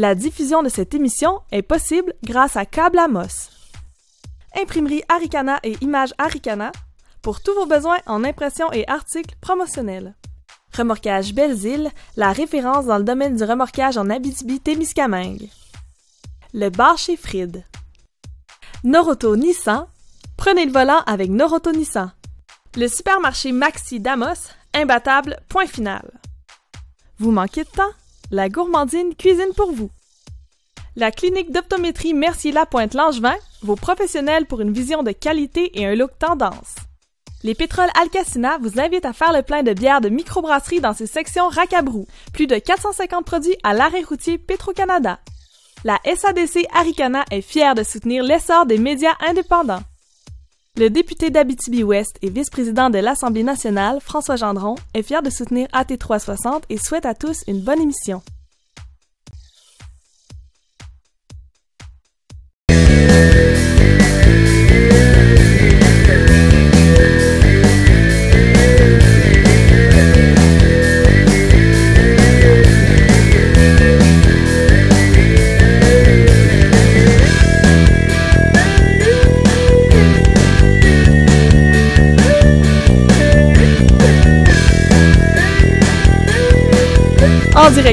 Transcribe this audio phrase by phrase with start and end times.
[0.00, 3.50] La diffusion de cette émission est possible grâce à Câble Amos.
[4.56, 6.70] Imprimerie Aricana et Images Aricana
[7.20, 10.14] pour tous vos besoins en impression et articles promotionnels.
[10.72, 15.48] Remorquage Belles-Îles, la référence dans le domaine du remorquage en Abitibi-Témiscamingue.
[16.54, 17.64] Le bar chez Fried.
[18.84, 19.88] Noroto Nissan.
[20.36, 22.12] Prenez le volant avec Noroto Nissan.
[22.76, 26.20] Le supermarché Maxi Damos, imbattable, point final.
[27.18, 27.90] Vous manquez de temps?
[28.30, 29.88] La gourmandine cuisine pour vous.
[30.96, 36.74] La clinique d'optométrie Mercier-Lapointe-Langevin, vos professionnels pour une vision de qualité et un look tendance.
[37.42, 41.06] Les pétroles Alcacina vous invitent à faire le plein de bières de microbrasserie dans ses
[41.06, 42.06] sections Racabrou.
[42.34, 45.20] Plus de 450 produits à l'arrêt routier Petro-Canada.
[45.84, 49.82] La SADC Aricana est fière de soutenir l'essor des médias indépendants.
[50.78, 56.62] Le député d'Abitibi-Ouest et vice-président de l'Assemblée nationale, François Gendron, est fier de soutenir AT360
[56.70, 58.22] et souhaite à tous une bonne émission.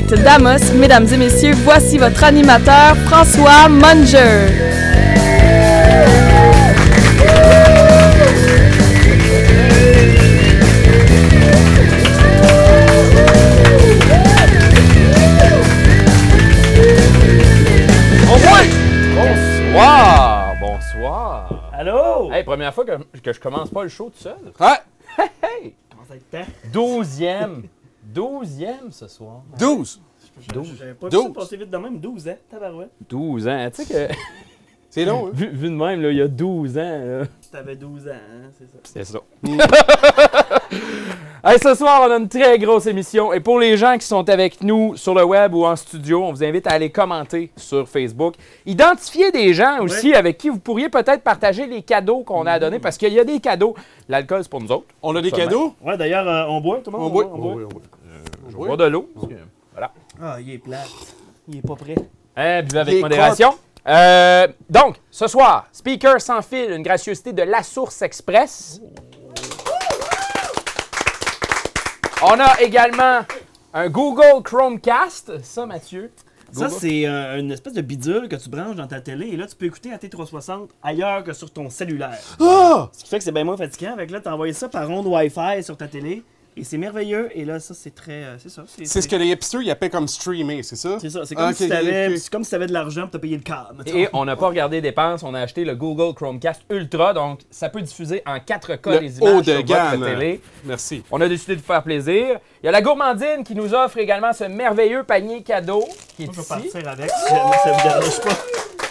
[0.02, 4.50] Direct d'Amos, mesdames et messieurs, voici votre animateur François Munger.
[18.28, 18.38] Au
[19.16, 20.56] Bonsoir!
[20.60, 21.72] Bonsoir!
[21.72, 22.32] Allô?
[22.34, 24.36] Hey, première fois que, que je commence pas le show tout seul.
[24.60, 25.74] Ouais, Hey!
[25.90, 27.64] Comment ça être Douzième!
[28.16, 29.44] Douzième ce soir.
[29.60, 30.00] 12.
[30.54, 30.76] Douze.
[30.80, 31.24] J'avais pas vu 12.
[31.24, 32.00] ça passer vite de même.
[32.00, 32.92] 12 ans, tabarouette.
[33.10, 33.70] 12 ans.
[33.76, 34.14] Tu sais que,
[34.96, 35.32] C'est long, hein?
[35.34, 38.64] vu, vu de même, là, il y a 12 ans, T'avais 12 ans, hein, c'est
[38.64, 38.80] ça.
[38.84, 39.20] c'est ça.
[41.44, 43.34] hey, ce soir, on a une très grosse émission.
[43.34, 46.32] Et pour les gens qui sont avec nous sur le web ou en studio, on
[46.32, 48.36] vous invite à aller commenter sur Facebook.
[48.66, 52.60] Identifiez des gens aussi avec qui vous pourriez peut-être partager les cadeaux qu'on a à
[52.60, 53.76] donner, parce qu'il y a des cadeaux.
[54.08, 54.86] L'alcool, c'est pour nous autres.
[55.02, 55.76] On a des cadeaux?
[55.82, 57.08] Ouais, d'ailleurs, euh, on boit, tout le monde?
[57.08, 57.30] On boit.
[57.34, 57.54] On boit.
[57.56, 57.82] Oui, on boit.
[58.48, 59.10] Je vais boire de l'eau.
[60.22, 60.88] Ah, il est plate.
[61.48, 61.96] Il est pas prêt.
[62.38, 63.56] Eh, buvez avec Les modération.
[63.88, 68.82] Euh, donc, ce soir, speaker sans fil, une gracieuseté de La Source Express.
[72.24, 73.22] On a également
[73.74, 75.44] un Google Chromecast.
[75.44, 76.12] Ça, Mathieu?
[76.52, 76.80] Ça, Google?
[76.80, 79.56] c'est euh, une espèce de bidule que tu branches dans ta télé et là, tu
[79.56, 82.20] peux écouter AT360 ailleurs que sur ton cellulaire.
[82.40, 82.90] Ah!
[82.94, 83.94] Ce qui fait que c'est bien moins fatigant.
[83.94, 86.24] Avec là, t'as envoyé ça par onde Wi-Fi sur ta télé
[86.58, 87.30] et c'est merveilleux.
[87.34, 88.24] Et là, ça, c'est très.
[88.24, 88.64] euh, c'est ça.
[88.68, 90.98] C'est ce que les hipsters ils appellent comme streamer, c'est ça?
[91.00, 91.26] C'est ça.
[91.26, 92.18] C'est comme, Ah, si t'avais- ok.
[92.18, 93.84] c'est comme si t'avais de l'argent pour te payer le câble.
[93.88, 97.70] Et on n'a pas regardé dépenses, on a acheté le Google Chromecast Ultra, donc ça
[97.70, 100.00] peut diffuser en 4K Le les haut images de sur gamme.
[100.00, 100.42] votre télé.
[100.64, 101.04] Merci.
[101.12, 102.40] On a décidé de vous faire plaisir.
[102.64, 105.84] Il y a la gourmandine qui nous offre également ce merveilleux panier cadeau
[106.16, 106.72] qui est Moi, je vais ici.
[106.74, 108.85] partir avec si jamais ça vous dérange pas.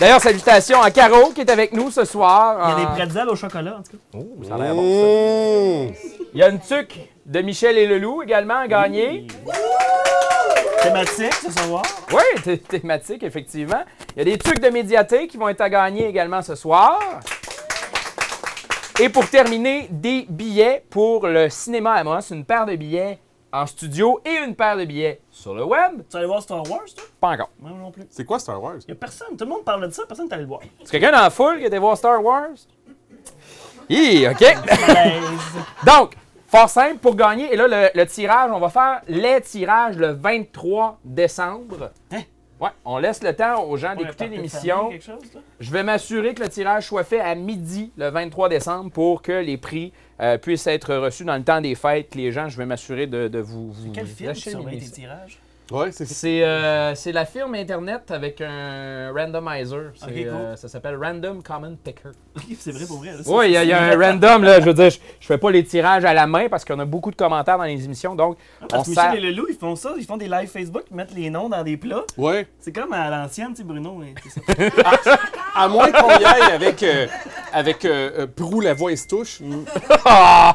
[0.00, 2.56] D'ailleurs, salutations à Caro qui est avec nous ce soir.
[2.64, 4.18] Il y a des En- pretzels au chocolat, en tout cas.
[4.18, 5.98] Oh, ça a l'air bon, ça.
[6.34, 9.26] Il y a une tuque de Michel et Leloup également à gagner.
[10.82, 11.82] Thématique, ce savoir?
[12.12, 13.84] Oui, thé- thématique, effectivement.
[14.16, 16.98] Il y a des tuques de médiathèque qui vont être à gagner également ce soir.
[19.00, 23.18] Et pour terminer, des billets pour le cinéma Amos, une paire de billets
[23.52, 26.02] en studio et une paire de billets sur le web?
[26.08, 27.04] Tu allé voir Star Wars, toi?
[27.20, 27.50] Pas encore.
[27.58, 28.04] Moi non plus.
[28.08, 28.76] C'est quoi Star Wars?
[28.86, 29.36] Il y a personne.
[29.36, 30.60] Tout le monde parle de ça, personne n'est allé le voir.
[30.80, 32.50] Est-ce quelqu'un dans la foule qui était voir Star Wars?
[33.90, 34.40] Hi, OK.
[34.88, 35.22] Malaise.
[35.84, 36.14] Donc,
[36.46, 37.52] fort simple pour gagner.
[37.52, 41.90] Et là, le, le tirage, on va faire les tirages le 23 décembre.
[42.12, 42.22] Hein?
[42.60, 44.90] Ouais, on laisse le temps aux gens d'écouter l'émission.
[45.60, 49.32] Je vais m'assurer que le tirage soit fait à midi le 23 décembre pour que
[49.32, 52.14] les prix euh, puissent être reçus dans le temps des fêtes.
[52.14, 54.78] Les gens, je vais m'assurer de, de vous, vous Quel film lâcher qui le surveille
[54.78, 54.92] tes midi.
[54.92, 55.38] tirages?
[55.72, 59.92] Ouais, c'est C'est euh, c'est la firme Internet avec un randomizer.
[59.94, 60.26] C'est, Ok, cool.
[60.26, 62.10] euh, ça s'appelle Random Common Picker.
[62.58, 63.12] c'est vrai pour vrai.
[63.12, 63.18] là.
[63.26, 64.60] Oui, il y a, il y a un random, là.
[64.60, 66.84] Je veux dire, je, je fais pas les tirages à la main parce qu'on a
[66.84, 68.14] beaucoup de commentaires dans les émissions.
[68.14, 69.10] Donc, on Parce que sert.
[69.12, 69.94] Michel et Leloup, ils font ça.
[69.96, 72.04] Ils font des lives Facebook, ils mettent les noms dans des plats.
[72.18, 72.46] Ouais.
[72.60, 74.02] C'est comme à l'ancienne, tu sais, Bruno.
[74.02, 74.70] hein, c'est
[75.02, 75.18] ça.
[75.56, 77.06] À moins qu'on y aille avec, euh,
[77.52, 79.40] avec euh, euh, Prou, la voix se touche.
[80.04, 80.54] Ah!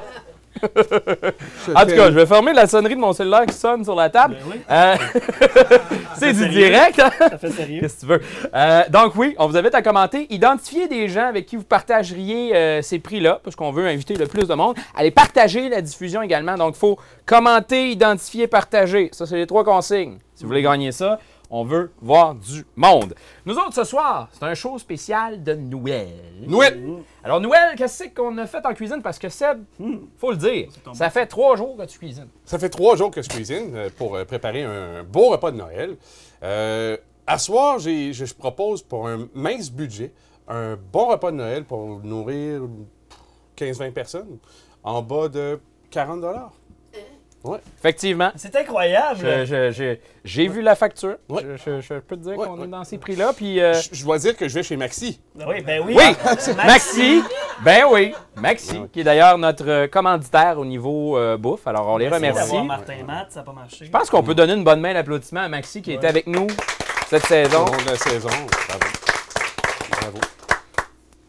[1.75, 4.09] En tout cas, je vais fermer la sonnerie de mon cellulaire qui sonne sur la
[4.09, 4.37] table.
[4.39, 4.95] Ben oui, Euh,
[6.17, 6.69] c'est du sérieux?
[6.69, 7.11] direct, hein?
[7.19, 7.81] ça fait sérieux.
[7.81, 8.21] Qu'est-ce que tu veux?
[8.53, 10.27] Euh, donc oui, on vous invite à commenter.
[10.29, 14.25] Identifiez des gens avec qui vous partageriez euh, ces prix-là, parce qu'on veut inviter le
[14.27, 14.75] plus de monde.
[14.95, 16.55] Allez partager la diffusion également.
[16.55, 19.09] Donc il faut commenter, identifier, partager.
[19.11, 20.17] Ça, c'est les trois consignes.
[20.35, 21.19] Si vous voulez gagner ça,
[21.49, 23.15] On veut voir du monde.
[23.45, 26.09] Nous autres, ce soir, c'est un show spécial de Noël.
[26.47, 26.79] Noël!
[27.23, 29.01] Alors, Noël, qu'est-ce qu'on a fait en cuisine?
[29.01, 29.63] Parce que Seb,
[30.17, 32.27] faut le dire, ça fait trois jours que tu cuisines.
[32.45, 35.57] Ça fait trois jours que je cuisine euh, pour euh, préparer un beau repas de
[35.57, 35.97] Noël.
[36.43, 40.13] Euh, à soir, je propose pour un mince budget
[40.49, 42.61] un bon repas de Noël pour nourrir
[43.57, 44.37] 15-20 personnes
[44.83, 45.59] en bas de
[45.91, 46.23] 40
[47.43, 47.59] Ouais.
[47.79, 48.31] Effectivement.
[48.35, 49.19] C'est incroyable.
[50.25, 51.15] J'ai vu la facture.
[51.29, 51.41] Ouais.
[51.55, 52.65] Je, je- je peux te dire Ouais, qu'on ouais.
[52.65, 53.31] est dans ces prix-là.
[53.35, 55.21] Puis, euh, Je, je dois dire que je vais chez Maxi.
[55.35, 55.95] Oui, ben oui.
[55.97, 57.23] Oui, Maxi.
[57.63, 58.87] Ben oui, Maxi, Ouais.
[58.91, 61.65] qui est d'ailleurs notre euh, commanditaire au niveau euh, bouffe.
[61.65, 62.61] Alors, on les Merci remercie.
[62.63, 63.85] Martin Matt, ça n'a pas marché.
[63.85, 66.47] Je pense qu'on peut donner une bonne main d'applaudissement à Maxi qui était avec nous
[67.07, 67.65] cette saison.
[67.87, 68.29] La saison.
[68.29, 68.85] Bravo.
[69.91, 70.17] Bravo.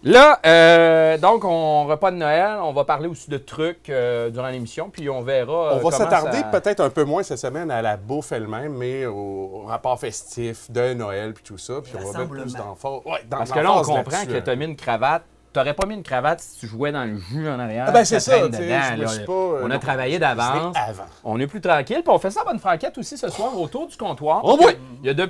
[0.02, 2.56] Là, euh, donc, on repas de Noël.
[2.62, 5.52] On va parler aussi de trucs euh, durant l'émission, puis on verra.
[5.72, 8.72] euh, On va s'attarder ça- peut-être un peu moins cette semaine à la bouffe elle-même,
[8.74, 11.74] mais au rapport festif de Noël puis tout ça.
[11.84, 12.40] Puis on va mettre plus.
[12.44, 15.22] Ouais, dans- Parce que là, on comprend que tu as mis une cravate.
[15.52, 17.86] T'aurais pas mis une cravate si tu jouais dans le jus en arrière.
[17.88, 19.08] Ah ben, c'est ça dedans, je me là.
[19.08, 20.76] suis pas, euh, On a non, travaillé d'avance.
[21.24, 22.02] On est plus tranquille.
[22.04, 24.42] Puis on fait ça à bonne franquette aussi ce soir autour du comptoir.
[24.44, 24.76] Oh oui!
[25.02, 25.28] Il y a deux.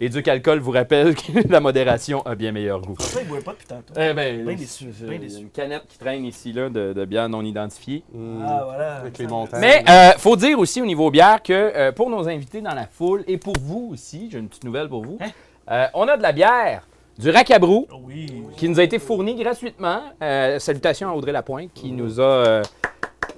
[0.00, 2.94] Et Duc Alcool vous rappelle que la modération a bien meilleur goût.
[3.00, 3.94] Ça, il ne boit pas depuis tantôt.
[3.96, 5.40] Eh ben, Bien déçu, bien il y a déçu.
[5.40, 8.04] une canette qui traîne ici là, de, de bière non identifiée.
[8.14, 8.96] Ah, voilà.
[8.98, 9.60] Avec les montagnes.
[9.60, 12.86] Mais euh, faut dire aussi au niveau bière que euh, pour nos invités dans la
[12.86, 15.18] foule et pour vous aussi, j'ai une petite nouvelle pour vous.
[15.20, 15.30] Hein?
[15.70, 16.86] Euh, on a de la bière,
[17.18, 18.44] du Racabrou, Oui.
[18.56, 20.00] qui nous a été fournie gratuitement.
[20.22, 22.62] Euh, salutations à Audrey Lapointe qui nous a euh,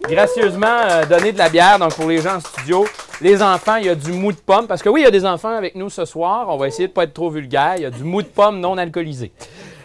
[0.08, 1.78] gracieusement euh, donné de la bière.
[1.78, 2.86] Donc pour les gens en studio,
[3.20, 4.66] les enfants, il y a du mou de pomme.
[4.66, 6.46] Parce que oui, il y a des enfants avec nous ce soir.
[6.48, 7.74] On va essayer de pas être trop vulgaire.
[7.76, 9.32] Il y a du mou de pomme non alcoolisé.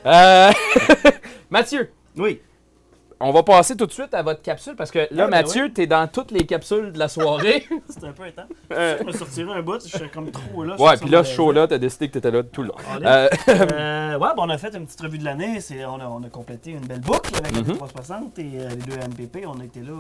[0.06, 0.52] Euh,
[1.50, 2.40] Mathieu, Oui.
[3.20, 5.72] On va passer tout de suite à votre capsule parce que là, Ah, ben Mathieu,
[5.74, 7.66] tu es dans toutes les capsules de la soirée.
[7.90, 8.46] C'était un peu intense.
[8.72, 10.76] Euh, Je me retiré un bout, je suis comme trop là.
[10.80, 12.76] ouais, puis là, ce show-là, tu as décidé que tu étais là tout le long.
[13.06, 15.60] Euh, Euh, ouais, bon, on a fait une petite revue de l'année.
[15.62, 18.76] C'est- On a, on a complété une belle boucle avec le 360 et euh, les
[18.76, 19.46] deux MPP.
[19.48, 19.94] On a été là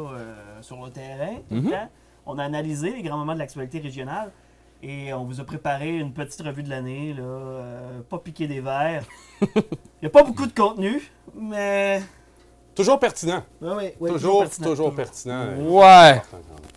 [0.61, 1.71] sur le terrain tout Mhm.
[1.71, 1.89] temps.
[2.25, 4.31] On a analysé les grands moments de l'actualité régionale
[4.83, 7.13] et on vous a préparé une petite revue de l'année.
[7.13, 9.03] là, euh, pas piqué des verres.
[9.41, 9.61] Il
[10.03, 11.01] n'y a pas beaucoup de contenu,
[11.35, 12.01] mais.
[12.75, 13.43] Toujours pertinent.
[13.61, 14.67] Ouais, ouais, toujours, pertinent.
[14.67, 15.55] toujours pertinent.
[15.59, 16.21] ouais,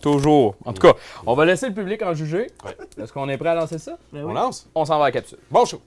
[0.01, 0.55] toujours.
[0.63, 0.93] En tout cas,
[1.25, 2.47] on va laisser le public en juger.
[2.65, 2.77] Ouais.
[3.03, 3.97] Est-ce qu'on est prêt à lancer ça?
[4.13, 4.33] Ben On oui.
[4.33, 4.69] lance?
[4.75, 5.39] On s'en va à la capsule.
[5.51, 5.81] Bon show.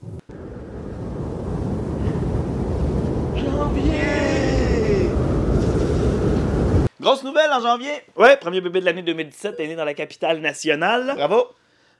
[6.99, 7.91] Grosse nouvelle en janvier.
[8.15, 11.13] Ouais, premier bébé de l'année 2017 est né dans la capitale nationale.
[11.15, 11.47] Bravo.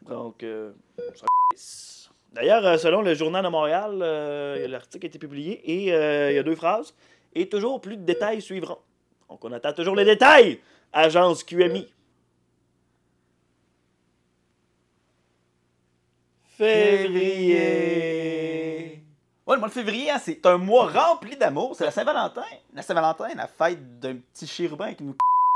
[0.07, 0.71] Donc, euh,
[2.33, 6.36] d'ailleurs, euh, selon le Journal de Montréal, euh, l'article a été publié et euh, il
[6.36, 6.94] y a deux phrases.
[7.33, 8.77] Et toujours plus de détails suivront.
[9.30, 10.59] Donc, on attend toujours les détails.
[10.91, 11.88] Agence QMI.
[16.56, 17.63] Février.
[19.45, 21.75] Ouais, le mois de février, hein, c'est un mois rempli d'amour.
[21.75, 22.45] C'est la Saint-Valentin.
[22.74, 25.15] La Saint-Valentin, la fête d'un petit chérubin qui nous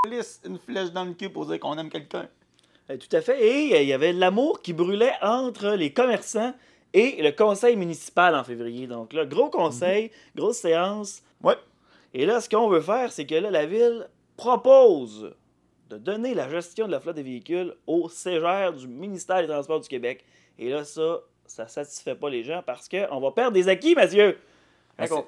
[0.09, 2.27] lisse une flèche dans le cul pour dire qu'on aime quelqu'un.
[2.89, 3.41] Euh, Tout à fait.
[3.41, 6.53] Et euh, il y avait de l'amour qui brûlait entre les commerçants
[6.93, 8.87] et le conseil municipal en février.
[8.87, 11.21] Donc là, gros conseil, grosse séance.
[11.43, 11.55] Ouais.
[12.13, 14.07] Et là, ce qu'on veut faire, c'est que là, la ville
[14.37, 15.33] propose
[15.89, 19.79] de donner la gestion de la flotte des véhicules au CGR du ministère des Transports
[19.79, 20.23] du Québec.
[20.59, 24.37] Et là, ça, ça satisfait pas les gens parce qu'on va perdre des acquis, Mathieu.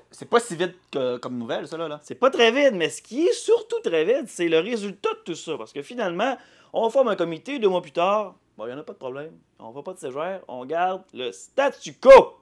[0.09, 1.87] C'est pas si vite que- comme nouvelle, ça, là.
[1.87, 1.99] là.
[2.01, 5.19] C'est pas très vide, mais ce qui est surtout très vide, c'est le résultat de
[5.25, 5.57] tout ça.
[5.57, 6.37] Parce que finalement,
[6.73, 8.97] on forme un comité, deux mois plus tard, bon, il n'y en a pas de
[8.97, 9.31] problème.
[9.59, 12.38] On va pas de séjour, on garde le statu quo.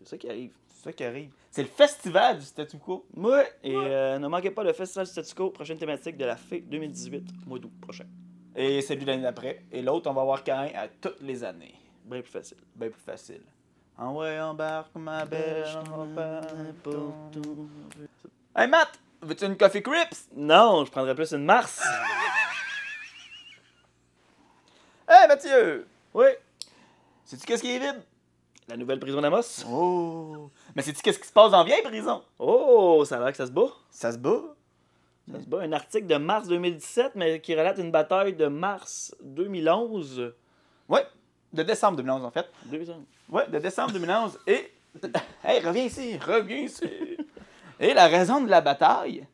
[0.00, 0.52] C'est ça qui arrive.
[0.68, 1.30] C'est ça qui arrive.
[1.50, 3.04] C'est le festival du statu quo.
[3.14, 6.36] Moi, et euh, ne manquez pas le festival du statu quo, prochaine thématique de la
[6.36, 8.06] FE 2018, mois d'août prochain.
[8.56, 9.62] Et celui de l'année d'après.
[9.70, 11.74] Et l'autre, on va avoir qu'un à toutes les années.
[12.04, 12.56] Bien plus facile.
[12.74, 13.42] Bien plus facile.
[13.98, 15.66] En ouais, embarque ma belle.
[18.56, 20.28] Hey Matt, veux-tu une Coffee Crips?
[20.34, 21.82] Non, je prendrais plus une Mars.
[25.12, 25.88] Hey Mathieu!
[26.14, 26.26] Oui.
[27.24, 28.00] Sais-tu qu'est-ce qui est vide?
[28.68, 29.64] La nouvelle prison d'Amos?
[29.68, 30.50] Oh!
[30.74, 32.22] Mais sais-tu qu'est-ce qui se passe dans la vieille prison?
[32.38, 33.68] Oh, ça a l'air que ça se bat.
[33.90, 34.42] Ça se bat?
[35.30, 35.62] Ça se bat.
[35.62, 40.34] Un article de mars 2017, mais qui relate une bataille de mars 2011.
[40.88, 41.04] Ouais,
[41.52, 42.46] de décembre 2011 en fait.
[42.90, 43.04] Ans.
[43.30, 44.38] Ouais, de décembre 2011.
[44.46, 44.72] Et.
[45.44, 46.84] Hey, reviens ici, reviens ici.
[47.78, 49.26] Et la raison de la bataille,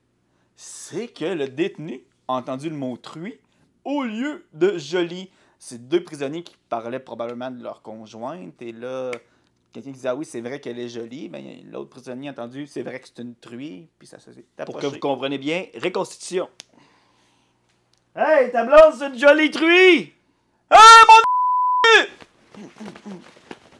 [0.54, 3.38] c'est que le détenu a entendu le mot truie
[3.84, 5.30] au lieu de joli.
[5.68, 8.62] C'est deux prisonniers qui parlaient probablement de leur conjointe.
[8.62, 9.10] Et là,
[9.72, 11.28] quelqu'un qui disait Ah oui, c'est vrai qu'elle est jolie.
[11.28, 13.88] Ben, l'autre prisonnier a entendu C'est vrai que c'est une truie.
[13.98, 14.30] Puis ça s'est
[14.64, 16.48] Pour que vous compreniez bien, reconstitution.
[18.14, 20.12] Hey, ta blonde, c'est une jolie truie!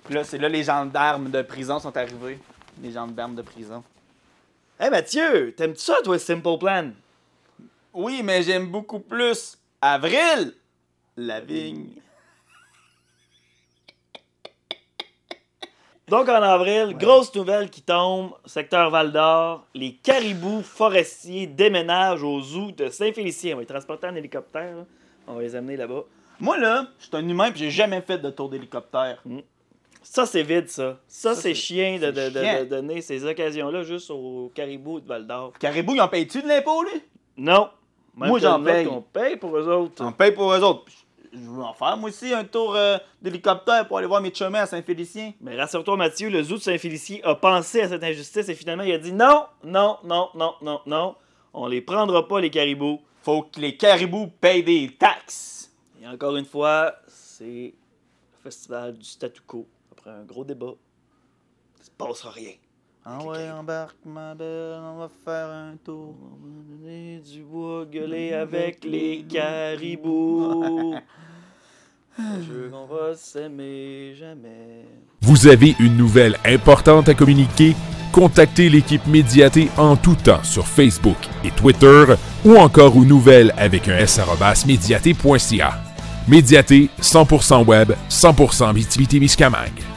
[0.07, 2.41] Puis là, c'est là les gendarmes de prison sont arrivés.
[2.83, 3.85] Les gendarmes de prison.
[4.81, 6.91] Hey Mathieu, t'aimes-tu ça, toi, Simple Plan?
[7.95, 10.53] Oui, mais j'aime beaucoup plus Avril,
[11.17, 11.89] la vigne.
[16.09, 22.41] Donc en avril, grosse nouvelle qui tombe, secteur Val d'Or, les caribous forestiers déménagent au
[22.41, 23.55] zoo de Saint-Félicien.
[23.55, 24.85] On va les transporter en hélicoptère, là.
[25.27, 26.05] on va les amener là-bas.
[26.39, 29.21] Moi, là, je suis un humain puis j'ai jamais fait de tour d'hélicoptère.
[30.03, 31.01] Ça, c'est vide, ça.
[31.09, 32.61] Ça, Ça, c'est chien de, de- c'est de- chiant.
[32.61, 35.55] de donner ces occasions-là juste aux caribous de Val d'Or.
[35.59, 37.03] Caribou, ils en payent-tu de l'impôt, lui?
[37.37, 37.69] Non.
[38.17, 38.87] Même Moi, j'en paye.
[38.87, 40.05] On paye pour eux autres.
[40.05, 40.85] On paye pour eux autres.
[41.39, 44.61] Je veux en faire, moi aussi, un tour euh, d'hélicoptère pour aller voir mes chemins
[44.61, 45.35] à Saint-Félicien.
[45.43, 48.93] Mais rassure-toi, Mathieu, le zoo de Saint-Félicie a pensé à cette injustice et finalement, il
[48.93, 51.15] a dit non, non, non, non, non, non.
[51.53, 53.01] On les prendra pas, les caribous.
[53.23, 55.71] Faut que les caribous payent des taxes.
[56.01, 59.67] Et encore une fois, c'est le festival du statu quo.
[59.93, 60.75] Après un gros débat,
[61.79, 62.53] il se passera rien.
[63.09, 66.17] Ah ouais, embarque ma belle, on va faire un tour.
[66.21, 70.97] On va donner du bois, gueuler avec les caribous.
[72.19, 74.87] Je veux qu'on va s'aimer jamais.
[75.21, 77.77] Vous avez une nouvelle importante à communiquer?
[78.11, 82.07] Contactez l'équipe Médiaté en tout temps sur Facebook et Twitter
[82.45, 84.19] ou encore aux nouvelles avec un s
[84.67, 85.79] médiaté.ca.
[86.27, 89.96] Médiaté, 100% web, 100% Miscamingue.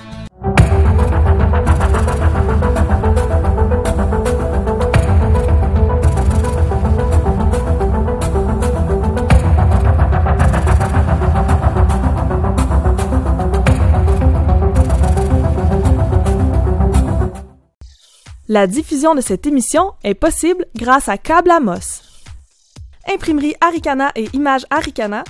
[18.51, 22.01] La diffusion de cette émission est possible grâce à Câble Amos.
[23.07, 25.23] Imprimerie Aricana et Images Aricana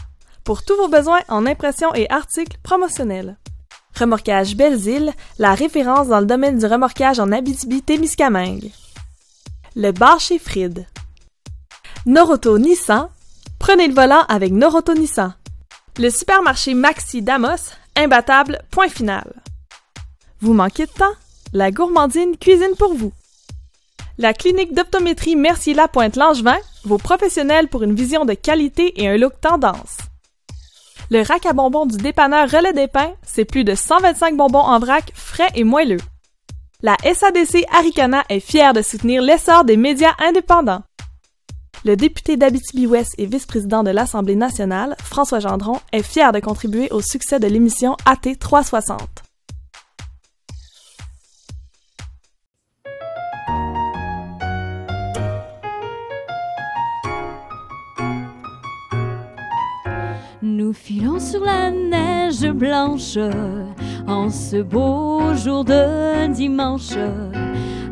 [0.46, 3.38] pour tous vos besoins en impression et articles promotionnels.
[4.00, 8.72] Remorquage Belles-Îles, la référence dans le domaine du remorquage en Abitibi-Témiscamingue.
[9.76, 10.88] Le bar chez Fried.
[12.06, 13.10] Noroto Nissan,
[13.60, 15.36] prenez le volant avec Noroto Nissan.
[15.98, 19.34] Le supermarché Maxi Damos, imbattable, point final.
[20.40, 21.16] Vous manquez de temps?
[21.51, 23.12] La gourmandine cuisine pour vous.
[24.20, 29.18] La clinique d'optométrie Mercier Lapointe Langevin, vos professionnels pour une vision de qualité et un
[29.18, 29.98] look tendance.
[31.10, 34.77] Le rack à bonbons du dépanneur Relais des Pins, c'est plus de 125 bonbons en
[34.77, 36.01] vrac, frais et moelleux.
[36.84, 40.84] La SADC Aricana est fière de soutenir l'essor des médias indépendants.
[41.84, 47.01] Le député d'Abitibi-Ouest et vice-président de l'Assemblée nationale, François Gendron, est fier de contribuer au
[47.01, 49.00] succès de l'émission AT 360.
[60.50, 63.20] Nous filons sur la neige blanche
[64.08, 66.98] en ce beau jour de dimanche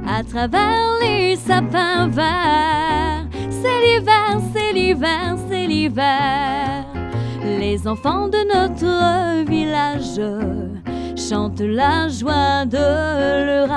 [0.08, 3.28] à travers les sapins verts.
[3.52, 6.86] C'est l'hiver, c'est l'hiver, c'est l'hiver.
[7.60, 10.20] Les enfants de notre village
[11.16, 13.70] chantent la joie de leur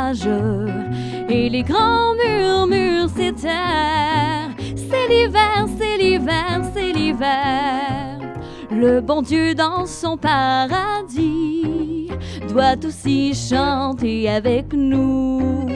[1.28, 4.56] et les grands murmures s'éterrent.
[4.74, 7.99] C'est l'hiver, c'est l'hiver, c'est l'hiver.
[8.72, 12.08] Le bon Dieu dans son paradis
[12.48, 15.66] doit aussi chanter avec nous,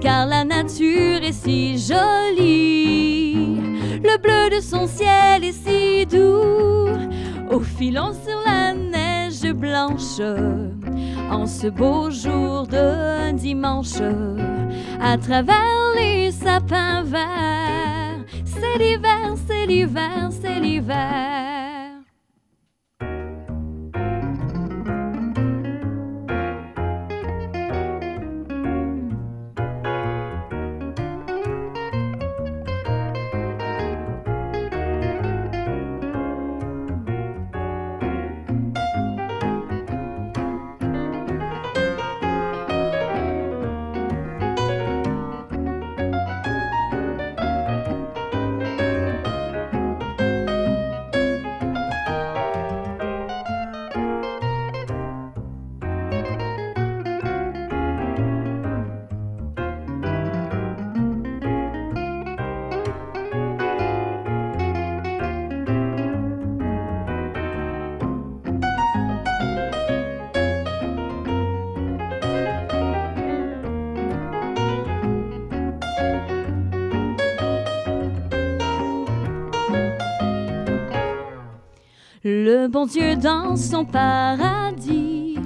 [0.00, 3.56] car la nature est si jolie,
[4.02, 6.88] le bleu de son ciel est si doux.
[7.48, 10.20] Au filon sur la neige blanche,
[11.30, 14.00] en ce beau jour de dimanche,
[15.00, 21.71] à travers les sapins verts, c'est l'hiver, c'est l'hiver, c'est l'hiver.
[82.32, 85.38] Le bon Dieu dans son paradis.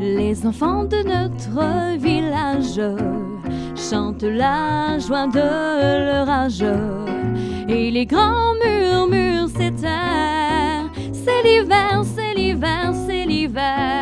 [0.00, 2.80] Les enfants de notre village
[3.76, 6.64] chantent la joie de leur âge
[7.68, 10.90] et les grands murmures s'éteignent.
[11.12, 13.95] C'est l'hiver, c'est l'hiver, c'est l'hiver.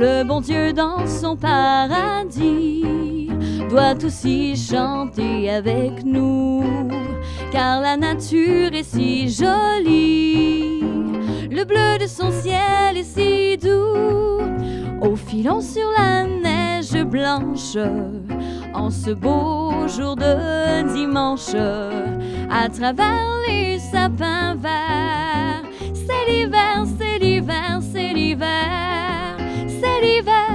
[0.00, 3.28] Le bon Dieu dans son paradis
[3.68, 6.64] doit aussi chanter avec nous,
[7.52, 10.80] car la nature est si jolie.
[11.50, 14.40] Le bleu de son ciel est si doux.
[15.02, 17.76] Au filon sur la neige blanche,
[18.72, 21.54] en ce beau jour de dimanche,
[22.50, 25.62] à travers les sapins verts.
[25.92, 28.89] C'est l'hiver, c'est l'hiver, c'est l'hiver,
[29.80, 30.50] c'est l'hiver,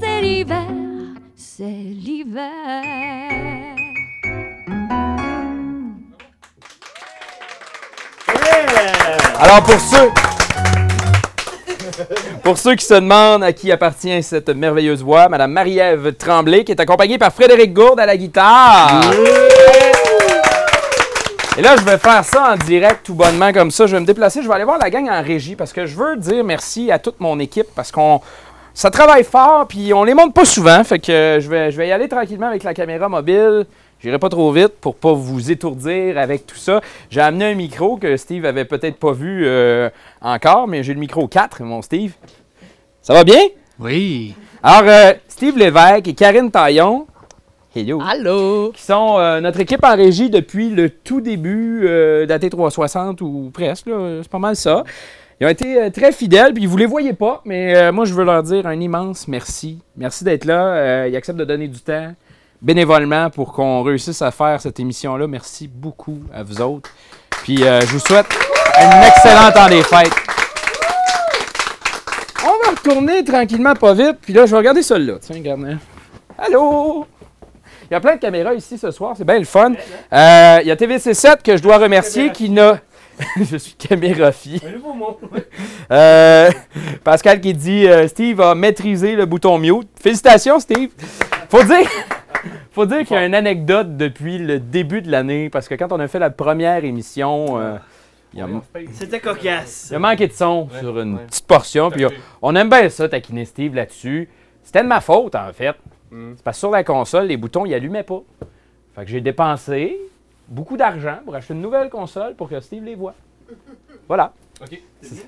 [0.00, 0.66] c'est l'hiver,
[1.34, 2.50] c'est l'hiver.
[9.40, 10.10] Alors pour ceux
[12.42, 16.72] pour ceux qui se demandent à qui appartient cette merveilleuse voix, Madame Marie-Ève Tremblay, qui
[16.72, 19.02] est accompagnée par Frédéric Gourde à la guitare.
[21.58, 23.86] Et là, je vais faire ça en direct, tout bonnement comme ça.
[23.86, 25.94] Je vais me déplacer, je vais aller voir la gang en régie parce que je
[25.94, 28.22] veux dire merci à toute mon équipe parce qu'on
[28.72, 30.82] ça travaille fort puis on les monte pas souvent.
[30.82, 33.66] Fait que je vais, je vais y aller tranquillement avec la caméra mobile.
[34.00, 36.80] J'irai pas trop vite pour pas vous étourdir avec tout ça.
[37.10, 39.90] J'ai amené un micro que Steve avait peut-être pas vu euh,
[40.22, 42.14] encore, mais j'ai le micro 4, mon Steve.
[43.02, 43.42] Ça va bien?
[43.78, 44.34] Oui.
[44.62, 47.06] Alors, euh, Steve Lévesque et Karine Taillon,
[47.74, 48.72] hello, Allô?
[48.74, 53.88] qui sont euh, notre équipe en régie depuis le tout début euh, d'AT360 ou presque,
[54.22, 54.84] c'est pas mal ça.
[55.40, 58.14] Ils ont été euh, très fidèles, puis vous les voyez pas, mais euh, moi je
[58.14, 59.78] veux leur dire un immense merci.
[59.96, 61.06] Merci d'être là.
[61.08, 62.14] Ils acceptent de donner du temps
[62.60, 65.26] bénévolement pour qu'on réussisse à faire cette émission-là.
[65.26, 66.90] Merci beaucoup à vous autres.
[67.42, 68.26] Puis euh, je vous souhaite
[68.78, 70.12] un excellent temps des fêtes.
[72.44, 74.18] On va retourner tranquillement, pas vite.
[74.22, 75.14] Puis là, je vais regarder celle-là.
[75.20, 75.64] Tiens, regarde.
[75.64, 75.78] hein.
[76.38, 77.04] Allô?
[77.92, 79.74] Il y a plein de caméras ici ce soir, c'est bien le fun.
[80.14, 82.80] Euh, il y a TVC7 que je dois remercier qui n'a.
[83.36, 84.62] je suis caméraphie.
[85.90, 86.50] Euh,
[87.04, 89.90] Pascal qui dit euh, Steve a maîtrisé le bouton mute.
[90.00, 90.88] Félicitations, Steve.
[91.50, 91.86] Faut dire.
[92.72, 95.92] Faut dire qu'il y a une anecdote depuis le début de l'année, parce que quand
[95.92, 97.76] on a fait la première émission, euh,
[98.32, 98.48] il, y a,
[98.94, 99.88] C'était cocasse.
[99.90, 101.24] il a manqué de son sur une ouais.
[101.26, 101.90] petite portion.
[101.90, 102.06] Puis
[102.40, 104.30] on aime bien ça, taquiner Steve là-dessus.
[104.62, 105.74] C'était de ma faute, en fait.
[106.12, 106.32] Mm.
[106.36, 108.22] C'est parce que sur la console, les boutons, ils allumaient pas.
[108.94, 109.98] Fait que j'ai dépensé
[110.46, 113.14] beaucoup d'argent pour acheter une nouvelle console pour que Steve les voit.
[114.06, 114.32] Voilà.
[114.60, 114.78] OK.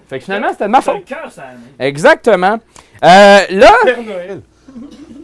[0.08, 1.04] Fait que finalement, c'était de ma faute.
[1.04, 1.44] cœur, ça.
[1.78, 2.58] Exactement.
[3.02, 4.42] Euh, là, Père Noël.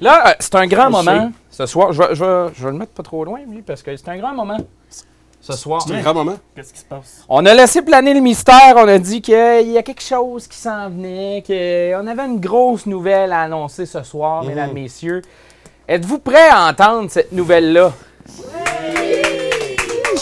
[0.01, 1.93] là euh, c'est un grand moment ce soir.
[1.93, 4.09] Je vais, je, vais, je vais le mettre pas trop loin, lui, parce que c'est
[4.09, 4.57] un grand moment
[5.41, 5.83] ce soir.
[5.87, 6.37] C'est un grand moment.
[6.57, 7.25] Qu'est-ce qui se passe?
[7.29, 8.75] On a laissé planer le mystère.
[8.77, 9.35] On a dit qu'il
[9.71, 14.03] y a quelque chose qui s'en venait, qu'on avait une grosse nouvelle à annoncer ce
[14.03, 14.49] soir, Mhm.
[14.49, 15.23] mesdames, messieurs.
[15.91, 17.93] Êtes-vous prêts à entendre cette nouvelle-là?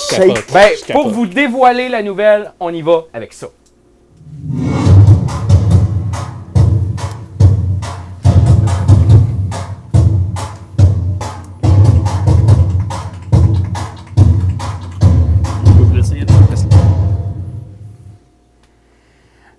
[0.08, 0.44] Capote.
[0.50, 3.48] Ben, pour vous dévoiler la nouvelle, on y va avec ça.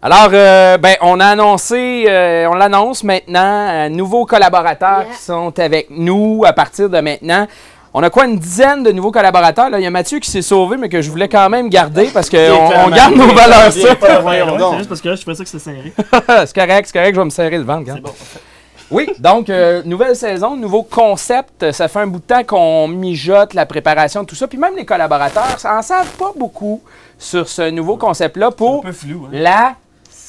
[0.02, 5.14] Alors, euh, ben, on a annoncé, euh, on l'annonce maintenant, euh, nouveaux collaborateurs Yeah.
[5.14, 7.48] qui sont avec nous à partir de maintenant.
[7.94, 9.70] On a quoi, une dizaine de nouveaux collaborateurs?
[9.70, 12.10] Là, il y a Mathieu qui s'est sauvé, mais que je voulais quand même garder
[12.14, 13.98] parce qu'on on garde nos valeurs sûres.
[14.00, 15.92] C'est juste parce que là, je fais ça que c'est serré.
[16.46, 17.92] c'est correct, c'est correct, je vais me serrer le ventre.
[17.94, 18.14] C'est bon.
[18.92, 21.72] Oui, donc, euh, nouvelle saison, nouveau concept.
[21.72, 24.48] Ça fait un bout de temps qu'on mijote la préparation de tout ça.
[24.48, 26.82] Puis même les collaborateurs en savent pas beaucoup
[27.18, 29.30] sur ce nouveau concept-là Un pour peu flou, hein.
[29.32, 29.76] la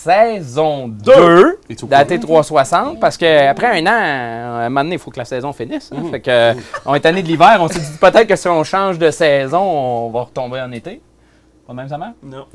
[0.05, 4.99] saison 2 Et tout d'AT 360 parce qu'après un an, à un moment donné, il
[4.99, 5.91] faut que la saison finisse.
[5.95, 6.03] hein.
[6.11, 6.55] Fait que, euh,
[6.87, 9.61] on est année de l'hiver, on s'est dit peut-être que si on change de saison,
[9.61, 11.01] on va retomber en été.
[11.67, 12.15] Pas de même ça marche?
[12.23, 12.47] Non.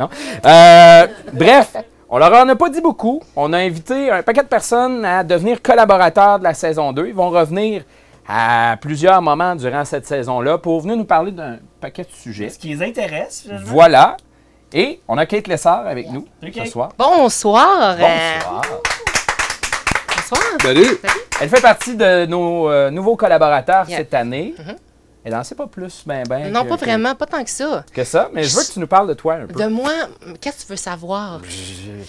[0.46, 1.76] Euh, bref,
[2.10, 3.22] on leur en a pas dit beaucoup.
[3.36, 7.08] On a invité un paquet de personnes à devenir collaborateurs de la saison 2.
[7.08, 7.84] Ils vont revenir
[8.28, 12.50] à plusieurs moments durant cette saison-là pour venir nous parler d'un paquet de sujets.
[12.50, 13.66] Ce qui les intéresse, finalement.
[13.68, 14.18] Voilà.
[14.78, 16.90] Et on a Kate Lessard avec nous ce soir.
[16.98, 17.96] Bonsoir.
[17.98, 18.62] Bonsoir.
[20.18, 20.42] bonsoir.
[20.62, 20.98] Salut.
[21.40, 24.00] Elle fait partie de nos euh, nouveaux collaborateurs Yeah.
[24.00, 24.54] cette année.
[24.60, 24.76] Mhm.
[25.28, 26.52] Et n'en sais pas plus, ben, ben.
[26.52, 27.84] Non, que- pas que- vraiment, pas tant que ça.
[27.94, 29.60] Que ça, mais je veux que tu nous parles de toi un peu.
[29.64, 29.92] De moi,
[30.42, 31.40] qu'est-ce que tu veux savoir?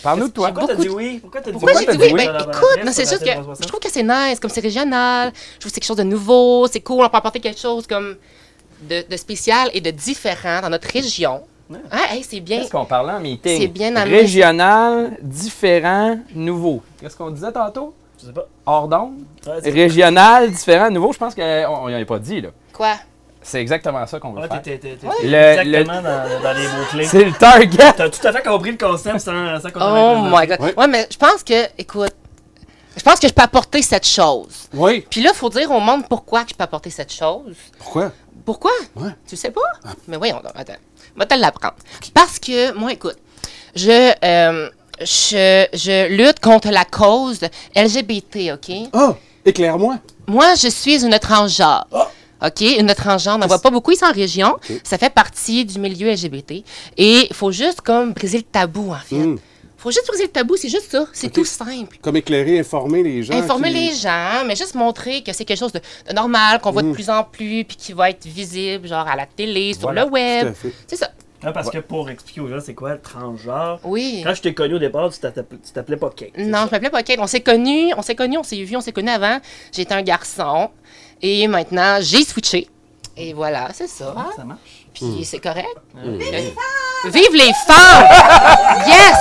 [0.02, 0.48] Parle-nous de toi.
[0.52, 1.18] Pourquoi t'as dit oui?
[1.20, 2.10] Pourquoi t'as dit Pourquoi dit dit oui?
[2.12, 2.26] oui?
[2.26, 3.30] Ben, écoute, c'est juste que
[3.62, 5.32] je trouve que c'est nice, comme c'est régional.
[5.54, 7.86] Je trouve que c'est quelque chose de nouveau, c'est cool, on peut apporter quelque chose
[7.86, 8.16] comme
[8.82, 11.42] de, de spécial et de différent dans notre région.
[11.90, 12.60] Ah, hey, c'est bien.
[12.60, 13.60] Qu'est-ce qu'on parlait en meeting?
[13.60, 14.18] C'est bien amené.
[14.18, 16.82] Régional, différent, nouveau.
[17.00, 17.94] Qu'est-ce qu'on disait tantôt?
[18.20, 18.46] Je sais pas.
[18.64, 19.18] Hors d'onde?
[19.46, 21.12] Ouais, Régional, différent, nouveau.
[21.12, 22.48] Je pense qu'on n'y avait pas dit, là.
[22.72, 22.94] Quoi?
[23.42, 24.62] C'est exactement ça qu'on veut Ouais, faire.
[24.62, 25.14] t'es- t'es- t'es- Ouais.
[25.20, 27.04] t'es Le- exactement dans, dans les mots-clés.
[27.06, 27.92] C'est le target!
[27.96, 30.60] T'as tout à fait compris le concept sans, sans qu'on Oh ait my god.
[30.60, 30.74] Ouais.
[30.76, 32.10] Ouais, mais je pense que, écoute,
[32.96, 34.68] je pense que je peux apporter cette chose.
[34.74, 35.06] Oui.
[35.08, 37.54] Puis là, il faut dire au monde pourquoi que je peux apporter cette chose.
[37.78, 38.10] Pourquoi?
[38.44, 38.72] Pourquoi?
[38.96, 39.10] Ouais.
[39.28, 39.60] Tu sais pas?
[40.08, 40.72] Mais voyons, attends.
[41.16, 41.76] Vais te l'apprendre.
[42.14, 43.16] Parce que, moi, écoute,
[43.74, 44.68] je, euh,
[45.00, 47.40] je, je lutte contre la cause
[47.74, 48.88] LGBT, OK?
[48.92, 49.14] Ah!
[49.44, 49.98] Éclaire-moi.
[50.26, 51.86] Moi, je suis une transgenre.
[52.44, 52.60] OK?
[52.60, 54.56] Une transgenre, on n'en voit pas beaucoup ici en région.
[54.82, 56.64] Ça fait partie du milieu LGBT.
[56.96, 59.16] Et il faut juste comme briser le tabou, en fait.
[59.16, 59.38] Hmm.
[59.76, 61.06] Faut juste briser le tabou, c'est juste ça.
[61.12, 61.98] C'est tout simple.
[62.00, 63.34] Comme éclairer, informer les gens.
[63.34, 66.70] Informer qui- les gens, mais juste montrer que c'est quelque chose de, de normal, qu'on
[66.72, 69.82] voit de plus en plus, puis qui va être visible, genre à la télé, sur
[69.82, 70.46] Voilà, le Tout web.
[70.48, 70.72] à fait.
[70.86, 71.10] C'est ça.
[71.44, 74.22] Ouais, parce que pour expliquer aux gens c'est quoi le transgenre, Oui.
[74.24, 76.30] quand je t'ai connu au départ, tu t'appelais pas Kate.
[76.38, 76.66] Non, ça?
[76.66, 77.18] je m'appelais pas Kate.
[77.20, 79.38] On s'est connus, on s'est connus, on s'est vu, on s'est connus avant.
[79.70, 80.70] J'étais un garçon.
[81.22, 82.68] Et maintenant, j'ai switché.
[83.18, 84.14] Et voilà, c'est ça.
[84.36, 84.75] Ça marche.
[84.96, 85.68] Puis c'est correct.
[85.96, 86.18] Euh,
[87.06, 88.06] Vive les femmes!
[88.86, 89.16] yes!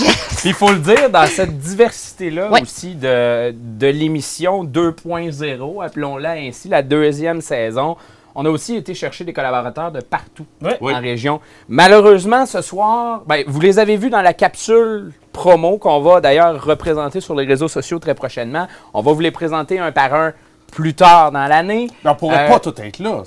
[0.00, 0.36] Yes!
[0.40, 2.62] Puis il faut le dire, dans cette diversité-là Ouais.
[2.62, 7.96] aussi de, de l'émission 2.0, appelons-la ainsi, la deuxième saison,
[8.34, 10.76] on a aussi été chercher des collaborateurs de partout Ouais.
[10.80, 10.92] Oui.
[10.94, 11.40] en région.
[11.68, 16.62] Malheureusement, ce soir, ben, vous les avez vus dans la capsule promo qu'on va d'ailleurs
[16.62, 18.66] représenter sur les réseaux sociaux très prochainement.
[18.92, 20.32] On va vous les présenter un par un
[20.72, 21.88] plus tard dans l'année.
[22.04, 23.22] Mais on pourrait Euh, pas tout être là.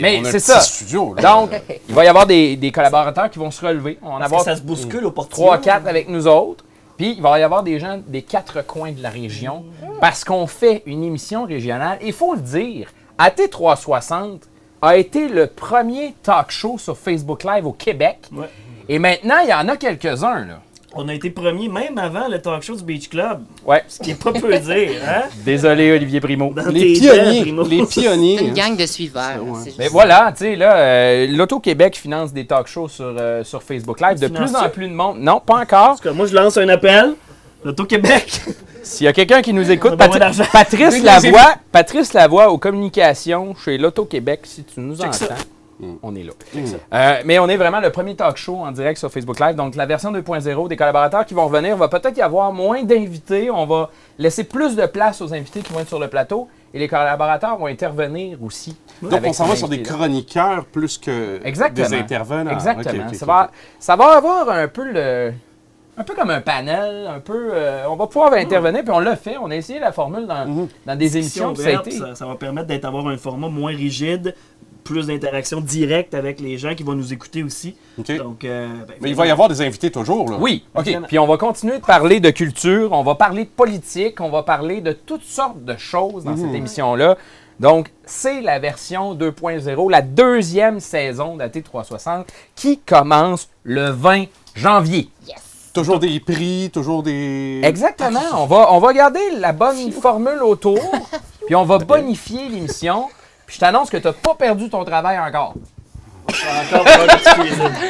[0.00, 0.60] mais on a un c'est ça.
[0.60, 1.14] studio.
[1.14, 1.22] là.
[1.22, 1.50] Donc,
[1.88, 3.98] il va y avoir des, des collaborateurs qui vont se relever.
[4.02, 5.46] On va que avoir ça se bouscule au portillon.
[5.46, 6.64] 3 quatre avec nous autres.
[6.96, 9.64] Puis il va y avoir des gens des quatre coins de la région
[10.00, 11.98] parce qu'on fait une émission régionale.
[12.02, 14.40] Il faut le dire, AT360
[14.82, 18.18] a été le premier talk show sur Facebook Live au Québec.
[18.32, 18.48] Ouais.
[18.88, 20.46] Et maintenant, il y en a quelques-uns.
[20.96, 23.42] On a été premier même avant le talk show du Beach Club.
[23.66, 23.82] Ouais.
[23.88, 25.22] Ce qui est pas peu dire, hein?
[25.44, 26.52] Désolé, Olivier Primo.
[26.54, 27.40] Dans Les pionniers.
[27.40, 27.64] Primo.
[27.64, 28.36] Les pionniers.
[28.38, 29.42] C'est une gang de suiveurs.
[29.44, 29.72] Ouais.
[29.78, 34.00] Mais voilà, tu sais, là, euh, l'Auto-Québec finance des talk shows sur, euh, sur Facebook
[34.00, 34.20] Live.
[34.20, 35.18] De plus en plus de monde.
[35.18, 35.90] Non, pas encore.
[35.90, 37.14] En tout cas, moi, je lance un appel.
[37.64, 38.42] L'Auto-Québec.
[38.82, 39.96] S'il y a quelqu'un qui nous écoute.
[39.96, 45.12] Patrice Lavoie, Patrice Lavoie aux communications chez l'Auto-Québec, si tu nous Check
[46.02, 46.32] on est là.
[46.92, 49.54] Euh, mais on est vraiment le premier talk show en direct sur Facebook Live.
[49.56, 53.50] Donc, la version 2.0 des collaborateurs qui vont revenir, va peut-être y avoir moins d'invités.
[53.50, 56.48] On va laisser plus de place aux invités qui vont être sur le plateau.
[56.72, 58.76] Et les collaborateurs vont intervenir aussi.
[59.00, 61.88] Donc, on s'en va sur des chroniqueurs plus que Exactement.
[61.88, 62.50] des intervenants.
[62.50, 63.12] Exactement.
[63.12, 65.32] Ça, va, ça va avoir un peu le.
[65.96, 67.50] Un peu comme un panel, un peu.
[67.52, 69.36] euh, on va pouvoir intervenir, puis on l'a fait.
[69.40, 70.68] On a essayé la formule dans, Mhm.
[70.84, 71.54] dans des Émission émissions.
[71.62, 74.34] ça a ouverte, été- ça, ça va permettre d'être avoir un format moins rigide,
[74.84, 77.74] plus d'interaction directe avec les gens qui vont nous écouter aussi.
[77.96, 80.30] Donc, euh, ben, Mais il va y avoir des invités toujours.
[80.30, 80.36] Là.
[80.38, 80.64] Oui.
[80.74, 80.88] OK.
[81.08, 84.42] Puis on va continuer de parler de culture, on va parler de politique, on va
[84.42, 87.16] parler de toutes sortes de choses dans cette émission-là.
[87.60, 95.08] Donc, c'est la version 2.0, la deuxième saison d'AT360 qui commence le 20 janvier.
[95.72, 97.60] Toujours des prix, toujours des.
[97.64, 98.20] Exactement.
[98.34, 100.78] On va, on va garder la bonne formule autour,
[101.46, 103.08] puis on va bonifier l'émission.
[103.54, 105.54] Puis je t'annonce que tu n'as pas perdu ton travail encore.
[106.26, 106.88] encore.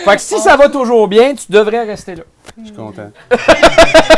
[0.05, 2.25] Fait que si ça va toujours bien, tu devrais rester là.
[2.59, 3.11] Je suis content.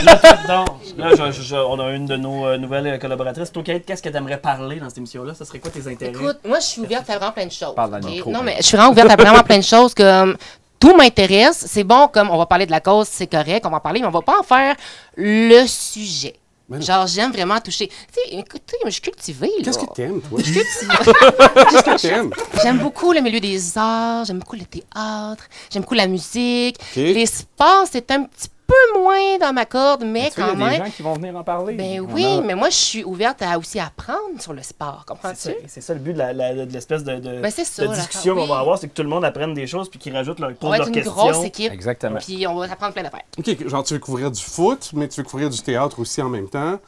[0.02, 0.64] Là,
[0.96, 3.52] là, je- je- on a une de nos euh, nouvelles collaboratrices.
[3.52, 5.34] Toi, Kate, qu'est-ce que tu aimerais parler dans cette émission-là?
[5.34, 6.10] Ça serait quoi tes intérêts?
[6.10, 7.76] Écoute, moi, je suis ouverte à vraiment plein de choses.
[7.76, 8.10] Parle dans le ok?
[8.10, 9.94] micro, non, mais je suis vraiment ouverte à vraiment plein de choses.
[9.94, 10.36] Comme
[10.80, 11.64] tout m'intéresse.
[11.68, 14.00] C'est bon, comme on va parler de la cause, c'est correct, on va en parler,
[14.00, 14.74] mais on va pas en faire
[15.16, 16.34] le sujet.
[16.68, 17.86] Genre, j'aime vraiment toucher.
[17.88, 19.50] Tu sais, écoutez, je suis cultivée.
[19.62, 20.40] Qu'est-ce que t'aimes, toi?
[20.40, 20.94] Je suis cultivée.
[21.70, 22.30] Qu'est-ce que t'aimes?
[22.60, 26.76] J'aime beaucoup le milieu des arts, j'aime beaucoup le théâtre, j'aime beaucoup la musique.
[26.80, 26.96] OK.
[26.96, 28.48] Les sports, c'est un petit
[28.94, 30.84] peu moins dans ma corde, mais Tu sais, il y a quand des même.
[30.84, 31.74] gens qui vont venir en parler.
[31.74, 35.12] Ben oui, a- mais moi, je suis ouverte à aussi apprendre sur le sport, C'est
[35.12, 35.36] comprends-tu?
[35.36, 37.94] ça, c'est ça le but de la- la- de l'espèce de, de, Ben, ça, de
[37.94, 38.40] discussion oui.
[38.40, 40.52] qu'on va avoir, c'est que tout le monde apprenne des choses puis qu'ils rajoutent leur,
[40.60, 41.12] On va être leurs une questions.
[41.12, 42.18] grosse équipe, Exactement.
[42.18, 43.22] puis on va apprendre plein d'affaires.
[43.38, 46.28] OK, genre, tu veux couvrir du foot, mais tu veux couvrir du théâtre aussi en
[46.28, 46.78] même temps,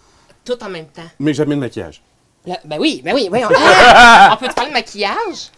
[0.44, 1.02] Tout en même temps.
[1.18, 2.02] mais jamais de maquillage.
[2.46, 3.40] Là, ben oui, ben oui, oui.
[3.44, 4.30] On, Ah!
[4.32, 5.50] on peut te parler de maquillage?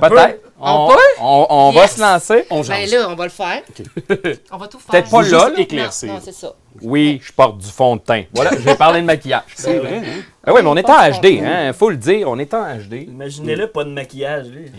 [0.00, 0.40] Peut-être.
[0.58, 0.94] On On, peut?
[1.20, 1.94] on- on va Yes.
[1.96, 2.44] se lancer.
[2.50, 2.92] On Ben jase.
[2.94, 3.62] là, on va le faire.
[4.50, 4.90] On va tout faire.
[4.90, 5.60] Peut-être pas là, là.
[5.60, 6.08] éclaircir.
[6.08, 6.54] Non, non, c'est ça.
[6.82, 8.24] Oui, je porte du fond de teint.
[8.34, 9.42] Voilà, je vais parler de maquillage.
[9.54, 10.22] C'est vrai, hein?
[10.44, 11.72] Ah oui, mais on est en HD, hein?
[11.74, 13.06] Faut le dire, on est en HD.
[13.08, 14.72] Imaginez-le, pas de maquillage, lui.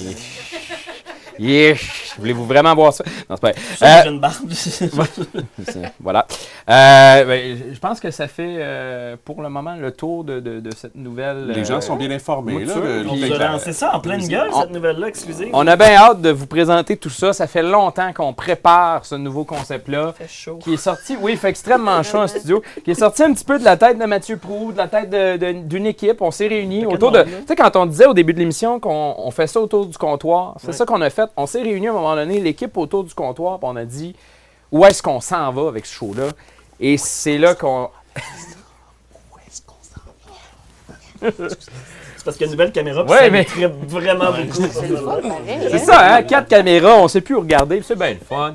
[1.39, 2.13] Yesh.
[2.19, 3.04] Voulez-vous vraiment voir ça?
[3.30, 3.56] Non, c'est pas vrai.
[3.78, 4.36] Ça, Euh, j'ai une barbe.
[6.00, 6.26] Voilà.
[6.69, 10.60] Euh, ben, je pense que ça fait euh, pour le moment le tour de, de-
[10.60, 11.47] de cette nouvelle.
[11.47, 12.65] Les gens euh, sont bien informés.
[12.65, 12.73] Là,
[13.54, 15.50] On ça en pleine gueule, On- cette nouvelle-là exclusive.
[15.54, 17.34] On a bien hâte de vous présenter tout ça.
[17.34, 20.13] Ça fait longtemps qu'on prépare ce nouveau concept-là.
[20.17, 20.58] fait chaud.
[20.63, 22.62] Qui est sorti, oui, il fait extrêmement chaud en studio.
[22.84, 25.10] Qui est sorti un petit peu de la tête de Mathieu Prou, de la tête
[25.10, 26.21] de- de- d'une équipe.
[26.21, 27.23] On s'est réunis autour de.
[27.23, 29.97] Tu sais, quand on disait au début de l'émission qu'on on fait ça autour du
[29.97, 30.73] comptoir, c'est Ouais.
[30.73, 31.27] ça qu'on a fait.
[31.36, 34.16] On s'est réunis à un moment donné, l'équipe autour du comptoir, puis on a dit
[34.72, 36.30] où est-ce qu'on s'en va avec ce show-là?
[36.80, 37.90] Et c'est là qu'on.
[39.50, 39.63] C'est
[42.28, 44.68] parce qu'il y a une nouvelle caméra, puis Ouais, ça mais- trippe vraiment beaucoup.
[45.72, 46.24] C'est ça, hein?
[46.24, 48.54] Quatre caméras, on sait plus où regarder, c'est bien le fun.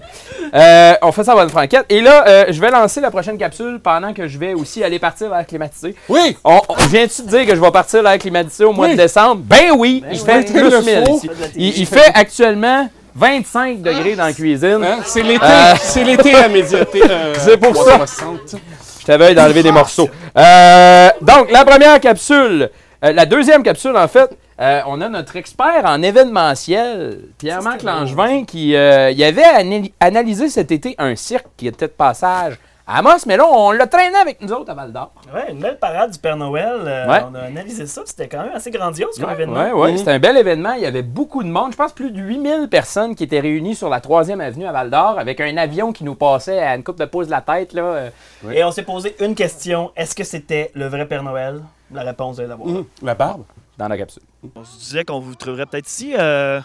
[0.54, 1.87] Euh, on fait ça à bonne franquette.
[1.88, 4.98] Et là, euh, je vais lancer la prochaine capsule pendant que je vais aussi aller
[4.98, 5.94] partir vers climatisé.
[6.08, 6.37] Oui!
[6.44, 8.92] On, on- viens-tu de dire que je vais partir vers climatisé au mois Oui.
[8.92, 9.40] de décembre?
[9.44, 10.44] Ben oui, il fait oui.
[10.44, 11.16] plus Le 1000 faut.
[11.16, 11.30] ici.
[11.56, 14.80] Il, il fait actuellement 25 degrés dans la cuisine.
[14.85, 14.98] Hein?
[15.04, 15.44] C'est l'été.
[15.44, 15.74] Euh.
[15.80, 17.02] C'est l'été à médiaté.
[17.11, 17.92] euh, C'est pour ça.
[17.98, 18.56] 360.
[19.00, 20.08] Je t'avais d'enlever des morceaux.
[20.37, 22.70] Euh, donc, la première capsule.
[23.04, 28.44] Euh, la deuxième capsule, en fait, euh, on a notre expert en événementiel, Pierre-Marc Langevin,
[28.44, 32.98] qui euh, il avait ana- analysé cet été un cirque qui était de passage à
[32.98, 35.12] Amos, mais là, on l'a traîné avec nous autres à Val d'Or.
[35.32, 36.80] Ouais, une belle parade du Père Noël.
[36.84, 37.20] euh, Ouais.
[37.30, 39.54] On a analysé ça, c'était quand même assez grandiose comme événement.
[39.54, 40.72] Ouais, ouais, c'était un bel événement.
[40.72, 41.70] Il y avait beaucoup de monde.
[41.72, 44.90] Je pense plus de 8000 personnes qui étaient réunies sur la 3e avenue à Val
[44.90, 47.72] d'Or avec un avion qui nous passait à une coupe de pouces de la tête.
[47.72, 48.08] Là.
[48.52, 51.60] Et on s'est posé une question est-ce que c'était le vrai Père Noël?
[51.92, 52.68] La réponse est d'avoir.
[52.68, 53.44] Hum, La barbe.
[53.78, 54.22] dans la capsule.
[54.55, 56.14] On se disait qu'on vous trouverait peut-être ici.
[56.16, 56.61] Euh...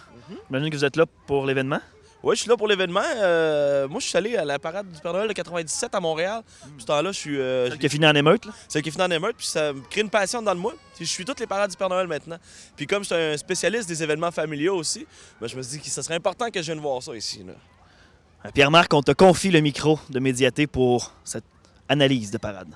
[0.48, 1.80] J'imagine que vous êtes là pour l'événement.
[2.22, 3.00] Oui, je suis là pour l'événement.
[3.16, 6.42] Euh, moi, je suis allé à la parade du Père Noël de 97 à Montréal.
[6.62, 7.38] Puis ce temps-là, je suis.
[7.38, 8.44] euh, Qui a fini en émeute.
[8.44, 8.52] Là.
[8.66, 10.74] c'est qui finit en émeute, puis ça me crée une passion dans le moi.
[10.96, 12.36] Puis je suis toutes les parades du Père Noël maintenant.
[12.76, 15.06] Puis comme je suis un spécialiste des événements familiaux aussi,
[15.40, 17.44] ben, je me suis dit que ce serait important que je vienne voir ça ici.
[17.46, 18.50] là.
[18.52, 21.44] Pierre-Marc, on te confie le micro de Médiaté pour cette
[21.88, 22.68] analyse de parade.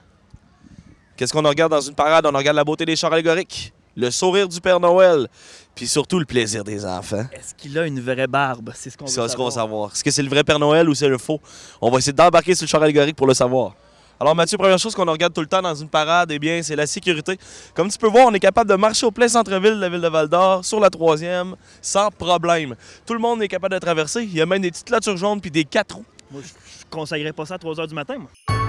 [1.23, 2.27] Qu'est-ce qu'on regarde dans une parade?
[2.27, 5.29] On regarde la beauté des chars allégoriques, le sourire du Père Noël,
[5.73, 7.25] puis surtout le plaisir des enfants.
[7.33, 8.73] Est-ce qu'il a une vraie barbe?
[8.75, 9.53] C'est ce qu'on veut ce qu'on savoir.
[9.53, 9.93] savoir.
[9.93, 11.41] Est-ce que c'est le vrai Père Noël ou c'est le faux?
[11.81, 13.77] On va essayer d'embarquer sur le char allégorique pour le savoir.
[14.19, 16.75] Alors Mathieu, première chose qu'on regarde tout le temps dans une parade, eh bien, c'est
[16.75, 17.39] la sécurité.
[17.73, 20.01] Comme tu peux voir, on est capable de marcher au plein centre-ville de la ville
[20.01, 22.75] de Val-d'Or, sur la troisième, sans problème.
[23.07, 24.25] Tout le monde est capable de traverser.
[24.25, 26.05] Il y a même des petites clôtures jaunes puis des quatre roues.
[26.33, 28.62] Moi, je consacrerais pas ça à 3 h du matin, moi.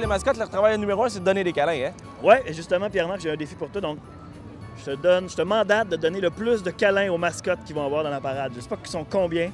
[0.00, 1.92] Les mascottes, leur travail numéro un, c'est de donner des câlins, hein?
[2.22, 3.80] Ouais, et justement, Pierre-Marc, j'ai un défi pour toi.
[3.80, 3.98] Donc,
[4.78, 7.72] je te donne, je te mandate de donner le plus de câlins aux mascottes qui
[7.72, 8.52] vont avoir dans la parade.
[8.56, 9.50] Je sais pas qu'ils sont combien.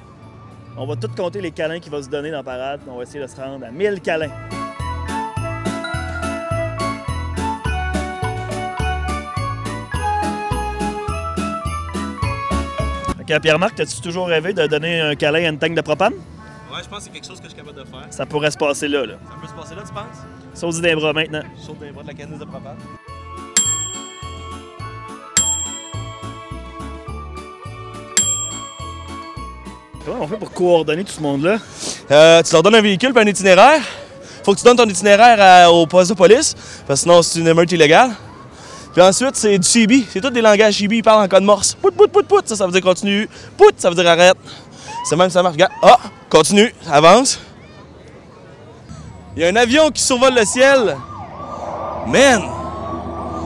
[0.77, 2.81] On va tout compter les câlins qui vont se donner dans la parade.
[2.87, 4.31] On va essayer de se rendre à 1000 câlins.
[13.19, 16.13] Ok, Pierre-Marc, t'as-tu toujours rêvé de donner un câlin à une tank de propane?
[16.13, 18.05] Ouais, je pense que c'est quelque chose que je suis capable de faire.
[18.09, 19.15] Ça pourrait se passer là, là.
[19.15, 20.36] Ça peut se passer là, tu penses?
[20.59, 21.43] Saute des bras maintenant.
[21.65, 22.77] Saute les bras de la canisse de propane.
[30.05, 31.57] Comment on fait pour coordonner tout ce monde-là?
[32.11, 33.81] Euh, tu leur donnes un véhicule et un itinéraire.
[34.43, 36.55] Faut que tu donnes ton itinéraire à- au poste de police,
[36.87, 38.11] parce que sinon c'est une émeute illégale.
[38.93, 40.05] Puis ensuite, c'est du CB.
[40.09, 41.75] C'est tous des langages CB, ils parlent en code morse.
[41.79, 43.29] Pout, pout, pout, pout, ça, ça veut dire continue.
[43.57, 44.37] Pout, ça veut dire arrête.
[45.07, 45.53] C'est même ça marche.
[45.55, 45.71] Regarde.
[45.83, 47.39] Ah, continue, avance.
[49.37, 50.97] Il y a un avion qui survole le ciel.
[52.07, 52.41] Man!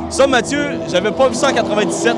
[0.09, 2.15] Ça, Mathieu, j'avais pas vu ça en 97.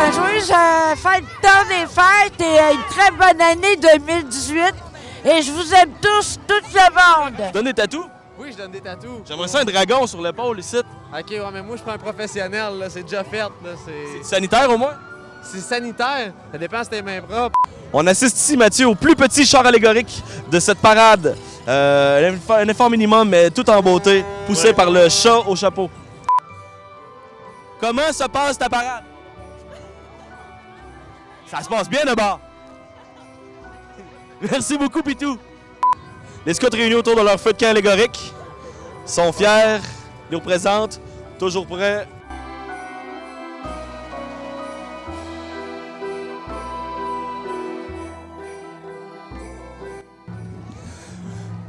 [0.00, 1.24] Un joyeuse euh, fête
[1.68, 4.87] des fêtes et une très bonne année 2018.
[5.24, 7.46] Et je vous aime tous, toute la bande.
[7.48, 8.06] Tu donnes des tatous?
[8.38, 9.20] Oui, je donne des tatous.
[9.26, 10.76] J'aimerais ça un dragon sur l'épaule ici.
[10.78, 12.88] Ok, ouais, mais moi, je prends un professionnel, là.
[12.88, 13.48] C'est déjà fait, là.
[13.84, 14.22] C'est.
[14.24, 14.94] Sanitaire au moins?
[15.42, 16.32] C'est sanitaire.
[16.52, 17.58] Ça dépend si tes mains propres.
[17.92, 21.36] On assiste ici, Mathieu, au plus petit char allégorique de cette parade.
[21.66, 25.56] Euh, un effort- un effort minimum, mais tout en beauté, poussé par le chat au
[25.56, 25.90] chapeau.
[27.80, 29.04] Comment se passe ta parade?
[31.46, 32.40] Ça se passe bien de bord.
[34.40, 35.36] Merci beaucoup, Pitou.
[36.46, 38.32] Les scouts réunis autour de leur feu de camp allégorique
[39.04, 39.80] sont fiers,
[40.30, 41.00] ils nous représentent,
[41.38, 42.06] toujours prêts.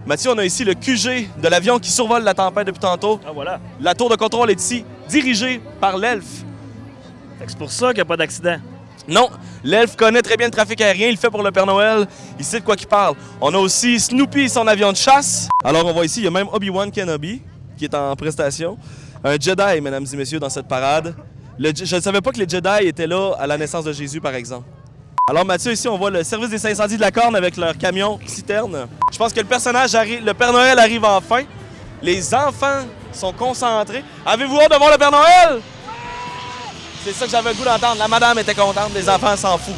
[0.05, 3.19] Mathieu, on a ici le QG de l'avion qui survole la tempête depuis tantôt.
[3.27, 3.59] Ah, voilà.
[3.79, 6.25] La tour de contrôle est ici, dirigée par l'ELF.
[7.37, 8.57] Fait que C'est pour ça qu'il n'y a pas d'accident.
[9.09, 9.27] Non,
[9.63, 12.45] l'elfe connaît très bien le trafic aérien, il le fait pour le Père Noël, il
[12.45, 13.15] sait de quoi qu'il parle.
[13.41, 15.49] On a aussi Snoopy son avion de chasse.
[15.63, 17.41] Alors on voit ici, il y a même Obi-Wan Kenobi
[17.75, 18.77] qui est en prestation.
[19.23, 21.15] Un Jedi, mesdames et messieurs, dans cette parade.
[21.57, 24.35] Je ne savais pas que les Jedi étaient là à la naissance de Jésus, par
[24.35, 24.65] exemple.
[25.29, 28.19] Alors Mathieu, ici, on voit le service des incendies de la Corne avec leur camion
[28.25, 28.87] citerne.
[29.11, 31.43] Je pense que le personnage arrive, le Père Noël arrive enfin.
[32.01, 34.03] Les enfants sont concentrés.
[34.25, 35.61] Avez-vous hâte de voir le Père Noël?
[37.03, 37.97] C'est ça que j'avais le goût d'entendre.
[37.97, 39.75] La madame était contente, les enfants s'en foutent.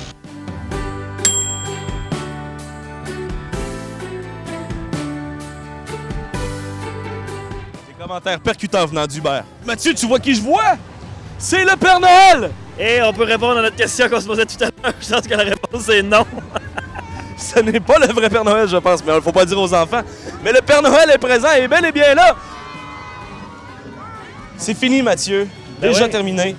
[7.88, 9.44] Des commentaires percutants venant d'Hubert.
[9.66, 10.76] Mathieu, tu vois qui je vois?
[11.38, 12.52] C'est le Père Noël!
[12.80, 14.94] Et on peut répondre à notre question qu'on se posait tout à l'heure.
[15.00, 16.26] Je pense que la réponse est non.
[17.38, 19.60] Ce n'est pas le vrai Père Noël, je pense, mais il faut pas le dire
[19.60, 20.02] aux enfants.
[20.44, 22.36] Mais le Père Noël est présent et bel et bien là.
[24.58, 25.48] C'est fini, Mathieu.
[25.80, 26.10] Ben Déjà ouais.
[26.10, 26.56] terminé.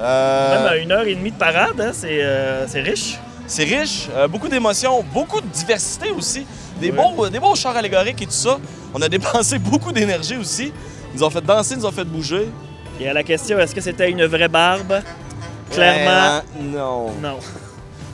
[0.00, 3.18] Euh, Même à une heure et demie de parade, hein, c'est euh, c'est riche.
[3.46, 6.46] C'est riche, euh, beaucoup d'émotions, beaucoup de diversité aussi.
[6.80, 6.96] Des, Ouais.
[6.96, 8.58] beaux, des beaux chars allégoriques et tout ça.
[8.94, 10.72] On a dépensé beaucoup d'énergie aussi.
[11.14, 12.48] Ils nous ont fait danser, ils nous ont fait bouger.
[13.00, 15.00] Et à la question, est-ce que c'était une vraie barbe?
[15.70, 17.10] Clairement, Euh, non.
[17.22, 17.38] non.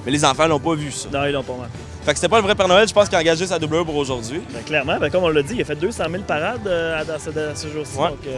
[0.07, 1.09] Mais les enfants l'ont pas vu, ça.
[1.13, 1.69] Non, ils l'ont pas manqué.
[2.05, 3.85] Fait que c'était pas le vrai Père Noël, je pense qu'il a engagé sa doubleur
[3.87, 4.43] pour aujourd'hui.
[4.53, 7.19] Ben, clairement, ben, comme on l'a dit, il a fait 200 000 parades euh, à-
[7.19, 7.97] ce, jour-ci.
[7.97, 8.37] Ouais, donc, euh,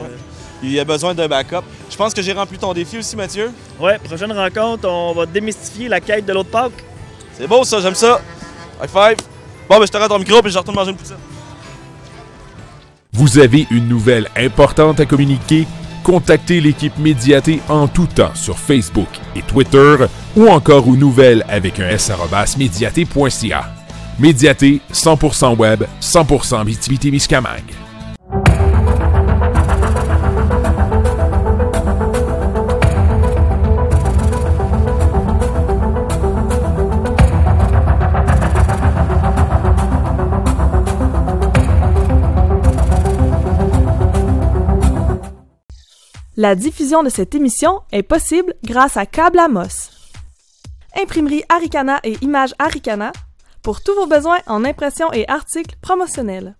[0.63, 1.65] Il a besoin d'un backup.
[1.91, 3.51] Je pense que j'ai rempli ton défi aussi, Mathieu.
[3.81, 6.85] ouais, prochaine rencontre, on va démystifier la quête de l'autre Pâques.
[7.37, 8.21] C'est beau ça, j'aime ça.
[8.83, 9.17] High five.
[9.69, 11.17] Bon, ben je te rends ton micro puis je retourne manger une poutine.
[13.13, 15.67] Vous avez une nouvelle importante à communiquer?
[16.07, 19.97] Contactez l'équipe Médiaté en tout temps sur Facebook et Twitter
[20.37, 22.13] ou encore aux nouvelles avec un s
[22.57, 23.65] médiaté.ca.
[24.21, 27.86] Médiaté 100% web, 100% BTB-Témiscamingue.
[46.39, 49.89] La diffusion de cette émission est possible grâce à Câble Amos.
[50.95, 53.13] Imprimerie Aricana et Images Aricana
[53.63, 56.55] pour tous vos besoins en impression et articles promotionnels.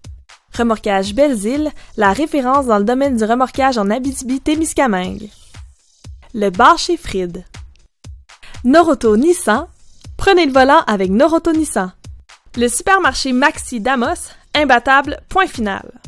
[0.57, 5.29] Remorquage Belles-Îles, la référence dans le domaine du remorquage en Abitibi-Témiscamingue.
[6.33, 7.45] Le bar chez Fried.
[8.65, 9.69] Noroto Nissan,
[10.17, 11.93] prenez le volant avec Noroto Nissan.
[12.57, 16.01] Le supermarché Maxi Damos, imbattable, point final.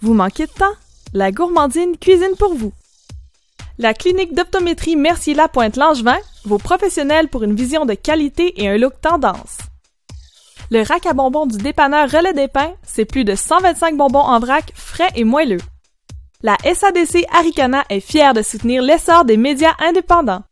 [0.00, 0.76] Vous manquez de temps?
[1.14, 2.72] La gourmandine cuisine pour vous.
[3.78, 8.76] La clinique d'optométrie Mercier Lapointe Langevin, vos professionnels pour une vision de qualité et un
[8.76, 9.56] look tendance.
[10.70, 14.38] Le rack à bonbons du dépanneur Relais des Pins, c'est plus de 125 bonbons en
[14.38, 15.62] vrac, frais et moelleux.
[16.42, 20.42] La SADC Aricana est fière de soutenir l'essor des médias indépendants.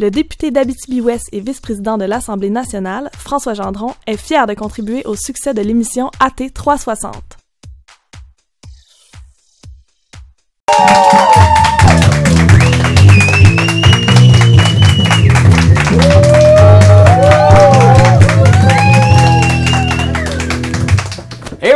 [0.00, 5.14] Le député d'Abitibi-Ouest et vice-président de l'Assemblée nationale, François Gendron, est fier de contribuer au
[5.14, 7.41] succès de l'émission AT 360.
[10.74, 11.81] Thank you.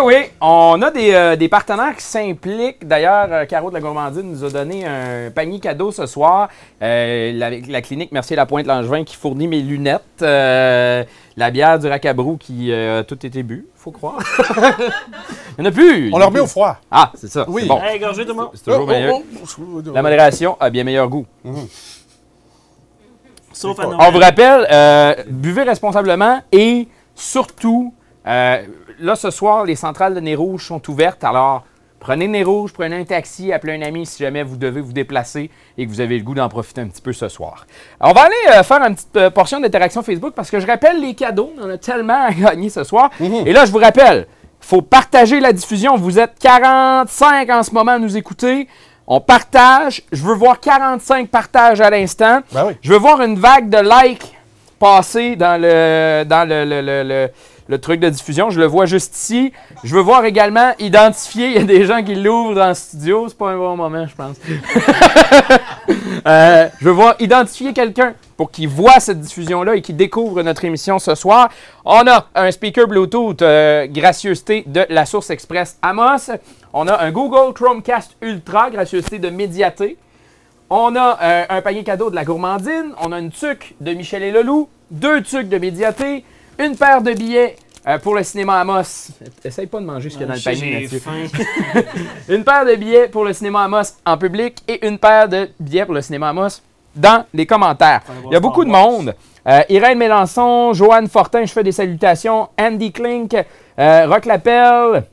[0.07, 2.87] Oui, on a des, euh, des partenaires qui s'impliquent.
[2.87, 6.49] D'ailleurs, euh, Caro de la Gourmandine nous a donné un panier cadeau ce soir.
[6.81, 10.03] Euh, la, la clinique Mercier Lapointe Langevin qui fournit mes lunettes.
[10.23, 11.03] Euh,
[11.37, 14.19] la bière du Racabrou qui euh, a tout été bu, faut croire.
[15.59, 16.11] Il n'y en a plus.
[16.13, 16.77] On leur met au froid.
[16.91, 17.45] Ah, c'est ça.
[17.49, 17.67] Oui.
[17.67, 17.81] bon.
[17.83, 18.51] Hey, gorgé tout le monde.
[18.55, 19.17] C'est toujours Oh, oh, meilleur.
[19.17, 21.27] oh, oh, La modération a bien meilleur goût.
[23.53, 23.89] Sauf à.
[23.89, 27.95] On vous rappelle, euh, buvez responsablement et surtout,
[28.27, 28.63] euh,
[29.01, 31.23] là ce soir, les centrales de nez rouge sont ouvertes.
[31.25, 31.65] Alors,
[32.01, 35.51] prenez nez rouge, prenez un taxi, appelez un ami si jamais vous devez vous déplacer
[35.79, 37.67] et que vous avez le goût d'en profiter un petit peu ce soir.
[38.01, 41.01] On va aller euh, faire une petite euh, portion d'interaction Facebook parce que je rappelle
[41.01, 41.53] les cadeaux.
[41.59, 43.11] On en a tellement à gagner ce soir.
[43.47, 44.27] Et là, je vous rappelle,
[44.63, 45.97] il faut partager la diffusion.
[45.97, 48.69] Vous êtes 45 en ce moment à nous écouter.
[49.07, 50.03] On partage.
[50.11, 52.41] Je veux voir 45 partages à l'instant.
[52.53, 52.73] Ben oui.
[52.83, 54.35] Je veux voir une vague de likes
[54.81, 57.31] passer dans le, dans le, le- le- le-
[57.69, 58.51] le truc de diffusion.
[58.51, 59.53] Je le vois juste ici.
[59.85, 61.49] Je veux voir également identifier.
[61.51, 63.27] Il y a des gens qui l'ouvrent dans le studio.
[63.29, 64.37] C'est pas un bon moment, je pense.
[66.27, 70.65] Euh, je veux voir identifier quelqu'un pour qu'il voit cette diffusion-là et qu'il découvre notre
[70.65, 71.51] émission ce soir.
[71.85, 76.33] On a un speaker Bluetooth euh, gracieuseté de la Source Express Amos.
[76.73, 79.99] On a un Google Chromecast Ultra gracieuseté de Médiaté.
[80.69, 82.93] On a euh, un panier cadeau de la gourmandine.
[83.01, 84.69] On a une tuque de Michel et Leloup.
[84.91, 86.25] Deux tuques de Médiaté.
[86.59, 89.11] Une paire de billets euh, pour le cinéma Amos.
[89.45, 90.89] Essaye pas de manger ce qu'il y a dans le panier.
[92.29, 95.85] Une paire de billets pour le cinéma Amos en public et une paire de billets
[95.85, 96.61] pour le cinéma Amos
[96.95, 98.01] dans les commentaires.
[98.27, 99.15] Il y a beaucoup de monde.
[99.47, 102.49] Euh, Irène Mélenchon, Joanne Fortin, je fais des salutations.
[102.59, 103.37] Andy Klink,
[103.79, 105.05] euh, Rock Lapelle,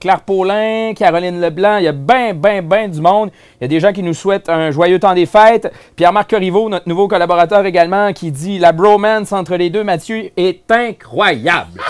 [0.00, 1.78] Claire Paulin, Caroline Leblanc.
[1.78, 3.30] Il y a ben, ben, ben du monde.
[3.60, 5.72] Il y a des gens qui nous souhaitent un joyeux temps des fêtes.
[5.96, 10.70] Pierre-Marc Corriveau, notre nouveau collaborateur également, qui dit La bromance entre les deux, Mathieu, est
[10.70, 11.80] incroyable.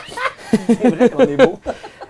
[0.66, 1.58] C'est vrai qu'on est beau.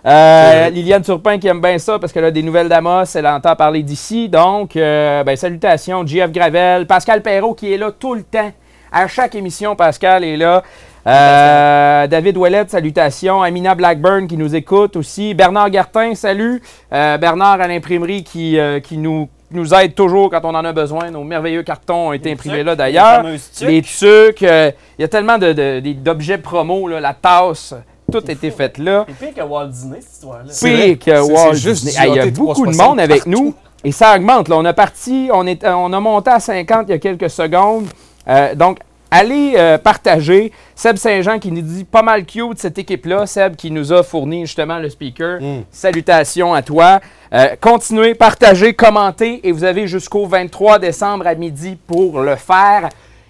[0.07, 3.57] Euh, Liliane Turpin qui aime bien ça parce qu'elle a des nouvelles d'Amos, elle entend
[3.57, 4.29] parler d'ici.
[4.29, 8.53] Donc, euh, ben, salutations, JF Gravel, Pascal Perrault qui est là tout le temps.
[8.93, 10.63] À chaque émission, Pascal est là.
[11.07, 13.43] Euh, David Ouellette, salutations.
[13.43, 15.35] Amina Blackburn qui nous écoute aussi.
[15.35, 16.61] Bernard Gartin, salut.
[16.93, 20.73] Euh, Bernard à l'imprimerie qui, euh, qui nous, nous aide toujours quand on en a
[20.73, 21.11] besoin.
[21.11, 23.23] Nos merveilleux cartons ont été imprimés là d'ailleurs.
[23.23, 23.69] fameuses tuques.
[23.69, 24.43] Les tucs.
[24.43, 27.75] euh, Il y a tellement de- de- de- d'objets promo, là, la tasse.
[28.11, 29.05] Tout a été fait là.
[29.09, 30.45] C'est pire que Walt Disney, cette histoire-là.
[30.61, 31.93] Pire que Walt Disney.
[32.09, 33.31] Il y a beaucoup de 360 monde avec partout.
[33.31, 33.55] nous
[33.85, 34.49] et ça augmente.
[34.49, 34.57] Là.
[34.59, 37.87] On a parti, on, est, on a monté à 50 il y a quelques secondes.
[38.29, 38.79] Euh, donc,
[39.17, 40.53] allez euh, partager.
[40.75, 43.27] Seb Saint-Jean qui nous dit pas mal cute cette équipe-là.
[43.27, 45.41] Seb qui nous a fourni justement le speaker.
[45.41, 45.65] Mm.
[45.71, 47.01] Salutations à toi.
[47.33, 52.89] Euh, continuez, partagez, commentez et vous avez jusqu'au 23 décembre à midi pour le faire.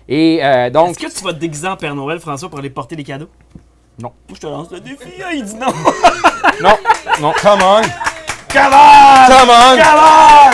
[0.09, 2.71] Et euh, donc, Est-ce que tu vas te déguiser en Père Noël, François, pour aller
[2.71, 3.29] porter des cadeaux?
[4.01, 4.13] Non.
[4.33, 5.09] Je te lance le défi.
[5.25, 5.67] Ah, il dit non.
[6.63, 6.77] non,
[7.21, 7.33] non.
[7.41, 7.83] Come on!
[8.53, 9.27] Come on!
[9.27, 9.77] Come on!
[9.77, 10.51] Come on!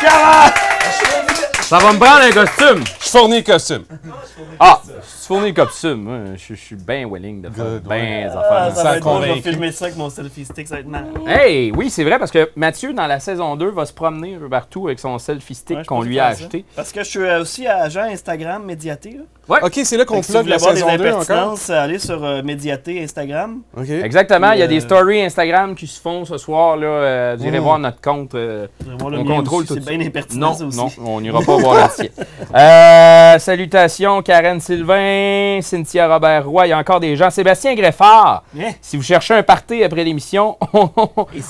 [0.00, 0.73] Come on!
[1.76, 2.84] Ça va me prendre un costume.
[3.00, 3.82] Je fournis le costume.
[4.60, 4.92] Ah, tu
[5.26, 6.34] fournis le costume.
[6.36, 8.76] Je, je suis bien willing de faire Good, bien des Ah, affaires.
[8.76, 9.42] ça va être je vais convaincu.
[9.50, 11.06] filmer ça avec mon selfie stick, ça va être mal.
[11.26, 14.38] Hey, oui, c'est vrai parce que Mathieu, dans la saison 2, va se promener un
[14.38, 16.58] peu partout avec son selfie stick Ouais, je qu'on pense lui a je acheté.
[16.60, 16.64] ça.
[16.76, 19.16] Parce que je suis euh, aussi agent Instagram Médiaté.
[19.48, 19.58] là.
[19.62, 21.20] Ok, c'est là qu'on que si vous voulez la voir des saison 2 encore.
[21.22, 23.62] impertinences, allez sur euh, Médiaté Instagram.
[23.76, 23.90] Ok.
[23.90, 26.76] Exactement, il y a Euh, des stories Instagram qui se font ce soir.
[26.76, 27.62] Là, euh, vous irez Mm.
[27.62, 28.34] voir notre compte.
[28.36, 29.90] euh, Vous allez voir le on mien contrôle aussi, tout C'est ça.
[29.96, 30.78] bien impertinent, Non, ça aussi.
[30.78, 31.56] non, on n'ira pas
[32.56, 37.28] Euh, salutations, Karen Sylvain, Cynthia Robert-Roy, il y a encore des gens.
[37.30, 38.70] Sébastien Greffard, Hein?
[38.80, 40.56] si vous cherchez un party après l'émission,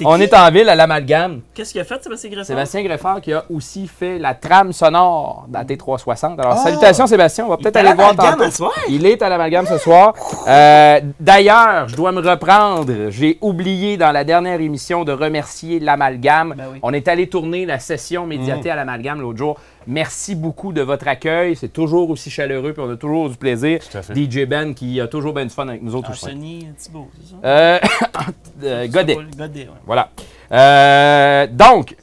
[0.04, 1.40] on est en ville à l'Amalgame.
[1.52, 2.46] Qu'est-ce qu'il a fait, Sébastien Gressard?
[2.46, 6.38] Sébastien Greffard qui a aussi fait la trame sonore de la T360.
[6.40, 6.56] Alors, Ah!
[6.56, 8.50] salutations Sébastien, on va peut-être aller voir tantôt.
[8.50, 8.72] soir?
[8.88, 10.14] Il est à l'amalgame ce soir.
[10.48, 13.10] Euh, D'ailleurs, je dois me reprendre.
[13.10, 16.54] J'ai oublié dans la dernière émission de remercier l'amalgame.
[16.56, 16.78] Ben oui.
[16.82, 19.58] On est allé tourner la session médiatée à l'amalgame l'autre jour.
[19.86, 21.56] Merci beaucoup de votre accueil.
[21.56, 23.80] C'est toujours aussi chaleureux puis on a toujours du plaisir.
[23.90, 24.14] Tout à fait.
[24.14, 26.26] DJ Ben qui a toujours bien du fun avec nous autres aussi.
[26.26, 27.36] Anthony Thibault, c'est ça?
[27.44, 27.78] Euh,
[28.64, 29.16] euh, Godet.
[29.36, 29.68] Godet, ouais.
[29.86, 30.10] Voilà.
[30.52, 31.96] Euh, donc,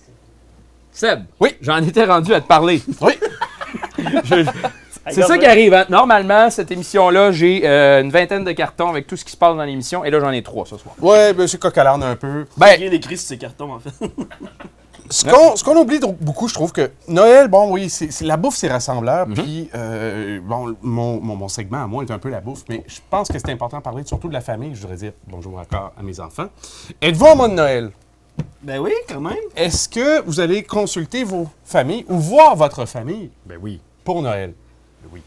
[0.92, 2.82] Seb, oui, j'en étais rendu à te parler.
[3.02, 3.14] Oui.
[4.26, 4.46] Je-
[5.10, 5.74] c'est ça qui arrive.
[5.74, 5.86] hein.
[5.90, 9.56] Normalement, cette émission-là, j'ai euh, une vingtaine de cartons avec tout ce qui se passe
[9.58, 10.06] dans l'émission.
[10.06, 10.94] Et là, j'en ai trois ce soir.
[11.02, 12.46] Ouais, ben c'est coq à l'âne un peu.
[12.56, 13.90] Ben, Rien d'écrit sur ces cartons, en fait.
[15.12, 18.38] Ce qu'on ce qu'on oublie beaucoup, je trouve que Noël, bon, oui, c'est c'est- la
[18.38, 19.28] bouffe, c'est rassembleur.
[19.28, 19.34] Mhm.
[19.36, 22.84] Puis, euh, bon, mon, mon, mon segment à moi est un peu la bouffe, mais
[22.88, 24.74] je pense que c'est important de parler surtout de la famille.
[24.74, 26.48] Je voudrais dire bonjour encore à mes enfants.
[27.02, 27.92] Êtes-vous en mode Noël?
[28.64, 29.36] Ben oui, quand même.
[29.56, 33.82] Est-ce que vous allez consulter vos familles ou voir votre famille ben oui.
[34.06, 34.54] pour Noël?
[35.12, 35.22] Oui.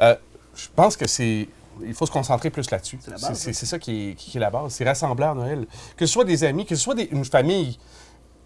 [0.00, 0.14] Euh,
[0.54, 1.48] je pense que c'est.
[1.84, 2.98] Il faut se concentrer plus là-dessus.
[3.06, 4.72] la base, C'est c'est- c'est ça qui est, qui est la base.
[4.72, 5.66] C'est rassembleur Noël.
[5.96, 7.78] Que ce soit des amis, que ce soit des- une famille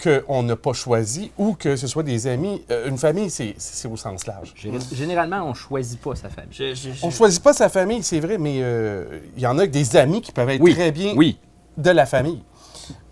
[0.03, 2.65] qu'on n'a pas choisie ou que ce soit des amis.
[2.71, 4.55] euh, une famille, c'est c'est au sens large.
[4.57, 6.53] Gé- Généralement, on choisit pas sa famille.
[6.53, 9.59] Je- je- je- On choisit pas sa famille, c'est vrai, mais euh, il y en
[9.59, 11.39] a des amis qui peuvent être Oui, très bien Oui.
[11.77, 12.43] de la famille.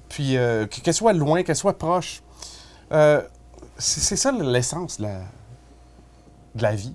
[0.09, 2.23] Puis, euh, que- qu'elle soit loin, qu'elle soit proche.
[2.93, 3.21] Euh,
[3.77, 5.19] c'est ça l'essence de la,
[6.55, 6.95] de la vie.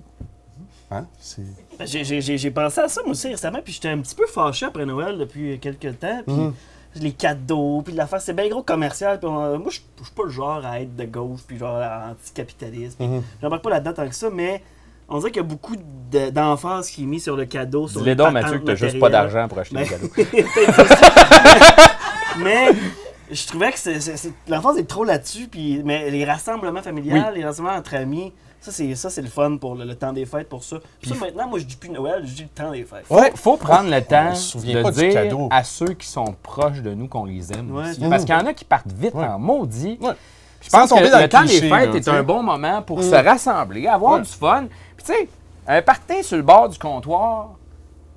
[0.90, 1.06] Hein?
[1.18, 1.42] C'est-
[1.86, 4.26] J'ai- J'ai j'ai- j'ai pensé à ça, moi aussi, récemment, puis j'étais un petit peu
[4.26, 6.22] fâché après Noël depuis quelques temps.
[6.26, 6.54] Puis Mhm.
[6.96, 9.18] Les cadeaux, puis l'affaire, c'est bien gros commercial.
[9.18, 11.80] Puis on- moi, je suis pas le genre à être de gauche, puis genre
[12.10, 12.98] anticapitaliste.
[12.98, 13.22] puis Mhm.
[13.42, 14.62] J'embarque pas là-dedans tant que ça, mais
[15.08, 17.88] on dirait qu'il y a beaucoup de- d'emphase qui est mis sur le cadeau.
[17.88, 20.08] Sur les patentes Mathieu, que t'as juste pas d'argent pour acheter Mais- des cadeaux.
[22.38, 22.68] Mais
[23.30, 23.78] je trouvais que
[24.50, 25.46] l'emphase est trop là-dessus.
[25.48, 28.32] Puis, mais les rassemblements familiales, les rassemblements entre amis,
[28.64, 30.76] Ça, c'est ça, c'est le fun pour le, le temps des fêtes, pour ça.
[31.00, 33.04] Puis ça, maintenant, moi, je dis plus Noël, je dis le temps des fêtes.
[33.04, 35.48] Faut, faut prendre le temps de dire cadeau.
[35.50, 38.00] à ceux qui sont proches de nous qu'on les aime Ouais, aussi.
[38.08, 39.98] Parce qu'il y en a qui partent vite en maudit.
[40.00, 40.12] Ouais.
[40.62, 42.80] Je pense que dans le le temps cliché, des fêtes là, est un bon moment
[42.80, 43.02] pour Mm.
[43.02, 44.20] se rassembler, avoir Ouais.
[44.22, 44.64] du fun.
[44.96, 45.28] Puis tu sais,
[45.68, 47.50] un party sur le bord du comptoir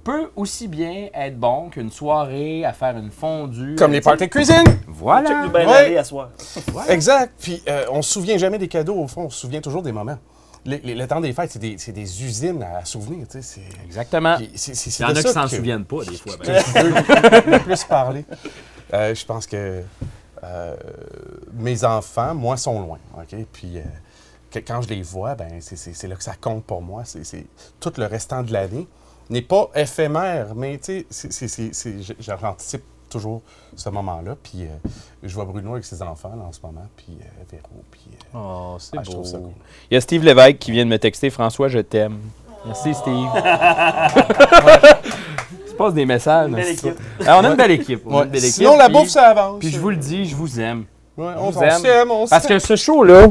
[0.06, 3.76] peut aussi bien être bon qu'une soirée à faire une fondue.
[3.78, 4.64] Comme les parties de cuisine.
[4.88, 5.28] Voilà.
[5.28, 5.76] Check nous bien Ouais.
[5.76, 6.30] aller à soir.
[6.88, 7.34] Exact.
[7.38, 9.92] Puis euh, on se souvient jamais des cadeaux, au fond, on se souvient toujours des
[9.92, 10.18] moments.
[10.70, 13.42] Le temps des fêtes, c'est des, c'est des usines à souvenirs, tu sais.
[13.42, 14.36] c'est- Exactement.
[14.38, 16.04] Puis c'est- c'est- c'est Il y en de a ça qui s'en que- souviennent pas
[16.04, 16.38] des fois.
[16.38, 16.64] que ben.
[16.66, 16.82] je
[17.46, 18.26] veux le plus parler.
[18.94, 19.82] Euh, je pense que
[20.44, 20.76] euh,
[21.54, 23.00] mes enfants, moi, sont loin.
[23.18, 23.36] OK?
[23.54, 23.82] Puis euh,
[24.52, 27.04] que- quand je les vois, ben, c'est- c'est c'est là que ça compte pour moi.
[27.06, 27.46] C'est c'est-
[27.80, 28.88] tout le restant de l'année
[29.30, 33.42] n'est pas éphémère, mais tu sais, c'est- c'est- c'est- c'est- je- j'anticipe toujours
[33.76, 34.36] ce moment-là.
[34.42, 34.90] Puis euh,
[35.24, 38.02] je vois Bruno avec ses enfants là, en ce moment, puis euh, Véro, puis...
[38.14, 39.22] euh, Oh, c'est ah, ça beau.
[39.24, 39.40] cool.
[39.90, 42.20] Il y a Steve Lévesque qui vient de me texter François, je t'aime.
[42.66, 43.14] Merci, Steve.
[45.68, 46.50] Tu passes des messages.
[46.50, 46.96] Une équipe.
[47.26, 48.02] Alors, on a une belle équipe.
[48.06, 48.24] on a Ouais.
[48.26, 49.60] une belle équipe, Sinon, la puis- bouffe, ça avance.
[49.60, 50.86] Puis je vous le dis, je vous aime.
[51.16, 53.28] Ouais, on s'aime, on Parce que ce show-là.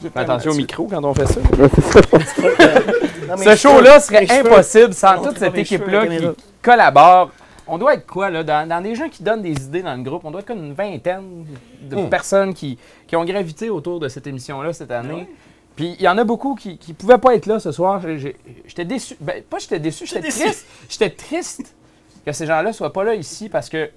[0.00, 1.40] Fais attention au micro quand on fait ça.
[3.36, 6.24] Ce show-là serait impossible sans toute cette équipe-là qui
[6.62, 7.30] collabore.
[7.68, 8.42] On doit être quoi, là?
[8.42, 10.64] Dans, dans des gens qui donnent des idées dans le groupe, on doit être comme
[10.64, 11.44] une vingtaine
[11.82, 12.08] de Hmm.
[12.08, 15.28] personnes qui, qui ont gravité autour de cette émission-là cette année.
[15.76, 18.02] Puis il y en a beaucoup qui ne pouvaient pas être là ce soir.
[18.66, 19.16] J'étais déçu.
[19.20, 20.66] Ben, pas j'étais déçu, j'étais triste.
[20.88, 21.74] J'étais triste
[22.26, 23.88] que ces gens-là soient pas là ici parce que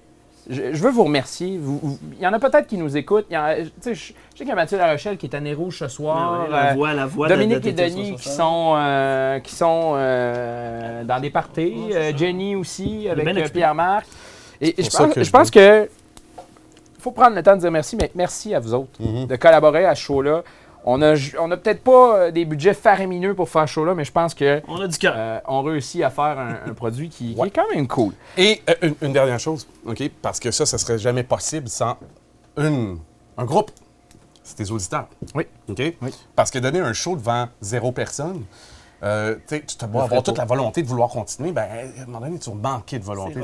[0.49, 1.57] je, je veux vous remercier.
[1.57, 3.25] Vous- vous- Il y en a peut-être qui nous écoutent.
[3.29, 5.27] Il y en a- tu sais, je, je sais qu'il y a Mathieu Larochelle qui
[5.27, 6.47] est à Nez Rouge ce soir.
[6.49, 9.39] La Euh, voix, la voix Dominique de- et de- de- Denis de- qui sont, euh,
[9.39, 11.75] qui sont euh, dans des parties.
[11.93, 13.47] Euh, Jenny aussi avec euh.
[13.49, 14.05] Pierre-Marc.
[14.59, 15.89] Et, je pense, que je je pense que
[16.99, 19.25] faut prendre le temps de dire merci, mais merci à vous autres Mhm.
[19.27, 20.43] de collaborer à ce show-là.
[20.83, 23.93] On a, ju- on a peut-être pas euh, des budgets faramineux pour faire ce show-là,
[23.93, 25.13] mais je pense que On a du cœur.
[25.15, 28.13] euh, on réussit à faire un, un produit qui, est quand même cool.
[28.37, 30.01] Et euh, une, une dernière chose, OK?
[30.21, 31.97] Parce que ça, ça serait jamais possible sans
[32.57, 32.97] une,
[33.37, 33.71] un groupe.
[34.43, 35.07] C'est tes auditeurs.
[35.35, 35.45] Oui.
[35.69, 35.81] OK?
[36.01, 36.11] Oui.
[36.35, 38.43] Parce que donner un show devant zéro personne,
[39.03, 42.37] euh, tu te avoir toute la volonté de vouloir continuer, ben, à un moment donné,
[42.39, 43.39] tu vas manquer de volonté.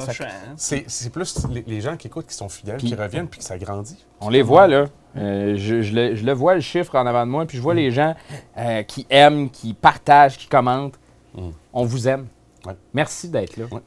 [0.55, 1.09] C'est hein?
[1.11, 3.57] Plus les, les gens qui écoutent, qui sont fidèles, Puis- qui reviennent, puis que ça
[3.57, 4.05] grandit.
[4.21, 4.85] On les voit, là.
[5.17, 7.61] Euh, je, je le, je le vois, le chiffre en avant de moi, puis je
[7.63, 8.15] vois les gens
[8.57, 10.99] euh, qui aiment, qui partagent, qui commentent.
[11.35, 11.49] Mm.
[11.73, 12.27] On vous aime.
[12.65, 12.73] Ouais.
[12.93, 13.65] Merci d'être là.
[13.71, 13.81] Ouais.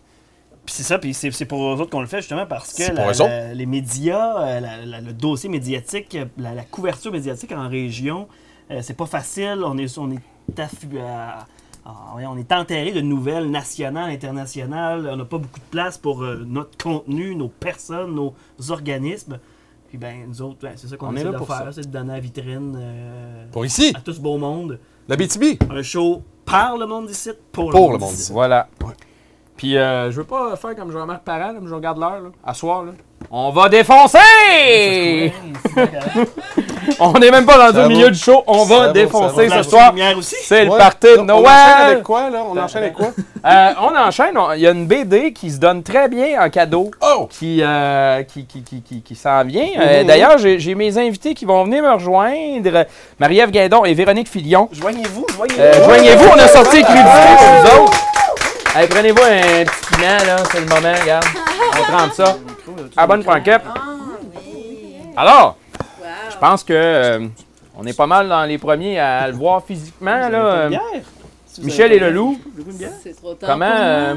[0.67, 2.83] Puis c'est ça, puis c'est c'est pour eux autres qu'on le fait justement parce que
[2.95, 7.69] la- la- les médias, euh, la- la- le dossier médiatique, la, la couverture médiatique en
[7.69, 8.29] région,
[8.71, 9.63] euh, c'est pas facile.
[9.65, 10.21] On est, on est,
[10.59, 11.47] affu- à-
[11.85, 15.09] à- ouais, on est enterré de nouvelles nationales, internationales.
[15.11, 18.35] On n'a pas beaucoup de place pour euh, notre contenu, nos personnes, nos
[18.69, 19.39] organismes.
[19.91, 21.81] Puis ben, nous autres, ben, c'est ça qu'on On est là de pour faire, c'est
[21.81, 24.79] de donner la vitrine euh, Pour ici, à tout ce beau monde.
[25.09, 25.61] la BTB.
[25.69, 28.33] Un show par le monde d'ici, pour, Pour le monde d'ici.
[28.33, 28.69] Voilà.
[28.85, 28.95] Ouais.
[29.57, 32.31] Puis euh, je veux pas faire comme Jean-Marc Parent, là, mais je regarde l'heure, là,
[32.45, 32.85] à soir.
[32.85, 32.93] Là.
[33.33, 34.19] On va défoncer!
[36.99, 38.43] on n'est même pas rendu Ça au milieu du show.
[38.47, 39.63] On va défoncer va.
[39.63, 39.95] ce soir.
[40.43, 42.03] C'est le party de On- On enchaîne avec Noël!
[42.03, 42.39] quoi, là?
[42.51, 43.09] On enchaîne avec quoi?
[43.43, 44.35] Euh, on enchaîne.
[44.57, 46.91] Il y a une BD qui se donne très bien en cadeau.
[47.01, 47.27] Oh!
[47.31, 49.67] qui, euh, qui, qui, qui, qui, qui s'en vient.
[49.81, 50.07] Euh, Mhm.
[50.09, 52.85] D'ailleurs, j'ai mes invités qui vont venir me rejoindre.
[53.19, 54.69] Marie-Ève Guindon et Véronique Filion.
[54.73, 55.59] Joignez-vous, joignez-vous.
[55.63, 57.99] Euh, Joignez-vous, on a sorti les pour vous autres.
[58.77, 61.25] Hey, Prenez-vous un petit piment, là, c'est le moment, regarde.
[61.79, 62.37] On trempe ça.
[62.97, 63.63] À bonne franquette.
[65.17, 65.57] Alors,
[66.31, 67.27] je pense que euh,
[67.77, 70.29] on est pas mal dans les premiers à le voir physiquement.
[70.29, 70.69] Là.
[71.63, 72.39] Michel et le loup?
[73.03, 73.51] C'est trop tard.
[73.51, 74.15] comment, euh,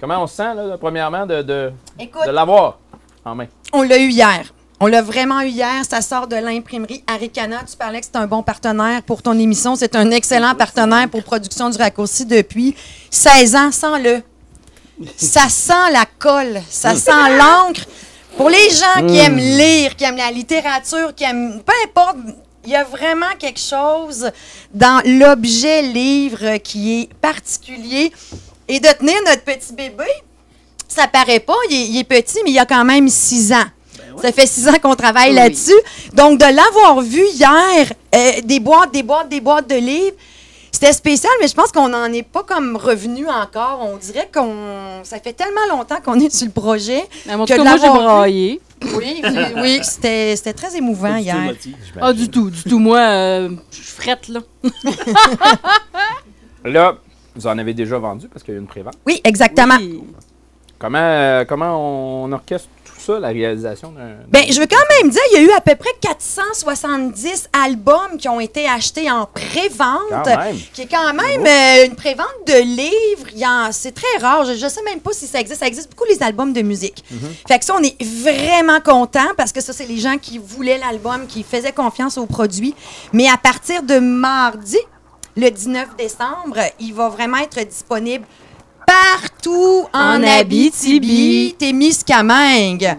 [0.00, 2.78] comment on se sent, là, premièrement, de, de, Écoute, de l'avoir
[3.24, 3.46] en main?
[3.72, 4.42] on l'a eu hier.
[4.80, 5.84] On l'a vraiment eu hier.
[5.88, 7.60] Ça sort de l'imprimerie Aricana.
[7.68, 9.74] Tu parlais que c'est un bon partenaire pour ton émission.
[9.76, 12.74] C'est un excellent partenaire pour Production du Raccourci depuis
[13.10, 13.72] 16 ans.
[13.72, 14.22] Sens-le.
[15.16, 16.60] Ça sent la colle.
[16.68, 17.82] Ça sent l'encre.
[18.36, 21.62] Pour les gens qui aiment lire, qui aiment la littérature, qui aiment...
[21.64, 22.16] Peu importe,
[22.64, 24.30] il y a vraiment quelque chose
[24.72, 28.12] dans l'objet livre qui est particulier.
[28.66, 30.04] Et de tenir notre petit bébé,
[30.88, 33.66] ça paraît pas, il est, il est petit, mais il a quand même six ans.
[34.22, 35.36] Ça fait six ans qu'on travaille Oui.
[35.36, 35.74] là-dessus.
[36.12, 40.16] Donc, de l'avoir vu hier, euh, des boîtes, des boîtes, des boîtes de livres,
[40.74, 43.78] c'était spécial, mais je pense qu'on n'en est pas comme revenu encore.
[43.82, 45.04] On dirait qu'on.
[45.04, 47.02] Ça fait tellement longtemps qu'on est sur le projet.
[47.26, 48.60] Mais En tout que cas, moi, j'ai braillé.
[48.96, 51.44] Oui, oui, oui, c'était c'était très émouvant Pas du tout hier.
[51.44, 51.74] émotif.
[52.00, 52.78] Ah, du tout, du tout.
[52.78, 54.40] Moi, euh, je suis frette, là.
[56.64, 56.96] Là,
[57.34, 58.94] vous en avez déjà vendu parce qu'il y a eu une prévente?
[59.06, 59.76] Oui, exactement.
[59.78, 60.02] Oui.
[60.78, 62.68] Comment, euh, comment on orchestre
[63.04, 64.16] ça, la réalisation d'un.
[64.28, 68.16] Ben, je veux quand même dire, il y a eu à peu près 470 albums
[68.18, 70.28] qui ont été achetés en pré-vente,
[70.72, 73.70] qui est quand même euh, une pré-vente de livres.
[73.72, 74.44] C'est très rare.
[74.44, 75.60] Je ne sais même pas si ça existe.
[75.60, 77.04] Ça existe beaucoup les albums de musique.
[77.46, 80.78] Fait que ça, on est vraiment content parce que ça, c'est les gens qui voulaient
[80.78, 82.74] l'album, qui faisaient confiance au produit.
[83.12, 84.78] Mais à partir de mardi,
[85.36, 88.24] le 19 décembre, il va vraiment être disponible
[88.86, 92.96] partout en, En Abitibi, Témiscamingue.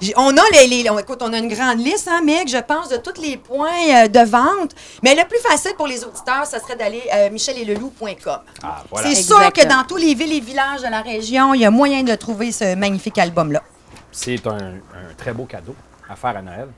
[0.00, 2.58] J'ai- On a les, les- on, écoute, on a une grande liste, hein, Meg, je
[2.58, 4.72] pense, de tous les points euh, de vente.
[5.02, 8.38] Mais le plus facile pour les auditeurs, ça serait d'aller euh, micheleleloup.com.
[8.64, 9.08] Ah, voilà.
[9.08, 11.70] C'est sûr que dans tous les villes et villages de la région, il y a
[11.70, 13.62] moyen de trouver ce magnifique album-là.
[14.10, 15.76] C'est un, un très beau cadeau
[16.10, 16.68] à faire à Noël.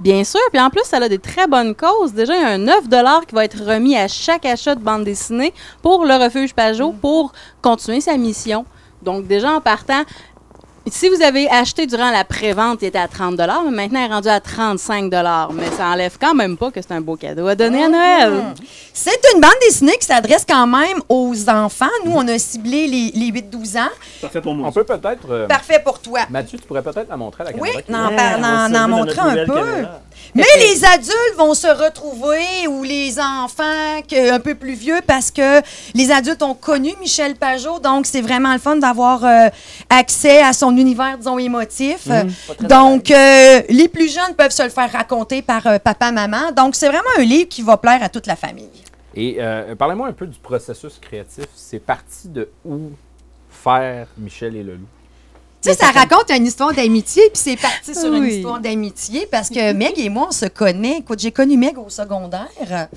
[0.00, 2.14] Bien sûr, puis en plus, ça a des très bonnes causes.
[2.14, 2.88] Déjà, il y a un 9
[3.26, 7.32] qui va être remis à chaque achat de bande dessinée pour le Refuge Pajot pour
[7.62, 8.66] continuer sa mission.
[9.02, 10.02] Donc, déjà en partant,
[10.90, 14.14] si vous avez acheté durant la pré-vente, il était à 30 mais maintenant, il est
[14.14, 15.04] rendu à 35
[15.52, 18.42] Mais ça enlève quand même pas que c'est un beau cadeau à donner à Noël.
[18.92, 21.86] C'est une bande dessinée qui s'adresse quand même aux enfants.
[22.04, 23.88] Nous, on a ciblé les, les 8-12 ans.
[24.20, 24.68] Parfait pour moi.
[24.68, 25.30] On peut peut-être.
[25.30, 26.20] euh, Parfait pour toi.
[26.30, 27.82] Mathieu, tu pourrais peut-être la montrer à la Oui, caméra.
[27.82, 28.08] qui- n'en
[28.82, 29.54] Ouais, montrer un peu.
[29.54, 30.00] caméra.
[30.34, 35.30] Mais les adultes vont se retrouver, ou les enfants que- un peu plus vieux, parce
[35.30, 35.60] que
[35.94, 39.48] les adultes ont connu Michel Pajot, donc c'est vraiment le fun d'avoir euh,
[39.90, 42.08] accès à son univers, disons, émotif.
[42.60, 46.52] donc, euh, les plus jeunes peuvent se le faire raconter par euh, papa, maman.
[46.52, 48.68] Donc, c'est vraiment un livre qui va plaire à toute la famille.
[49.14, 51.46] Et euh, parlez-moi un peu du processus créatif.
[51.54, 52.90] C'est parti de où
[53.50, 54.86] faire Michel et le loup?
[55.64, 59.48] Tu sais, ça raconte une histoire d'amitié, puis c'est parti sur une histoire d'amitié, parce
[59.48, 60.98] que Meg et moi, on se connaît.
[60.98, 62.48] Écoute, j'ai connu Meg au secondaire.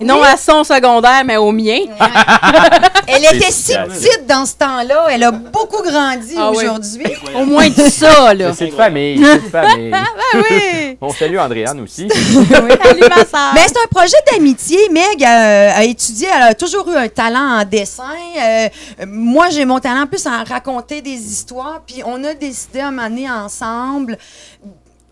[0.00, 1.78] Non à son secondaire, mais au mien.
[3.06, 5.06] Elle était si petite dans ce temps-là.
[5.10, 6.58] Elle a beaucoup grandi Ah oui.
[6.58, 7.06] aujourd'hui.
[7.34, 8.52] Au moins de ça, là.
[8.54, 9.20] C'est de famille.
[9.24, 9.92] C'est de famille.
[10.30, 10.98] Ah oui!
[11.00, 12.06] On salue Andréane aussi.
[12.08, 13.52] Salut, ma sœur.
[13.54, 14.76] Mais c'est un projet d'amitié.
[14.90, 18.02] Meg euh, a étudié, elle a toujours eu un talent en dessin.
[18.38, 18.68] Euh,
[19.06, 21.80] moi, j'ai mon talent plus en raconter des histoires.
[21.88, 24.18] Puis on a décidé à un moment donné ensemble.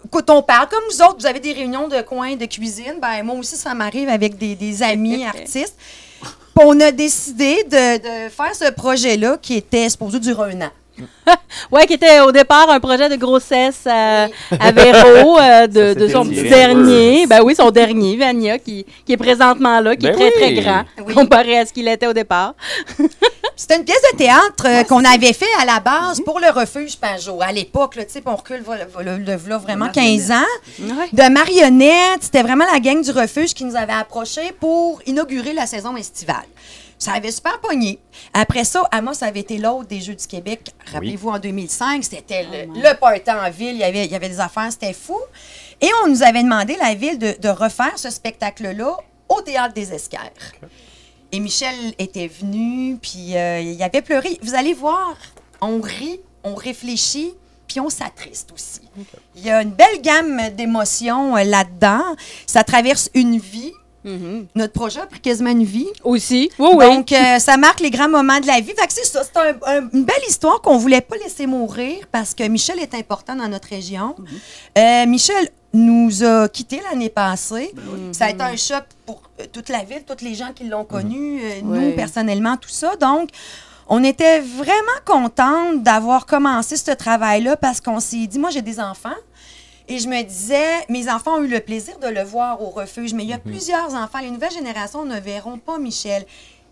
[0.05, 2.95] Écoute, on parle comme vous autres, vous avez des réunions de coin de cuisine.
[3.03, 5.74] Ben, moi aussi, ça m'arrive avec des, des amis artistes.
[6.20, 7.97] Puis on a décidé de,
[8.27, 10.70] de faire ce projet-là qui était supposé durer un an.
[11.72, 14.29] Ouais, qui était au départ un projet de grossesse euh,
[14.61, 17.27] à Véro, euh, de, Ça de son petit dernier.
[17.27, 20.49] Ben oui, son dernier, Vania, qui, qui est présentement là, qui Ben est très, très
[20.49, 20.61] oui.
[20.61, 21.14] grand, Oui.
[21.14, 22.55] comparé à ce qu'il était au départ.
[23.59, 26.99] C'était une pièce de théâtre euh, qu'on avait fait à la base pour le refuge
[26.99, 27.41] Pajot.
[27.41, 30.45] À l'époque, là, tu sais, on recule voilà vraiment 15 ans.
[30.79, 31.09] Ouais.
[31.13, 35.67] De marionnettes, c'était vraiment la gang du refuge qui nous avait approchés pour inaugurer la
[35.67, 36.45] saison estivale.
[36.99, 37.99] Ça avait super pogné.
[38.35, 40.71] Après ça, Amos avait été l'autre des Jeux du Québec.
[40.93, 43.73] Rappelez-vous, en 2005, c'était le, le party en ville.
[43.75, 45.19] Il y, avait, il y avait des affaires, c'était fou.
[45.81, 48.97] Et on nous avait demandé, la ville, de, de refaire ce spectacle-là
[49.29, 50.53] au Théâtre des Esquerres.
[51.37, 54.39] Et Michel était venu, puis euh, il avait pleuré.
[54.43, 55.14] Vous allez voir,
[55.61, 57.34] on rit, on réfléchit,
[57.68, 58.80] puis on s'attriste aussi.
[59.34, 62.03] Il y a une belle gamme d'émotions euh, là-dedans.
[62.47, 63.72] Ça traverse une vie.
[64.55, 65.89] Notre projet a pris quasiment une vie.
[66.05, 66.49] Aussi.
[66.61, 66.84] Oui, oui.
[66.87, 68.72] Donc, euh, ça marque les grands moments de la vie.
[68.78, 69.22] Fait que c'est ça.
[69.24, 72.95] C'est un- un- une belle histoire qu'on voulait pas laisser mourir parce que Michel est
[72.95, 74.14] important dans notre région.
[74.78, 77.72] Euh, Michel nous a quittés l'année passée.
[78.12, 80.85] Ça a été un choc pour euh, toute la ville, tous les gens qui l'ont
[80.85, 82.97] connu, euh, nous, personnellement, tout ça.
[82.97, 83.31] Donc,
[83.89, 88.81] on était vraiment contente d'avoir commencé ce travail-là parce qu'on s'est dit, moi, j'ai des
[88.81, 89.11] enfants.
[89.89, 93.14] Et je me disais, mes enfants ont eu le plaisir de le voir au refuge,
[93.14, 94.18] mais il y a plusieurs enfants.
[94.20, 96.24] Les nouvelles générations ne verront pas Michel.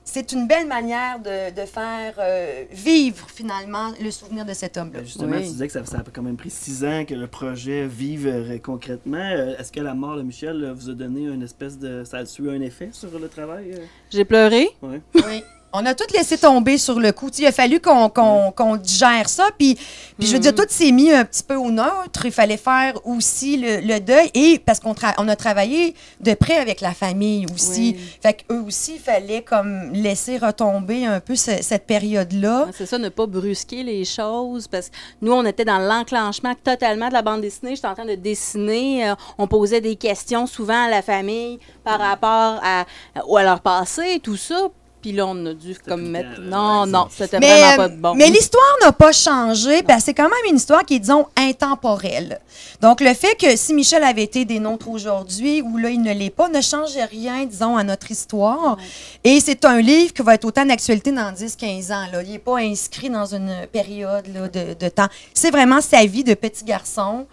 [0.07, 4.99] C'est une belle manière de, de faire euh, vivre finalement le souvenir de cet homme-là.
[5.01, 5.43] Ben, Justement, Oui.
[5.43, 8.27] tu disais que ça, ça a quand même pris six ans que le projet vive
[8.27, 9.17] euh, concrètement.
[9.19, 12.05] Euh, Est-ce que la mort de Michel vous a donné une espèce de.
[12.05, 13.75] Ça a eu un effet sur le travail?
[14.11, 14.69] J'ai pleuré.
[14.83, 15.01] Ouais.
[15.15, 15.43] Oui.
[15.77, 17.29] On a tout laissé tomber sur le coup.
[17.37, 19.49] Il a fallu qu'on qu'on digère ça.
[19.59, 19.75] Puis,
[20.19, 22.25] puis je veux dire, tout s'est mis un petit peu au neutre.
[22.25, 24.31] Il fallait faire aussi le, le deuil.
[24.35, 27.97] Et parce qu'on tra- on a travaillé de près avec la famille aussi.
[27.99, 28.05] Oui.
[28.23, 32.69] Fait qu'eux aussi, il fallait comme laisser retomber un peu ce- cette période-là.
[32.73, 37.09] C'est ça, ne pas brusquer les choses, parce que nous, on était dans l'enclenchement totalement
[37.09, 37.75] de la bande dessinée.
[37.75, 39.09] J'étais en train de dessiner.
[39.09, 42.83] euh, on posait des questions souvent à la famille par rapport à,
[43.17, 44.69] à leur passé, tout ça.
[45.05, 46.41] Puis là, on a dû comme mettre.
[46.41, 48.15] Non, non, c'était Mais, vraiment euh, pas de bon.
[48.15, 49.83] mais l'histoire n'a pas changé.
[49.83, 52.41] Ben, c'est quand même une histoire qui est, disons, intemporelle.
[52.81, 56.15] Donc, le fait que si Michel avait été des nôtres aujourd'hui ou là, il ne
[56.15, 58.79] l'est pas, ne change rien, disons, à notre histoire.
[59.25, 62.07] Et c'est un livre qui va être autant d'actualité dans 10-15 ans.
[62.11, 62.23] Là.
[62.23, 65.09] Il n'est pas inscrit dans une période là, de, de temps.
[65.35, 67.27] C'est vraiment sa vie de petit garçon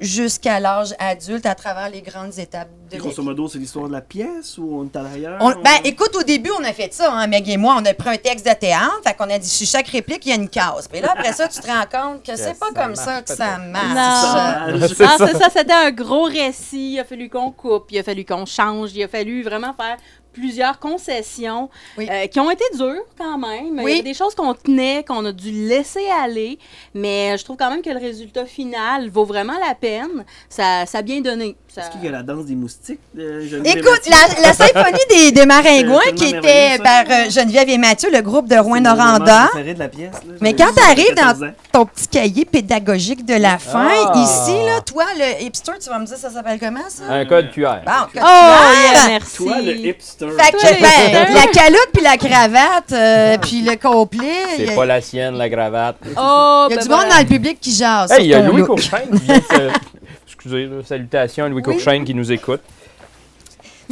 [0.00, 3.04] jusqu'à l'âge adulte à travers les grandes étapes de la vie.
[3.08, 5.36] Grosso modo, c'est l'histoire de la pièce ou on est à l'arrière?
[5.40, 7.76] On- ben, écoute, au début, on a fait ça, hein, Meg et moi.
[7.80, 10.30] On a pris un texte de théâtre, fait qu'on a dit sur chaque réplique, il
[10.30, 10.88] y a une case.
[10.90, 13.58] Puis là, après ça, tu te rends compte que c'est pas comme ça que ça
[13.58, 14.68] marche.
[14.70, 16.92] Non, non, c'est ça, c'était un gros récit.
[16.94, 19.96] Il a fallu qu'on coupe, il a fallu qu'on change, il a fallu vraiment faire
[20.32, 21.68] plusieurs concessions
[21.98, 23.80] euh, qui ont été dures quand même.
[23.82, 26.58] Il y a des choses qu'on tenait, qu'on a dû laisser aller,
[26.94, 30.24] mais je trouve quand même que le résultat final vaut vraiment la peine.
[30.48, 31.56] Ça, ça a bien donné.
[31.74, 33.00] Ça- Est-ce qu'il y a la danse des moustiques?
[33.14, 37.78] de Geneviève Écoute, la, la symphonie des, des Maringouins qui était par euh, Geneviève et
[37.78, 39.48] Mathieu, le groupe de Rouen C'est mon moment Noranda.
[39.52, 40.34] préféré de la pièce, là.
[40.42, 41.50] Mais quand tu arrives 14 dans ans.
[41.72, 44.12] ton petit cahier pédagogique de la fin, Ah.
[44.16, 47.04] ici, là, toi, le hipster, tu vas me dire ça s'appelle comment ça?
[47.08, 47.76] Un code QR.
[47.86, 48.92] Bon, code Oh, QR.
[48.92, 49.36] yeah, merci.
[49.38, 50.26] Toi, le hipster.
[50.38, 54.28] Fait que, ben, la calotte puis la cravate, euh, puis le complet.
[54.58, 55.96] C'est a- pas la sienne, la cravate.
[56.18, 58.12] Oh, il y a ben du monde dans le public qui jase.
[58.12, 58.66] Hey, il y a Louis look.
[58.68, 59.72] Courchaine qui vient de se-
[60.44, 62.62] Excusez, là, salutations à Louis Courchaine qui nous écoute.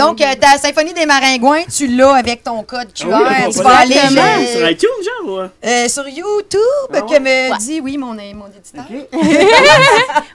[0.01, 3.09] Donc, euh, ta symphonie des Maringouins, tu l'as avec ton code QR.
[3.13, 4.89] Ah oui, tu vas va aller euh, sur iTunes,
[5.25, 5.67] genre, ou?
[5.67, 6.61] euh, sur YouTube,
[6.93, 8.85] Ah que me dit, oui, mon, mon éditeur.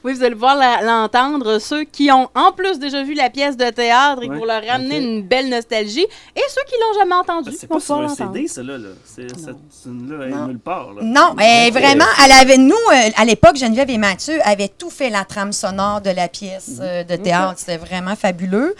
[0.03, 1.59] oui, vous allez pouvoir la- l'entendre.
[1.59, 4.63] Ceux qui ont en plus déjà vu la pièce de théâtre et Ouais, pour leur
[4.65, 6.05] ramener une belle nostalgie,
[6.35, 8.09] et ceux qui l'ont jamais entendu C'est vont pas sur un.
[8.15, 8.77] CD, ça, là.
[8.77, 8.89] là.
[9.05, 11.01] C'est, cette tune-là, elle est nulle part, là.
[11.03, 15.09] Non, eh, vraiment, elle avait, nous, euh, à l'époque, Geneviève et Mathieu avaient tout fait
[15.09, 17.55] la trame sonore de la pièce euh, de théâtre.
[17.57, 18.75] C'était vraiment fabuleux.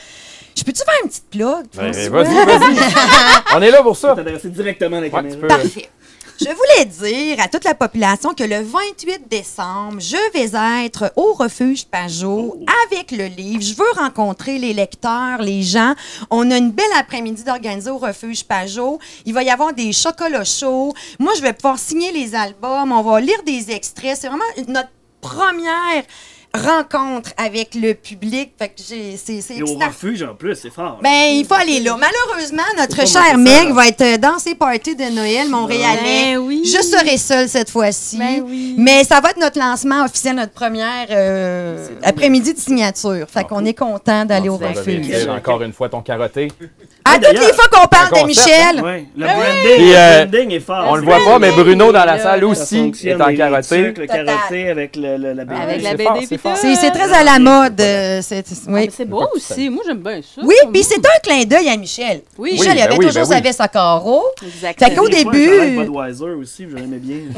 [0.55, 1.65] Je peux-tu faire une petite plug?
[1.75, 2.79] Ben, vas-y, vas-y.
[3.55, 4.15] On est là pour ça.
[4.15, 5.35] T'adresser directement à la Ouais, caméra.
[5.35, 5.47] tu peux.
[5.47, 5.89] Parfait.
[6.37, 11.31] Je voulais dire à toute la population que le 28 décembre, je vais être au
[11.33, 12.57] refuge Pajot
[12.89, 13.61] avec le livre.
[13.63, 15.93] Je veux rencontrer les lecteurs, les gens.
[16.29, 18.99] On a une belle après-midi d'organiser au refuge Pajot.
[19.25, 20.93] Il va y avoir des chocolats chauds.
[21.19, 22.91] Moi, je vais pouvoir signer les albums.
[22.91, 24.17] On va lire des extraits.
[24.19, 24.89] C'est vraiment notre
[25.21, 26.03] première
[26.55, 28.51] rencontre avec le public.
[28.57, 29.87] Fait que j'ai- c'est c'est Et au excitant.
[29.87, 30.99] refuge, en plus, c'est fort.
[31.01, 31.09] là.
[31.09, 31.97] Ben, il faut aller là.
[31.99, 33.73] Malheureusement, notre Faut pas chère manquer ça, Meg là.
[33.73, 36.35] va être euh, dans ses parties de Noël montréalais.
[36.35, 36.63] Ben oui.
[36.65, 38.17] Je serai seule cette fois-ci.
[38.17, 38.75] Ben oui.
[38.77, 43.27] Mais ça va être notre lancement officiel, notre première euh, après-midi de signature.
[43.29, 45.07] Fait qu'on est content d'aller au Tu vas refuge.
[45.07, 46.47] revêtir encore une fois ton carotté.
[47.03, 49.93] À toutes les fois qu'on parle Un de concept, Michel, Ouais, le Ah branding, Puis,
[49.95, 50.85] euh, le branding est fort.
[50.89, 53.31] On le voit pas, mais Bruno dans la salle Ça aussi fonctionne, est en les-
[53.33, 53.83] les carotté.
[53.83, 54.25] trucs, Le Total.
[54.25, 55.61] carotté avec le, le- la BD.
[55.61, 56.57] Avec la C'est BD fort, puis c'est fort.
[56.61, 57.79] c'est c'est très à la mode.
[57.79, 59.69] euh, c'est- c'est- Ah, oui, beau aussi.
[59.69, 60.41] Moi, j'aime bien ça.
[60.43, 62.21] oui puis c'est un clin d'œil à Michel.
[62.37, 62.53] Oui.
[62.53, 63.35] Michel, Oui, il avait ben oui, toujours ben oui.
[63.35, 64.23] sa veste à carreaux.
[64.45, 64.89] Exactement.
[64.89, 67.17] Fait qu'au début- ça a l'air Budweiser aussi, je l'aimais bien.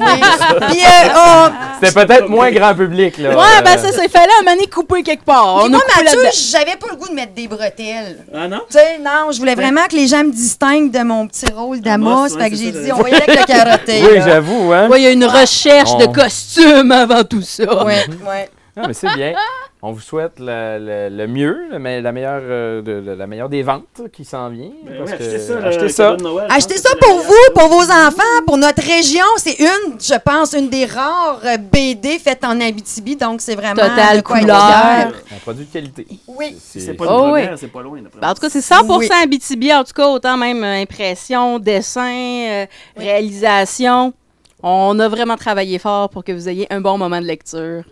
[0.69, 1.49] Puis, euh, on-
[1.81, 3.29] C'était peut-être moins grand public, là.
[3.29, 5.63] Ouais, ben Euh, ça, c'est fallait un donné couper quelque part.
[5.65, 6.19] On moi, Mathieu,
[6.51, 8.25] j'avais pas le goût de mettre des bretelles.
[8.33, 8.61] Ah non?
[8.69, 11.81] Tu sais, non, je voulais vraiment que les gens me distinguent de mon petit rôle
[11.81, 12.07] d'Amos.
[12.09, 14.01] Amos, ouais, fait que j'ai dit, on va y aller avec le carotté.
[14.03, 14.87] Oui, j'avoue, hein.
[14.89, 17.83] Ouais, il y a une recherche de costume avant tout ça.
[17.85, 18.49] Ouais, ouais.
[18.77, 19.33] Non, mais c'est bien.
[19.81, 20.77] On vous souhaite le,
[21.09, 21.79] le- le mieux, la,
[22.11, 24.71] meilleure, euh, de- de- la meilleure des ventes qui s'en vient.
[24.83, 26.15] Ben parce ouais, que- achetez ça, le achetez cadeau ça.
[26.15, 26.47] de Noël.
[26.49, 29.23] Achetez Je ça pense que pour vous, pour vos enfants, pour notre région.
[29.37, 33.15] C'est une, je pense, une des rares euh, BD faites en Abitibi.
[33.15, 34.57] Donc, c'est vraiment Total de quoi être couleur.
[34.67, 35.11] fier.
[35.35, 36.07] Un produit de qualité.
[36.27, 36.57] Oui.
[36.59, 37.41] Si c'est pas Oh, une oui.
[37.43, 38.01] première, c'est pas loin.
[38.01, 39.09] d'après Ben, en tout cas, c'est 100 Oui.
[39.23, 42.09] Abitibi, en tout cas, autant même euh, impression, dessin,
[42.49, 42.65] euh,
[42.95, 44.13] réalisation.
[44.63, 47.83] On a vraiment travaillé fort pour que vous ayez un bon moment de lecture.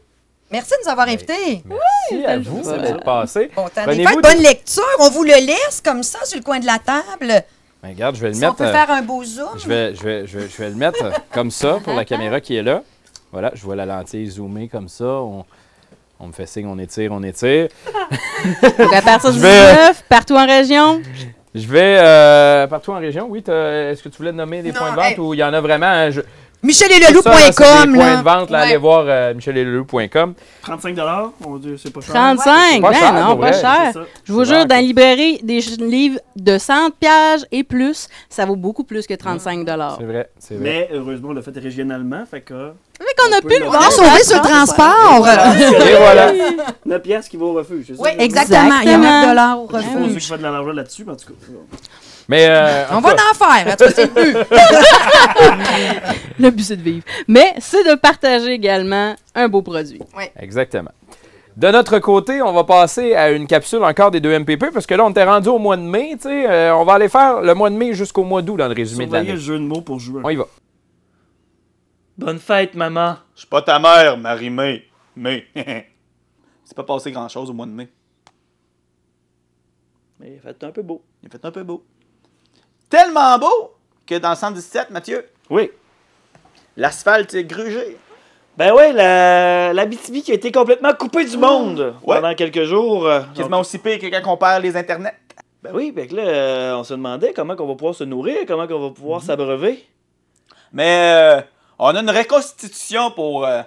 [0.52, 1.64] Merci de nous avoir invités.
[1.66, 3.50] Merci à vous d'être passé.
[3.56, 4.84] Bon des- bonne lecture.
[5.00, 7.44] On vous le laisse comme ça sur le coin de la table.
[7.84, 8.54] Ben, regarde, je vais le Si mettre.
[8.54, 9.50] on peut euh, faire un beau zoom.
[9.58, 12.06] Je vais, je, vais, je, vais, je vais le mettre euh, comme ça pour la
[12.06, 12.82] caméra qui est là.
[13.32, 15.04] Voilà, je vois la lentille zoomée comme ça.
[15.06, 15.46] On,
[16.20, 17.68] on me fait signe, on étire, on étire.
[18.80, 21.02] Donc, à partir du Je vais- 19, partout en région?
[21.54, 23.28] Je vais euh, partout en région.
[23.30, 25.20] Oui, est-ce que tu voulais nommer des Non, points de vente hey.
[25.20, 25.86] ou il y en a vraiment?
[25.88, 26.22] hein, je-
[26.66, 27.94] Michel et tout ça, là, c'est des Leloup.com.
[27.96, 28.18] points là.
[28.18, 28.66] de vente, là, Ouais.
[28.66, 30.34] allez voir euh, micheleleloup.com.
[30.64, 30.98] 35
[31.42, 32.14] mon Dieu, c'est pas cher.
[32.16, 33.92] 35, Pas ben cher, non, pas cher.
[34.24, 38.56] Je vous jure, dans la librairie, des livres de 100 pages et plus, ça vaut
[38.56, 39.98] beaucoup plus que 35 dollars.
[40.00, 40.64] C'est vrai, c'est vrai.
[40.64, 42.72] Mais heureusement, on l'a fait régionalement, fait que...
[43.00, 45.28] Mais qu'on a pu le a sauvé sur le transport.
[45.86, 46.32] Et voilà.
[46.86, 48.02] 9 piastres qui vont au refuge, c'est ça?
[48.02, 48.80] Oui, exactement.
[48.84, 50.22] Il y a 9 dollars au Je suppose ceux refuge.
[50.24, 51.34] qui font de l'argent là-dessus, mais en tout cas...
[52.28, 53.68] Mais euh, On va en faire.
[53.68, 54.38] En tout cas, c'est le but.
[56.40, 57.06] Le but, c'est de vivre.
[57.28, 60.02] Mais c'est de partager également un beau produit.
[60.38, 60.92] Exactement.
[61.56, 64.94] De notre côté, on va passer à une capsule encore des deux MPP parce que
[64.96, 66.12] là, on était rendu au mois de mai.
[66.14, 66.50] tu sais.
[66.50, 69.06] Euh, on va aller faire le mois de mai jusqu'au mois d'août dans le résumé
[69.06, 69.40] de Surveillez l'année.
[69.40, 70.22] le jeu de mots pour jouer.
[70.26, 70.48] On y va.
[72.18, 73.16] Bonne fête, maman.
[73.36, 74.84] Je suis pas ta mère, Marie-May.
[75.16, 75.46] Mais.
[76.66, 77.88] C'est pas passé grand-chose au mois de mai.
[80.20, 81.04] Mais faites un peu beau.
[81.24, 81.86] Il a fait un peu beau.
[82.90, 83.74] Tellement beau
[84.06, 85.72] que dans le 117, Mathieu, Oui.
[86.78, 87.98] l'asphalte est grugé.
[88.58, 92.16] Ben ouais, la, la BTB qui a été complètement coupée du monde Ouais.
[92.22, 93.06] pendant quelques jours.
[93.06, 95.16] euh, Quasiment aussi pire que quand on perd les internets.
[95.62, 98.38] Ben oui, ben que là, euh, on se demandait comment qu'on va pouvoir se nourrir,
[98.48, 99.26] comment qu'on va pouvoir Mhm.
[99.26, 99.86] s'abreuver.
[100.72, 101.42] Mais euh,
[101.80, 103.62] on a une reconstitution pour euh,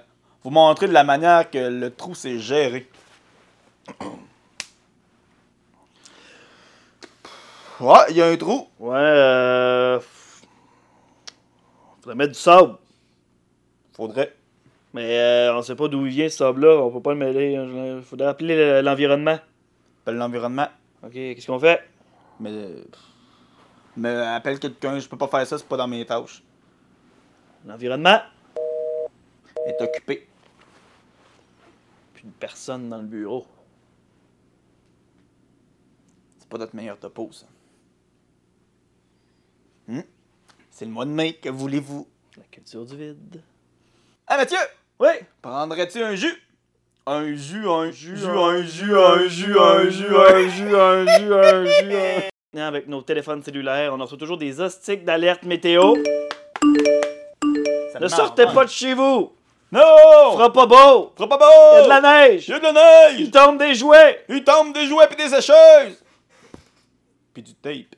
[0.44, 2.88] vous montrer de la manière que le trou s'est géré.
[7.80, 8.68] Ouais, il y a un trou.
[8.80, 10.00] Ouais, euh...
[12.00, 12.76] Faudrait mettre du sable.
[13.92, 14.34] Faudrait.
[14.94, 17.56] Mais euh, on sait pas d'où il vient ce sable-là, on peut pas le mêler.
[17.56, 18.00] hein.
[18.02, 19.38] Faudrait appeler le- l'environnement.
[20.02, 20.66] Appelle l'environnement.
[21.04, 21.80] Ok, qu'est-ce qu'on fait?
[22.40, 22.50] Mais.
[22.50, 22.84] euh,
[23.96, 26.42] Mais appelle quelqu'un, je peux pas faire ça, c'est pas dans mes tâches.
[27.66, 28.20] L'environnement?
[29.66, 30.26] Est occupé.
[32.14, 33.46] Puis une personne dans le bureau.
[36.38, 37.46] C'est pas notre meilleur topo, ça.
[39.88, 40.02] Hmm?
[40.70, 42.06] C'est le mois de mai, que voulez-vous?
[42.36, 43.42] La culture du vide.
[44.26, 44.58] Ah, Mathieu!
[45.00, 45.08] Oui!
[45.40, 46.42] Prendrais-tu un jus?
[47.06, 51.32] Un jus, un jus, un un jus, un jus, un jus, un jus, un jus,
[51.32, 51.96] un jus,
[52.54, 55.94] un Avec nos téléphones cellulaires, on reçoit toujours des hostiques d'alerte météo.
[57.94, 59.32] Ça Ne sortez marre, pas de chez vous!
[59.72, 60.32] Non!
[60.32, 61.12] Fera pas beau!
[61.16, 61.44] Fera pas beau!
[61.72, 62.48] Il y a de la neige!
[62.48, 63.20] Il y a de la neige!
[63.20, 64.24] Il tombe des jouets!
[64.28, 66.04] Il tombe des jouets pis des sécheuses!
[67.32, 67.97] Pis du tape.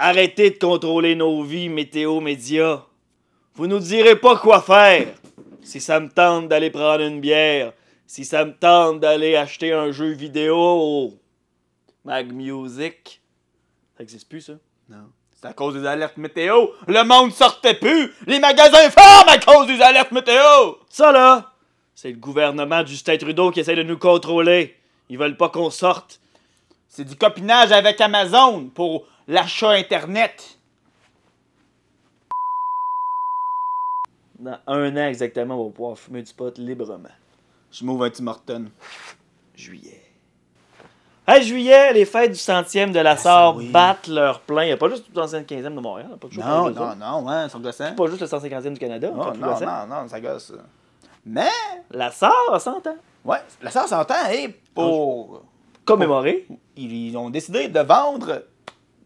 [0.00, 2.84] Arrêtez de contrôler nos vies, météo médias.
[3.54, 5.08] Vous nous direz pas quoi faire.
[5.62, 7.72] Si ça me tente d'aller prendre une bière,
[8.06, 11.14] si ça me tente d'aller acheter un jeu vidéo
[12.04, 13.20] Mag Music.
[13.96, 14.52] Ça existe plus, ça?
[14.88, 15.10] Non.
[15.34, 16.68] C'est à cause des alertes météo.
[16.86, 18.12] Le monde sortait plus.
[18.26, 20.76] Les magasins ferment à cause des alertes météo.
[20.88, 21.52] Ça, là,
[21.94, 24.76] c'est le gouvernement du Justin Trudeau qui essaie de nous contrôler.
[25.08, 26.20] Ils veulent pas qu'on sorte.
[26.88, 30.58] C'est du copinage avec Amazon pour l'achat Internet.
[34.38, 37.08] Dans un an exactement, on va pouvoir fumer du pot librement.
[37.70, 38.66] Je m'ouvre un Tim Horton.
[39.54, 40.02] Juillet.
[41.26, 43.68] Hey, juillet, les fêtes du centième de la SAR oui.
[43.68, 44.62] battent leur plein.
[44.62, 46.16] Il n'y a pas juste toute l'ancienne 15e de Montréal.
[46.18, 46.94] Pas toujours Non, non, ça.
[46.94, 47.94] non, ouais, c'est gossant.
[47.94, 49.10] Pas juste le 150e du Canada.
[49.10, 49.86] Non, plus non, gossant.
[49.86, 50.54] non, non, ça gosse.
[51.26, 51.50] Mais,
[51.90, 52.96] La SAR a 100 ans.
[53.26, 55.42] ouais, la SAR s'entend, et pour.
[55.88, 58.42] Commémorer Ils ont décidé de vendre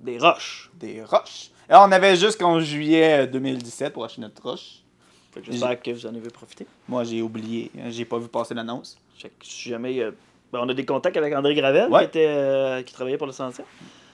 [0.01, 0.71] des roches.
[0.75, 1.51] des roches.
[1.71, 4.81] On avait jusqu'en juillet 2017 pour acheter notre roche.
[5.33, 6.67] Fait que J'espère que vous en avez profité.
[6.89, 7.71] Moi, j'ai oublié.
[7.89, 8.99] J'ai pas vu passer l'annonce.
[9.17, 10.01] Fait que si jamais.
[10.01, 10.11] euh,
[10.53, 12.01] ben, on a des contacts avec André Gravel Ouais.
[12.01, 13.67] qui, était, euh, qui travaillait pour le centième.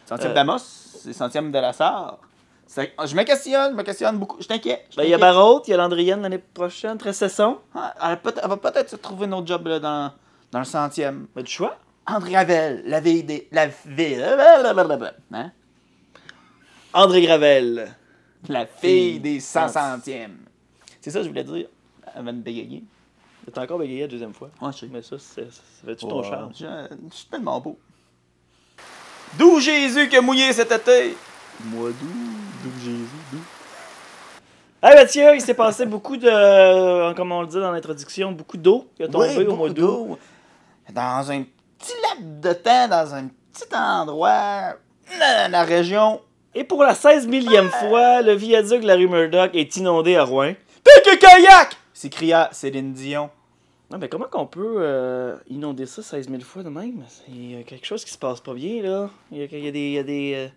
[0.07, 2.19] Centième Euh, d'Amos, c'est centième de la SAR.
[2.67, 4.37] C'est- Je me questionne, je me questionne beaucoup.
[4.41, 4.85] Je t'inquiète.
[4.91, 5.35] je Ben, il y a t'inquiète.
[5.35, 7.57] Barrault, il y a Landrienne l'année prochaine, très cesson.
[7.75, 10.13] Ah, Elle, peut- elle va peut-être se trouver un autre job là, dans,
[10.53, 11.27] dans le centième.
[11.35, 11.77] Mais du choix.
[12.09, 13.49] André Ravel, la ville des.
[13.53, 13.69] La.
[13.85, 15.13] Blablabla.
[15.33, 15.51] Hein?
[16.93, 17.95] André Gravel.
[18.49, 20.39] La fille des 100 centièmes.
[21.01, 21.67] C'est ça que je voulais dire
[22.15, 22.83] avant de bégayer.
[23.53, 24.51] T'es encore bégayé la deuxième fois.
[24.61, 24.89] Ouais, je sais.
[24.91, 26.53] Mais ça, c'est- ça fait-tu ton charme?
[26.55, 26.65] Je,
[27.11, 27.79] je suis tellement beau.
[29.39, 31.15] D'où Jésus qui a mouillé cet été?
[31.65, 32.07] Moi d'où?
[32.65, 33.07] D'où Jésus?
[33.33, 33.39] D'où?
[34.83, 38.89] Hey Mathieu, il s'est passé beaucoup de, comme on le dit dans l'introduction, beaucoup d'eau
[38.97, 40.09] qui a tombé Oui, au mois beaucoup d'août.
[40.09, 40.19] d'eau.
[40.95, 41.43] Dans un
[41.79, 44.75] petit laps de temps, dans un petit endroit,
[45.19, 46.21] dans la région.
[46.55, 50.25] Et pour la 16 millième fois, le viaduc de la rue Murdoch est inondé à
[50.25, 50.55] Rouen.
[50.85, 51.77] Pique le kayak!
[51.93, 53.31] s'écria Céline Dion.
[53.91, 57.05] Non, mais comment qu'on peut euh, inonder ça 16 000 fois de même?
[57.29, 59.11] Il y a quelque chose qui se passe pas bien, là.
[59.33, 60.49] Il y a, il y a des, il y a des, euh,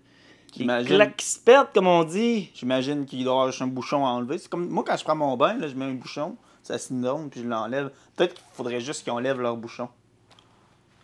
[0.57, 2.51] des claques qui se perdent, comme on dit.
[2.53, 4.37] J'imagine qu'il doit y avoir un bouchon à enlever.
[4.37, 7.29] C'est comme moi quand je prends mon bain, là, je mets un bouchon, ça s'inonde,
[7.31, 7.89] puis je l'enlève.
[8.15, 9.87] Peut-être qu'il faudrait juste qu'ils enlèvent leur bouchon.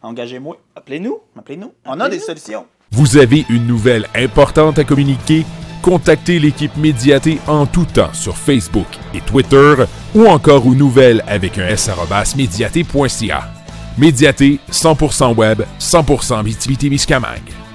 [0.01, 0.57] Engagez-moi.
[0.75, 1.19] Appelez-nous.
[1.37, 1.73] Appelez-nous.
[1.85, 2.65] On a des solutions.
[2.91, 5.45] Vous avez une nouvelle importante à communiquer?
[5.81, 9.75] Contactez l'équipe Médiaté en tout temps sur Facebook et Twitter
[10.15, 11.89] ou encore aux nouvelles avec un s
[12.35, 13.49] médiaté.ca.
[13.97, 17.66] Médiaté, 100% web, 100% Mistimité-Miscamingue.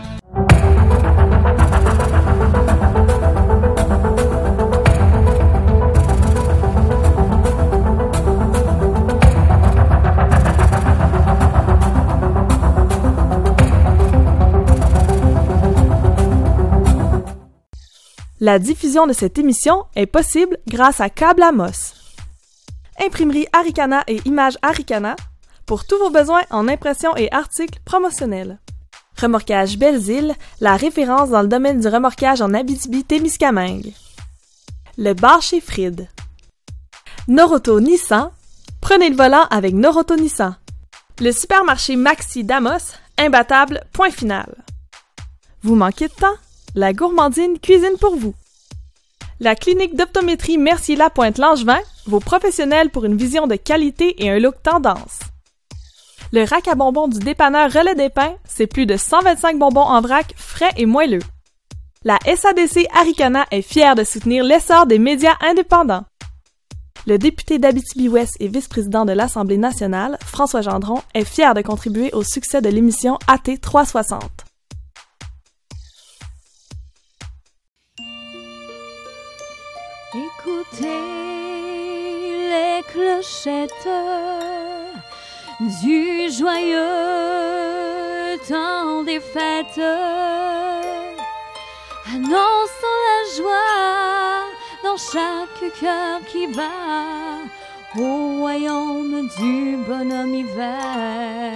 [18.44, 21.94] La diffusion de cette émission est possible grâce à Câble Amos.
[23.00, 25.14] Imprimerie Aricana et Images Aricana.
[25.64, 28.58] pour tous vos besoins en impression et articles promotionnels.
[29.16, 33.92] Remorquage Belles-Îles, la référence dans le domaine du remorquage en Abitibi-Témiscamingue.
[34.98, 36.08] Le bar chez Fried.
[37.28, 38.32] Noroto Nissan,
[38.80, 40.56] prenez le volant avec Noroto Nissan.
[41.20, 44.64] Le supermarché Maxi Damos, imbattable, point final.
[45.62, 46.34] Vous manquez de temps?
[46.74, 48.32] La gourmandine cuisine pour vous.
[49.40, 54.38] La clinique d'optométrie Mercier Lapointe Langevin, vos professionnels pour une vision de qualité et un
[54.38, 55.18] look tendance.
[56.32, 60.00] Le rack à bonbons du dépanneur Relais des Pins, c'est plus de 125 bonbons en
[60.00, 61.20] vrac, frais et moelleux.
[62.04, 66.04] La SADC Aricana est fière de soutenir l'essor des médias indépendants.
[67.06, 72.22] Le député d'Abitibi-Ouest et vice-président de l'Assemblée nationale, François Gendron, est fier de contribuer au
[72.22, 74.41] succès de l'émission AT 360.
[80.80, 83.88] Les clochettes
[85.82, 86.78] du joyeux
[88.48, 89.78] temps des fêtes,
[92.06, 94.46] annonçant la joie
[94.82, 97.42] dans chaque cœur qui bat
[97.96, 101.52] au royaume du bonhomme hiver.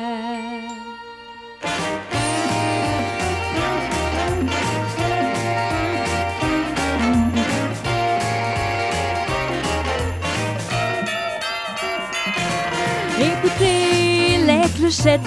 [14.76, 15.20] Clochettes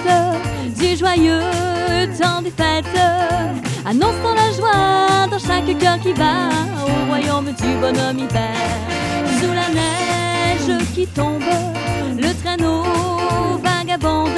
[0.78, 1.40] du joyeux
[2.20, 2.86] temps des fêtes,
[3.84, 6.50] annonçant la joie dans chaque cœur qui bat
[6.86, 8.54] au royaume du bonhomme hiver.
[9.40, 11.42] Sous la neige qui tombe,
[12.16, 12.84] le traîneau
[13.62, 14.30] vagabonde,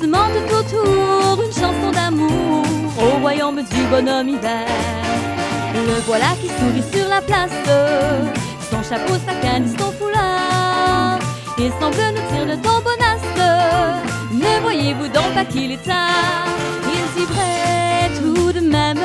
[0.00, 2.64] se monte autour une chanson d'amour
[2.98, 4.66] au royaume du bonhomme hiver.
[5.74, 7.50] Le voilà qui sourit sur la place,
[8.70, 11.18] son chapeau, sa canne, son foulard.
[11.58, 13.19] Il semble nous dire de ton bonasse.
[14.40, 16.46] Ne voyez-vous donc pas qu'il est tard?
[16.94, 19.04] Il dit vrai tout de même,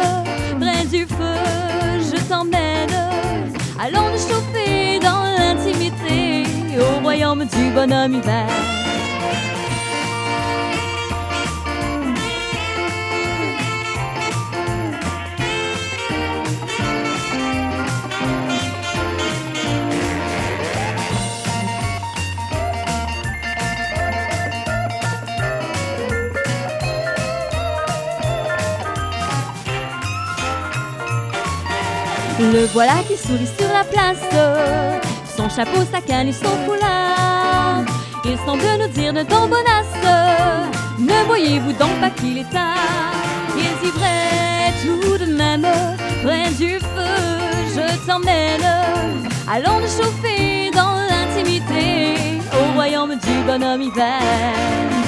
[0.59, 1.39] près du feu,
[2.09, 2.97] je t'emmène.
[3.77, 6.43] Allons nous chauffer dans l'intimité
[6.79, 8.47] au royaume du bonhomme hiver.
[32.54, 34.18] Le voilà qui sourit sur la place,
[35.36, 37.84] son chapeau, sa canne et son foulard.
[38.24, 40.66] Il semble nous dire de ton bonasse,
[41.00, 42.76] ne voyez-vous donc pas qu'il est tard?
[43.56, 45.68] Dit vrai tout de même,
[46.24, 47.16] près du feu,
[47.76, 48.66] je t'emmène.
[49.48, 52.16] Allons nous chauffer dans l'intimité
[52.54, 55.05] au royaume du bonhomme hiver.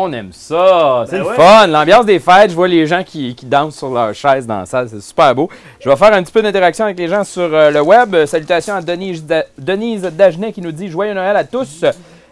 [0.00, 1.04] On aime ça.
[1.06, 1.34] C'est Ben le ouais.
[1.34, 1.66] fun.
[1.66, 4.66] L'ambiance des fêtes, je vois les gens qui, qui dansent sur leur chaise dans la
[4.66, 4.88] salle.
[4.88, 5.48] C'est super beau.
[5.80, 8.24] Je vais faire un petit peu d'interaction avec les gens sur euh, le web.
[8.26, 11.84] Salutations à Denise, Da- Denise Dagenet qui nous dit Joyeux Noël à tous.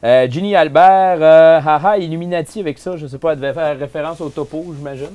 [0.04, 2.96] Euh, Ginny Albert, euh, haha, Illuminati avec ça.
[2.96, 5.06] Je sais pas, elle devait faire référence au topo, j'imagine.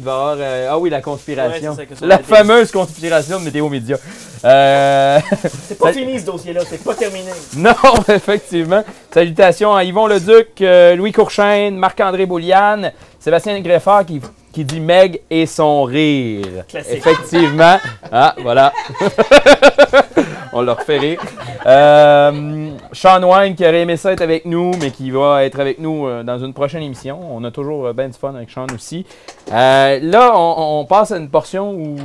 [0.00, 0.36] Il va y avoir.
[0.38, 1.72] euh, ah oui, la conspiration.
[1.74, 3.96] Ouais, ça, la fameuse conspiration de Météo Média.
[4.44, 5.18] Euh,
[5.66, 7.30] C'est pas fini ce dossier-là, c'est pas terminé.
[7.56, 7.74] non,
[8.08, 8.84] effectivement.
[9.12, 14.20] Salutations à Yvon Leduc, euh, Louis Courchaine, Marc-André Bouliane, Sébastien Greffard qui,
[14.52, 16.64] qui dit Meg et son rire.
[16.68, 16.92] Classique.
[16.98, 17.78] Effectivement.
[18.12, 18.72] Ah, voilà.
[20.52, 21.20] On leur fait rire.
[21.66, 25.78] Euh, Sean Wine qui aurait aimé ça être avec nous, mais qui va être avec
[25.78, 27.18] nous euh, dans une prochaine émission.
[27.30, 29.04] On a toujours euh, ben du fun avec Sean aussi.
[29.52, 31.96] Euh, là, on, on passe à une portion où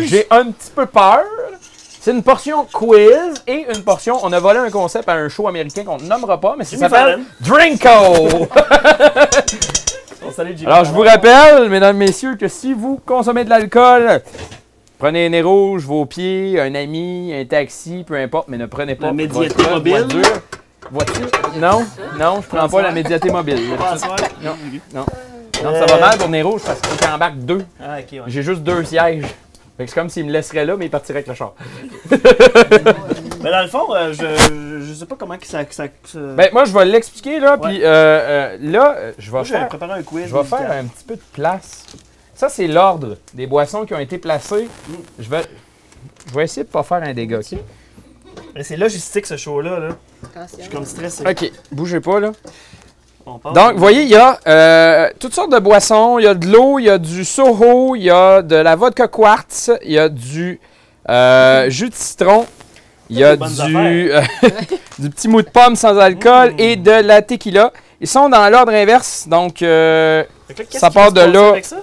[0.00, 1.24] j'ai un petit peu peur.
[2.00, 4.18] C'est une portion quiz et une portion.
[4.22, 6.76] On a volé un concept à un show américain qu'on ne nommera pas, mais ça
[6.76, 8.48] s'appelle Drinko.
[10.66, 14.20] Alors, je vous rappelle, mesdames, messieurs, que si vous consommez de l'alcool,
[14.98, 18.94] prenez un nez rouge, vos pieds, un ami, un taxi, peu importe, mais ne prenez
[18.94, 19.92] pas La médiaté votre mobile.
[20.10, 20.42] voiture?
[20.90, 21.30] Voiture?
[21.56, 21.84] Non,
[22.18, 23.58] non, je prends pas la médiaté mobile.
[23.98, 24.16] Soir.
[24.42, 24.54] Non,
[24.94, 25.04] non.
[25.64, 27.64] Non, ça va mal pour nez rouge parce qu'il embarque deux.
[27.82, 28.20] Ah, ouais.
[28.28, 29.24] J'ai juste deux sièges.
[29.76, 31.54] Fait que c'est comme s'il me laisserait là, mais il partirait avec le char.
[33.42, 35.64] Mais dans le fond, euh, je, je sais pas comment que ça.
[35.64, 37.56] que ça, que ça- Ben, moi, je vais l'expliquer, là.
[37.58, 40.26] Puis euh, euh, là, euh, je vais Moi, je vais faire, préparer un quiz.
[40.28, 41.84] je vais faire un petit peu de place.
[42.38, 44.68] Ça, c'est l'ordre des boissons qui ont été placées.
[45.18, 45.42] Je vais,
[46.28, 47.40] je vais essayer de pas faire un dégât.
[47.40, 47.58] ok?
[48.54, 49.80] Mais C'est logistique ce show-là.
[49.80, 49.88] Là.
[50.56, 51.24] Je suis comme stressé.
[51.28, 52.30] OK, bougez pas, là.
[53.26, 56.20] Donc, vous voyez, il y a euh, toutes sortes de boissons.
[56.20, 58.76] Il y a de l'eau, il y a du soho, il y a de la
[58.76, 60.60] vodka quartz, il y a du
[61.08, 62.46] euh, jus de citron,
[63.10, 64.22] il y a du, euh,
[65.00, 67.72] du petit mou de pomme sans alcool et de la tequila.
[68.00, 70.22] Ils sont dans l'ordre inverse, donc euh,
[70.70, 71.48] ça part de là.
[71.48, 71.78] avec ça?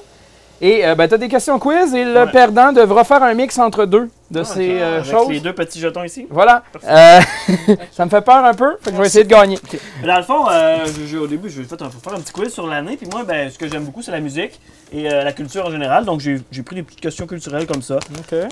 [0.62, 2.32] Et euh, ben, tu as des questions quiz et le Ouais.
[2.32, 5.30] perdant devra faire un mix entre deux de Ah, ces euh, Avec choses.
[5.30, 6.28] les deux petits jetons ici.
[6.30, 6.64] Voilà.
[6.86, 7.20] Euh,
[7.92, 9.58] ça me fait peur un peu, fait que je vais essayer de gagner.
[10.06, 12.32] Dans le fond, euh, je- je- au début, je vais faire un, faire un petit
[12.32, 12.96] quiz sur l'année.
[12.96, 14.60] Puis moi, ben, ce que j'aime beaucoup, c'est la musique
[14.94, 16.06] et la culture en général.
[16.06, 18.00] Donc, j'ai pris des petites questions culturelles comme ça.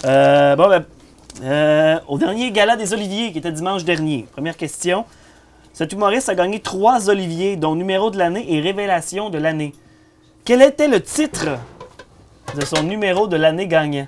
[0.05, 5.05] Euh, bon, ben, au dernier gala des Oliviers, qui était dimanche dernier, première question.
[5.71, 9.73] Cet humoriste a gagné trois Oliviers, dont numéro de l'année et révélation de l'année.
[10.45, 11.47] Quel était le titre
[12.55, 14.07] de son numéro de l'année gagnant?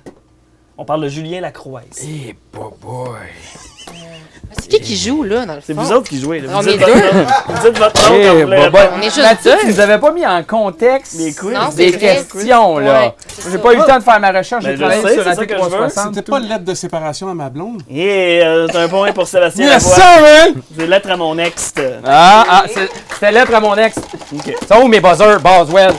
[0.77, 1.81] On parle de Julien Lacroix.
[2.03, 3.74] Eh, boy.
[4.57, 5.65] C'est qui qui joue, là, dans le fond?
[5.67, 6.39] C'est vous autres qui jouez.
[6.39, 6.49] là.
[6.55, 7.19] On Vous est dites votre deux.
[7.19, 7.25] nom.
[7.49, 8.83] Vous dites votre nom quand vous voulez répondre.
[8.95, 9.57] On est juste Mathieu, deux.
[9.59, 11.51] tu nous avais pas mis en contexte Les quiz.
[11.53, 11.99] Non, c'est des vrai.
[11.99, 12.93] questions, là.
[13.01, 13.63] Ouais, c'est J'ai ça.
[13.63, 15.29] pas eu le temps de faire ma recherche, Ben, j'ai je travaillé sais, sur c'est
[15.29, 15.69] la ça que je veux.
[15.69, 16.15] 360.
[16.15, 17.81] C'était pas lettre de séparation à ma blonde?
[17.91, 19.97] Et euh, c'est un point pour Sébastien Lavoie.
[20.21, 20.53] man!
[20.77, 21.73] C'est lettre à mon ex.
[22.05, 23.97] Ah, ah, c'est- c'était lettre à mon ex.
[24.33, 24.55] Ok.
[24.67, 25.93] Ça où mes buzzers, Boswell?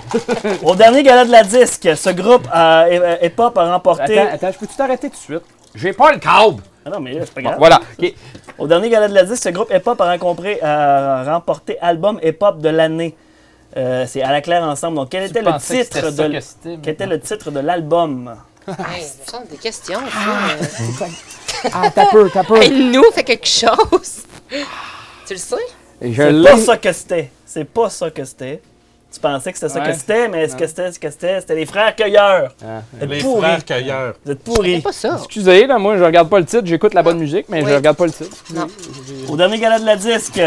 [0.62, 4.18] Au dernier gala de la disque, ce groupe euh, hip- hip-hop a remporté.
[4.18, 5.42] Attends, attends, je peux-tu t'arrêter tout de suite?
[5.74, 6.62] J'ai pas le câble!
[6.86, 7.58] Ah non, mais là, c'est pas Bon, grave.
[7.58, 7.80] voilà.
[8.58, 12.58] Au dernier gala de la disque, ce groupe hip-hop a rencontré, a remporté album hip-hop
[12.60, 13.16] de l'année.
[13.76, 14.96] Euh, c'est à la claire ensemble.
[14.96, 16.28] Donc, quel était le que titre ça de
[16.76, 18.36] que quel était le titre de l'album?
[18.68, 20.00] Hey, ce sont des questions,
[20.98, 21.06] ça.
[21.72, 22.62] Ah, t'as peu, t'as peu.
[22.62, 24.22] Hey, nous, fait quelque chose.
[25.26, 25.56] Tu le sais?
[26.02, 27.30] Je C'est pas ça que c'était.
[27.44, 28.60] C'est pas ça que c'était.
[29.16, 29.90] Tu pensais que c'était ça Ouais.
[29.92, 32.52] que c'était, mais ce que c'était, ce que c'était, c'était les frères cueilleurs.
[32.62, 32.82] Ah.
[32.92, 33.40] Vous êtes Les pourris.
[33.42, 34.14] frères cueilleurs.
[34.24, 34.80] Vous êtes C'est pourris.
[34.80, 35.16] pas ça.
[35.18, 36.66] Excusez, là, moi, je regarde pas le titre.
[36.66, 38.36] J'écoute la bonne musique, mais je regarde pas le titre.
[38.54, 38.66] Non.
[39.30, 40.38] Au dernier gala de la disque,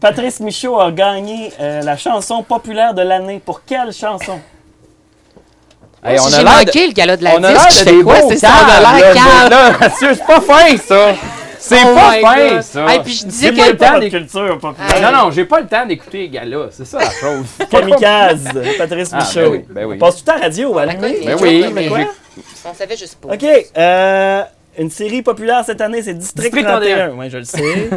[0.00, 3.38] Patrice Michaud a gagné euh, la chanson populaire de l'année.
[3.44, 4.40] Pour quelle chanson?
[6.02, 7.84] Hey, on a J'ai de- manqué le gala de la On a disque.
[7.84, 8.14] de des quoi?
[8.30, 9.50] C'est ça, on a l'air calme.
[9.50, 9.90] là.
[9.98, 11.14] C'est pas fin, ça!
[11.62, 12.62] C'est Oh pas fin, God.
[12.62, 12.86] ça!
[12.86, 14.96] Hey, puis je disais J'ai que- pas le temps d'éc- culture populaire.
[14.96, 15.02] Hey.
[15.02, 16.66] Non, non, j'ai pas le temps d'écouter les gars-là.
[16.70, 17.46] C'est ça la chose.
[17.70, 18.44] Kamikaze,
[18.78, 19.40] Patrice Ah, Michaud.
[19.40, 19.98] ben oui, ben oui.
[19.98, 21.20] Passe tout à radio, à l'année.
[21.26, 21.98] Ben oui, mais Quoi?
[22.64, 23.34] On savait juste pas.
[23.34, 23.44] OK.
[23.76, 24.42] Euh,
[24.78, 26.96] une série populaire cette année, c'est District, District 31.
[27.08, 27.18] 31.
[27.18, 27.58] Oui, je le sais.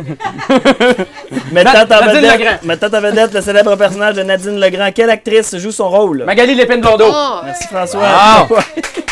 [1.51, 4.89] mettant, en vedette, mettant en vedette le célèbre personnage de Nadine Legrand.
[4.93, 6.23] Quelle actrice joue son rôle?
[6.25, 7.07] Magali Lépine Blondeau.
[7.13, 8.01] Ah, Merci François.
[8.05, 8.47] Ah!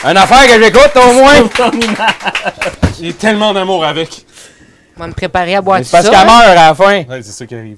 [0.09, 1.49] Une affaire que j'écoute au moins.
[2.99, 4.25] J'ai tellement d'amour avec.
[4.97, 7.03] On va me préparer à boire Mais tout C'est parce qu'elle meurt à la fin.
[7.03, 7.77] Ouais, c'est ça qui arrive.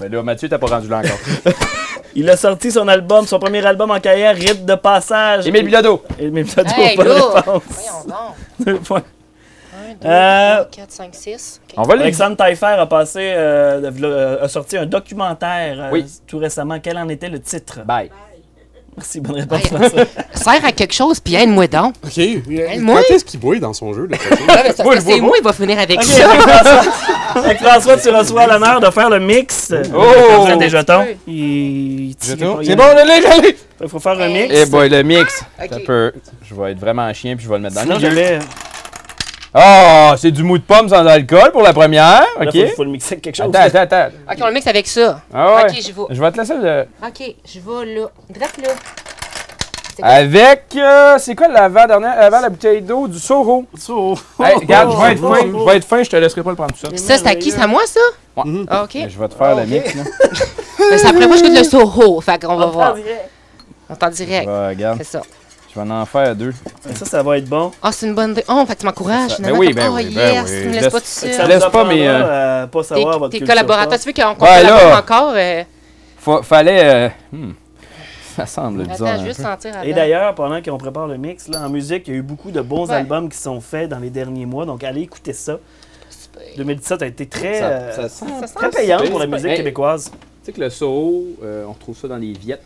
[0.00, 1.54] Ben là, Mathieu, t'as pas rendu là encore.
[2.14, 5.46] Il a sorti son album, son premier album en carrière, Rite de passage.
[5.46, 6.02] Émile Bilodeau.
[6.18, 7.14] Émile Bilodeau, Hey, pas de là!
[7.14, 7.62] réponse.
[7.68, 8.34] Voyons donc.
[8.66, 9.02] Deux points.
[9.72, 11.60] 1, 2, Euh, 3, 4, 5, 6.
[11.76, 12.02] On va les.
[12.02, 16.04] Alexandre Taillefer a passé, euh, de- euh, a sorti un documentaire euh, Oui.
[16.26, 16.78] tout récemment.
[16.82, 17.80] Quel en était le titre?
[17.84, 18.10] Bye.
[18.96, 19.60] Merci, bonne réponse.
[19.66, 20.04] François.
[20.34, 21.94] Sert à quelque chose, puis aide-moi donc.
[22.04, 22.20] OK.
[22.80, 23.00] moi?
[23.08, 24.42] Quand est-ce qu'il bouille dans son jeu, de toute façon?
[24.44, 26.28] Ouais, mais ça, Moi, je c'est moi, il va finir avec ça.
[27.60, 29.72] François, tu reçois l'honneur de faire le mix.
[29.94, 30.46] Oh!
[30.58, 31.06] Des jetons.
[32.20, 32.36] C'est
[32.76, 33.56] bon, je l'ai.
[33.82, 34.54] Il faut faire un mix.
[34.54, 35.42] Eh boy, le mix.
[35.86, 36.12] Peut.
[36.42, 38.40] Je vais être vraiment chien puis je vais le mettre dans le je
[39.52, 42.20] Ah, c'est du mou de pomme sans alcool pour la première.
[42.38, 42.52] Là, OK.
[42.68, 43.46] faut, faut le mixer avec quelque chose.
[43.52, 44.14] Attends, attends, attends.
[44.30, 45.20] Ok, on le mixe avec ça.
[45.34, 45.62] Ah ouais.
[45.64, 46.02] Ok, je vais.
[46.14, 46.86] Je vais te laisser le.
[47.04, 48.06] Ok, je vais là.
[48.28, 48.68] Drette là.
[50.02, 50.62] Avec.
[50.76, 52.14] euh, c'est quoi l'avant-dernière.
[52.18, 53.66] Avant la bouteille d'eau du Soho?
[53.76, 55.46] So- Hey, regarde, je vais être fin.
[55.46, 56.96] Je vais être fin, je te laisserai pas le prendre tout seul.
[56.98, 57.50] Ça, c'est à qui?
[57.50, 58.00] C'est à moi, ça?
[58.36, 58.44] Ouais.
[58.68, 58.90] Ah, ok.
[58.94, 59.68] Mais Je vais te faire le Ok.
[59.68, 60.02] mix, là.
[60.90, 62.20] Mais c'est après moi, je goûte le Soho.
[62.20, 62.94] Fait qu'on va On voir.
[62.94, 63.28] direct.
[63.90, 64.46] On t'en direct.
[64.46, 64.98] Ouais, regarde.
[64.98, 65.22] C'est ça.
[65.72, 66.52] Je vais en faire deux.
[66.94, 67.70] Ça, ça va être bon.
[67.80, 68.44] Ah, c'est une bonne idée.
[68.48, 69.38] Oh, fait que tu m'encourages.
[69.40, 70.62] Ben oui, ben oh, oui, ben yes, oui.
[70.62, 71.42] tu me Laisse- laisses pas tout Fait que seul.
[71.42, 74.12] ça Laisse pas, mais, euh, euh, pas savoir Tes, votre tes culture collaborateurs, tu veux
[74.12, 74.98] qu'on collabore là.
[74.98, 75.32] encore?
[75.36, 75.62] euh,
[76.18, 76.84] Fa- fallait.
[76.84, 77.52] euh, hmm.
[78.36, 79.08] Ça semble bizarre.
[79.14, 79.42] Attends, un juste peu.
[79.44, 79.82] sentir avant.
[79.84, 82.50] Et d'ailleurs, pendant qu'on prépare le mix, là, en musique, il y a eu beaucoup
[82.50, 82.94] de bons Ouais.
[82.96, 84.64] albums qui sont faits dans les derniers mois.
[84.66, 85.58] Donc, allez écouter ça.
[86.08, 86.42] Super.
[86.56, 89.10] 2017 a été très, Ça- euh, ça Ça très payant super.
[89.10, 89.56] pour la musique Hey.
[89.58, 90.10] québécoise.
[90.10, 90.16] Tu
[90.46, 92.62] sais que le Soho, euh, on retrouve ça dans les Viettes.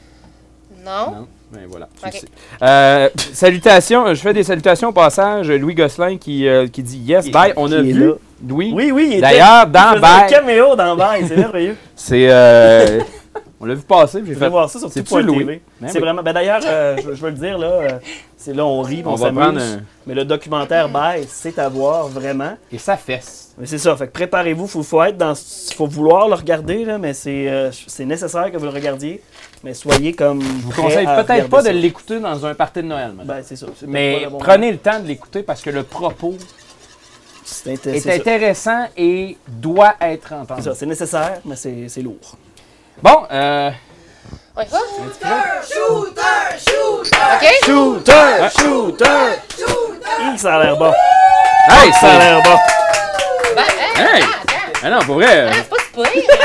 [0.84, 1.10] Non?
[1.12, 1.26] Non?
[1.52, 1.88] Ben voilà.
[2.00, 2.14] tu Ok.
[2.14, 2.26] le sais.
[2.62, 5.50] Euh, salutations, je fais des salutations au passage.
[5.50, 7.52] Louis Gosselin qui, euh, qui dit yes, bye.
[7.56, 8.12] On a Qui est vu là.
[8.46, 8.72] Louis.
[8.74, 11.76] Oui, oui, il était- D'ailleurs, il dans faisait un Bye, caméo dans Bye, c'est merveilleux.
[11.96, 12.26] c'est.
[12.28, 13.00] euh,
[13.60, 14.48] on l'a vu passer, puis j'ai Vous fait.
[14.48, 15.22] voir ça sur C'est-tu.
[15.22, 15.38] Louis?
[15.38, 15.62] TV.
[15.80, 16.00] Ben c'est oui.
[16.04, 16.22] vraiment.
[16.22, 17.88] Ben d'ailleurs, euh, je, je veux le dire, là, euh,
[18.36, 19.40] c'est là on rit, on, On va s'amuse.
[19.42, 22.54] prendre un- Mais le documentaire Bye, c'est à voir vraiment.
[22.72, 23.54] Et ça fesse.
[23.56, 25.32] Mais c'est ça, fait que préparez-vous, faut, faut être dans,
[25.76, 29.22] faut vouloir le regarder là, mais c'est, euh, c'est nécessaire que vous le regardiez.
[29.64, 30.42] Mais soyez comme.
[30.42, 33.12] Je vous conseille peut-être pas de l'écouter dans un party de Noël.
[33.24, 33.66] Ben, c'est ça.
[33.86, 36.34] Mais prenez le temps de l'écouter parce que le propos
[37.66, 40.62] est intéressant et doit être entendu.
[40.62, 42.36] C'est ça, c'est nécessaire, mais c'est c'est lourd.
[43.02, 43.70] Bon, euh,
[44.58, 44.78] y va?
[45.62, 47.46] Shooter, shooter, OK?
[47.64, 48.48] Shooter!
[48.58, 49.06] Shooter!
[50.20, 50.92] Hi, Ça a l'air bon.
[51.70, 52.56] hey, Ça a l'air bon.
[53.56, 53.62] Ben,
[53.96, 54.22] hey, Hey!
[54.22, 54.80] attends.
[54.82, 56.38] Ah non, pour vrai, euh, Ah, c'est pas si pire.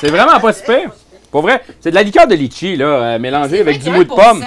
[0.00, 0.90] c'est vraiment pas si pire.
[1.32, 3.92] Pour vrai, c'est de la liqueur de litchi, là, euh, mélangée avec du 21%.
[3.94, 4.44] mou de pomme.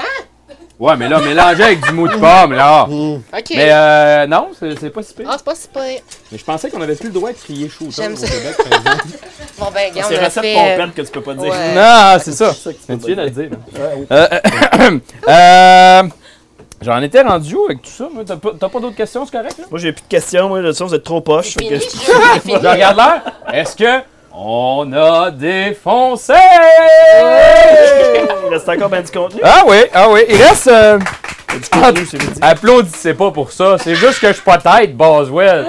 [0.78, 2.84] Ouais, mais là, mélangé avec du mou de pomme, là.
[2.88, 3.20] OK.
[3.52, 5.26] Mais euh, non, c'est c'est pas si pire.
[5.30, 6.02] Ah, c'est pas si pire.
[6.32, 8.28] Mais je pensais qu'on avait plus le droit de crier shooter J'aime au ça.
[8.28, 9.08] Québec, par exemple.
[9.58, 10.58] Bon, ben, gars, C'est a recette fait...
[10.58, 11.50] euh, pompette que tu peux pas dire.
[11.50, 11.74] ouais.
[11.74, 12.54] Non, c'est ça.
[12.54, 13.50] ça que tu Mais peux tu viens pas de le dire.
[13.52, 13.80] là.
[13.80, 14.08] Ouais, oui.
[14.12, 14.90] Euh,
[15.30, 16.04] euh,
[16.82, 18.10] J'en étais rendu où avec tout ça?
[18.14, 18.24] moi?
[18.28, 19.58] T'as pas, t'as pas d'autres questions, c'est correct?
[19.58, 19.64] Là?
[19.72, 20.50] Moi, j'ai plus de questions.
[20.50, 21.56] Moi, de toute façon, vous êtes trop poche.
[21.58, 23.22] C'est que- Je regarde l'heure.
[23.54, 24.02] Est-ce que
[24.38, 26.34] on a défoncé?
[28.48, 29.42] Il reste encore bien du contenu.
[29.44, 30.22] Ah oui, ah oui.
[30.30, 30.68] Il reste.
[30.68, 31.00] euh,
[31.50, 32.40] Du contenu, c'est dit.
[32.42, 33.78] Applaudissez pas pour ça.
[33.78, 35.68] C'est juste que je suis pas tête, Boswell.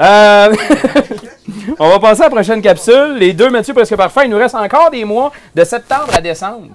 [0.00, 0.54] Euh,
[1.80, 3.16] On va passer à la prochaine capsule.
[3.18, 4.22] Les deux Mathieu presque parfait.
[4.24, 6.68] Il nous reste encore des mois de septembre à décembre.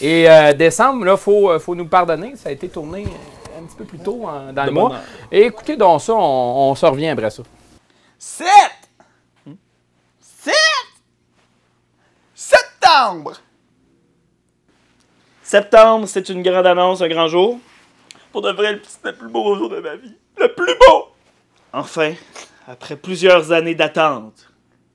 [0.00, 2.34] Et euh, décembre, là, faut, euh, faut nous pardonner.
[2.36, 3.04] Ça a été tourné
[3.58, 4.90] un petit peu plus tôt en- dans De le mois.
[4.92, 5.00] heure.
[5.32, 7.42] Et écoutez donc ça, on, on se revient après ça.
[8.18, 8.46] 7!
[10.48, 10.56] 7!
[12.34, 13.34] Septembre!
[15.42, 17.58] Septembre, c'est une grande annonce, un grand jour.
[18.32, 20.14] Pour de vrai, c'est le plus beau jour de ma vie.
[20.38, 21.08] Le plus beau!
[21.72, 22.14] Enfin,
[22.66, 24.50] après plusieurs années d'attente,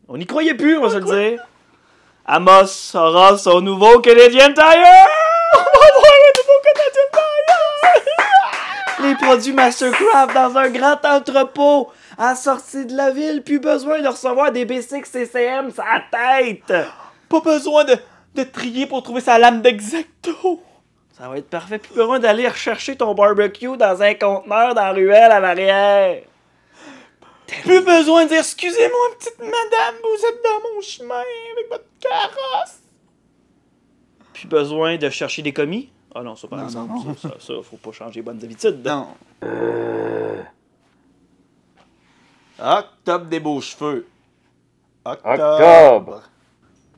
[0.07, 1.43] on n'y croyait plus, on va se le dire.
[2.25, 4.63] Amos aura son nouveau Canadian Tire!
[5.53, 7.23] On va avoir un nouveau Canadian Tire!
[9.03, 14.01] Les produits Mastercraft dans un grand entrepôt à la sortie de la ville, plus besoin
[14.01, 16.73] de recevoir des B6 CCM sa tête!
[17.29, 17.95] Pas besoin de,
[18.35, 20.61] de trier pour trouver sa lame d'exacto.
[21.17, 21.77] Ça va être parfait.
[21.79, 26.23] Plus besoin d'aller rechercher ton barbecue dans un conteneur dans la ruelle à l'arrière.
[27.63, 31.15] Plus besoin de dire excusez-moi, petite madame, vous êtes dans mon chemin
[31.53, 32.79] avec votre carrosse.
[34.33, 35.91] Plus besoin de chercher des commis?
[36.15, 37.15] Ah non, ça par Non, exemple, non.
[37.15, 38.83] Ça, ça, ça, faut pas changer les bonnes habitudes.
[38.85, 39.07] Non.
[42.59, 44.05] Octobre des beaux cheveux.
[45.05, 46.21] Octobre.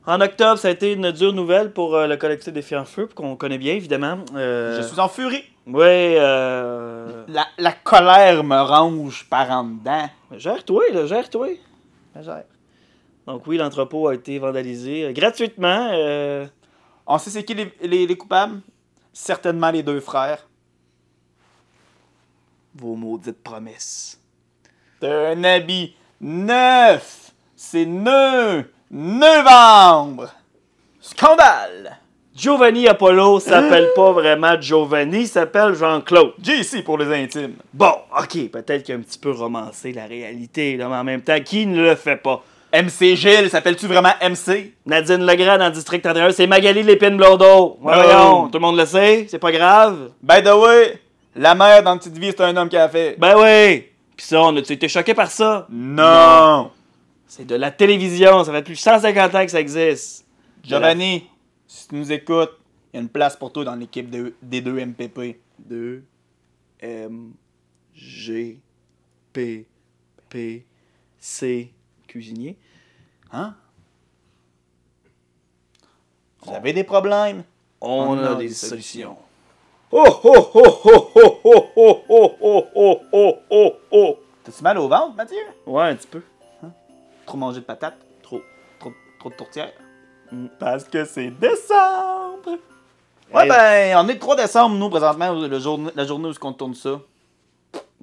[0.06, 2.84] En octobre, ça a été une dure nouvelle pour euh, le collectif des Filles en
[2.84, 4.18] Feu, qu'on connaît bien évidemment.
[4.36, 5.42] Euh, Je suis en furie.
[5.66, 7.24] Ouais, euh.
[7.26, 10.08] La, la colère me ronge par en dedans.
[10.36, 11.48] Gère-toi, là, gère-toi.
[12.20, 12.44] Gère.
[13.26, 15.88] Donc oui, l'entrepôt a été vandalisé euh, gratuitement.
[15.92, 16.46] euh,
[17.08, 18.60] On sait c'est qui les, les- les coupables?
[19.12, 20.46] Certainement les deux frères.
[22.76, 24.20] vos maudites promesses.
[25.00, 27.32] T'as un habit neuf.
[27.54, 28.64] C'est neuf.
[28.90, 30.30] Novembre.
[31.00, 31.98] Scandale.
[32.34, 36.32] Giovanni Apollo s'appelle pas vraiment Giovanni, s'appelle Jean-Claude.
[36.42, 37.54] JC pour les intimes.
[37.72, 41.22] Bon, ok, peut-être qu'il a un petit peu romancé la réalité, là, mais en même
[41.22, 42.44] temps, qui ne le fait pas?
[42.74, 44.74] MC Gilles, s'appelle-tu vraiment MC?
[44.84, 47.78] Nadine Legrand dans le district 31, c'est Magali Lépine Blondeau.
[47.80, 48.02] Ouais, Oh.
[48.02, 50.10] Voyons, tout le monde le sait, c'est pas grave.
[50.22, 51.00] By the way,
[51.34, 53.16] la mère dans Petite Vie, c'est un homme qui a fait.
[53.18, 53.86] Ben oui!
[54.16, 55.66] Pis ça, on a-tu été choqué par ça?
[55.70, 56.70] Non!
[57.26, 60.24] C'est de la télévision, ça fait plus de 150 ans que ça existe.
[60.62, 61.28] Giovanni,
[61.66, 62.52] si tu nous écoutes,
[62.92, 65.38] il y a une place pour toi dans l'équipe de- des deux MPP.
[65.58, 66.04] 2
[66.80, 67.32] M
[67.94, 68.60] G
[69.32, 69.66] P
[70.28, 70.64] P
[71.18, 71.72] C
[72.06, 72.56] cuisinier.
[73.32, 73.54] Hein?
[76.42, 77.42] Vous avez des problèmes?
[77.80, 79.16] On, a, a des des solutions.
[79.92, 84.88] Oh oh oh oh oh oh oh oh oh oh oh oh T'as-tu mal au
[84.88, 85.38] ventre, Mathieu?
[85.66, 86.22] Ouais, un petit peu.
[87.24, 87.96] Trop mangé de patates?
[88.22, 88.40] Trop.
[88.78, 89.72] Trop, trop de tourtières?
[90.30, 90.46] Mm.
[90.58, 92.58] Parce que c'est décembre!
[93.34, 96.52] Ouais, ben, on est le 3 décembre, nous, présentement, le jour, la journée où on
[96.52, 97.00] tourne ça.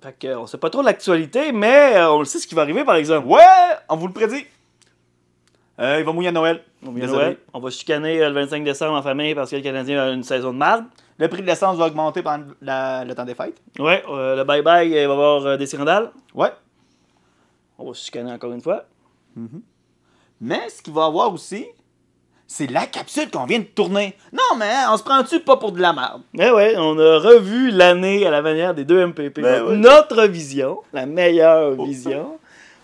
[0.01, 2.63] Fait que, on sait pas trop l'actualité, mais euh, on le sait ce qui va
[2.63, 3.25] arriver par exemple.
[3.25, 3.39] Ouais,
[3.87, 4.45] on vous le prédit.
[5.79, 6.61] Euh, il va mouiller à Noël.
[6.85, 6.91] On.
[6.91, 7.37] Noël.
[7.53, 10.23] on va chicaner euh, le 25 décembre en famille parce que le Canadien a une
[10.23, 10.83] saison de marde.
[11.23, 13.61] Le prix de l'essence va augmenter pendant la- le temps des fêtes.
[13.79, 16.11] Ouais, euh, le bye-bye, il va y avoir euh, des scandales.
[16.33, 16.51] Ouais.
[17.79, 18.83] On va se chicaner encore une fois.
[20.41, 21.65] Mais ce qu'il va y avoir aussi,
[22.45, 24.17] c'est la capsule qu'on vient de tourner.
[24.33, 26.23] Non, mais hein, on se prend-tu pas pour de la merde?
[26.37, 29.39] Eh ouais, on a revu l'année à la manière des deux MPP.
[29.39, 29.77] Ben ouais.
[29.77, 32.37] Notre vision, la meilleure vision,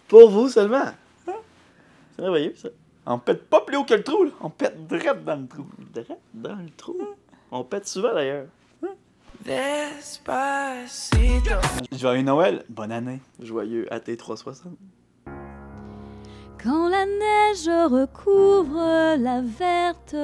[0.07, 0.85] pour vous seulement.
[1.25, 2.69] C'est merveilleux, ça.
[3.05, 4.31] On pète pas plus haut que le trou, là.
[4.39, 5.65] On pète direct dans le trou.
[5.93, 6.97] Direct dans le trou.
[7.51, 8.45] On pète souvent d'ailleurs.
[11.91, 13.21] Joyeux Noël, bonne année.
[13.39, 14.75] Joyeux AT360.
[16.61, 20.15] Quand la neige recouvre la verte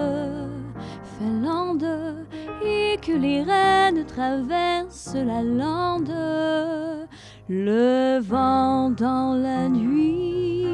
[1.18, 2.26] Finlande
[2.62, 6.14] et que les rennes traversent la lande,
[7.48, 10.68] le vent dans la nuit,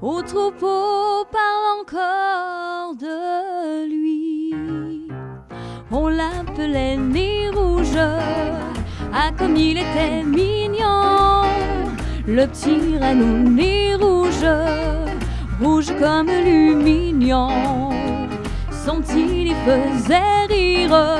[0.00, 3.97] au troupeau parle encore de lui.
[6.68, 11.44] L'appelait nez rouge, ah comme il était mignon,
[12.26, 14.46] le petit renne au nez rouge,
[15.62, 17.90] rouge comme lumignon.
[18.84, 21.18] Son petit les faisait rire,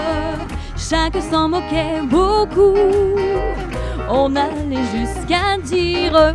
[0.76, 2.74] chacun s'en moquait beaucoup.
[4.10, 6.34] On allait jusqu'à dire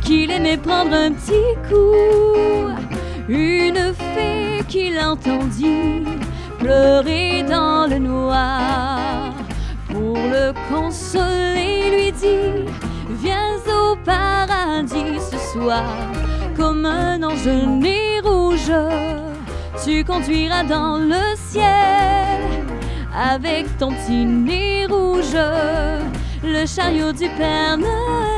[0.00, 2.72] qu'il aimait prendre un petit coup.
[3.28, 6.02] Une fée qui l'entendit
[6.58, 9.32] pleurer dans le noir.
[9.88, 12.70] Pour le consoler, lui dit
[13.22, 15.84] Viens au paradis ce soir,
[16.56, 18.72] comme un ange né rouge.
[19.84, 22.38] Tu conduiras dans le ciel
[23.16, 25.36] avec ton petit nez rouge,
[26.42, 28.37] le chariot du Père Noël.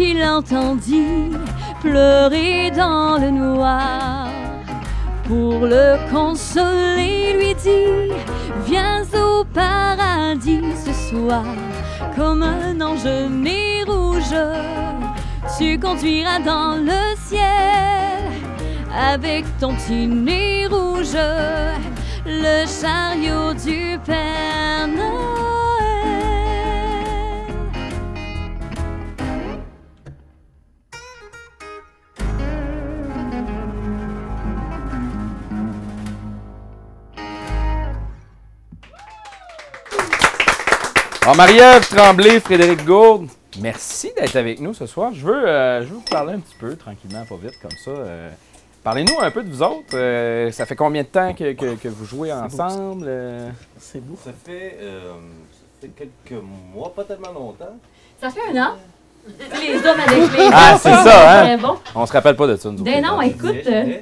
[0.00, 1.30] Qui l'entendit
[1.82, 4.28] pleurer dans le noir.
[5.24, 8.10] Pour le consoler, lui dit
[8.64, 11.44] Viens au paradis ce soir,
[12.16, 14.34] comme un ange né rouge.
[15.58, 18.22] Tu conduiras dans le ciel
[19.12, 21.18] avec ton petit rouge,
[22.24, 25.49] le chariot du Père Noël.
[41.36, 43.28] Marie-Ève Tremblay, Frédéric Gourde,
[43.60, 45.12] merci d'être avec nous ce soir.
[45.14, 47.90] Je veux, euh, je veux vous parler un petit peu, tranquillement, pas vite, comme ça.
[47.90, 48.30] Euh,
[48.82, 49.94] Parlez-nous un peu de vous autres.
[49.94, 53.10] Euh, ça fait combien de temps que, que- que vous jouez ensemble?
[53.78, 54.16] C'est beau.
[54.24, 55.12] Ça fait, euh,
[55.52, 56.42] ça fait quelques
[56.74, 57.76] mois, pas tellement longtemps.
[58.18, 58.76] Ça fait un an.
[59.28, 61.58] Les hommes avec les Ah, c'est ça, hein?
[61.58, 61.76] Bon.
[61.94, 62.82] On se rappelle pas de ça, nous.
[62.82, 63.98] Ben non, écoute, euh,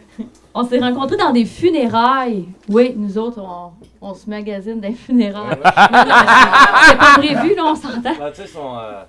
[0.59, 2.47] on s'est rencontrés dans des funérailles.
[2.69, 3.71] Oui, nous autres, on,
[4.01, 5.57] on se magasine dans les funérailles.
[5.63, 8.01] C'est pas prévu, là, on s'entend.
[8.03, 9.03] Ben, tu sais, ils sont, euh,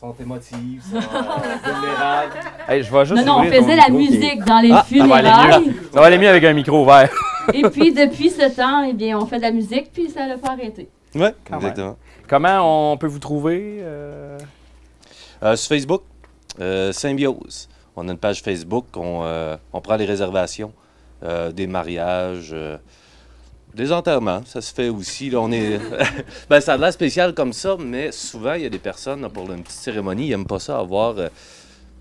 [0.00, 1.00] sont émotifs, sont euh,
[1.72, 2.32] vulnérables.
[2.68, 5.06] Hey, je vais juste Non, non, on faisait la qui musique dans les Ah, Ça
[5.06, 5.76] va aller funérailles.
[5.92, 7.10] Ça va aller mieux avec un micro ouvert.
[7.52, 10.38] Et puis, depuis ce temps, eh bien, on fait de la musique, puis ça l'a
[10.38, 10.88] pas arrêté.
[11.14, 11.96] Oui, exactement.
[12.26, 13.80] Comment on peut vous trouver?
[13.82, 14.38] euh?
[15.42, 16.02] Euh, sur Facebook,
[16.58, 17.68] euh, Symbiose.
[17.96, 20.72] On a une page Facebook, on, euh, on prend les réservations,
[21.22, 22.76] euh, des mariages, euh,
[23.74, 24.42] des enterrements.
[24.46, 25.30] Ça se fait aussi.
[25.30, 25.78] Là, on est...
[26.50, 29.28] ben, ça a l'air spécial comme ça, mais souvent, il y a des personnes, là,
[29.28, 31.28] pour une petite cérémonie, ils n'aiment pas ça avoir euh,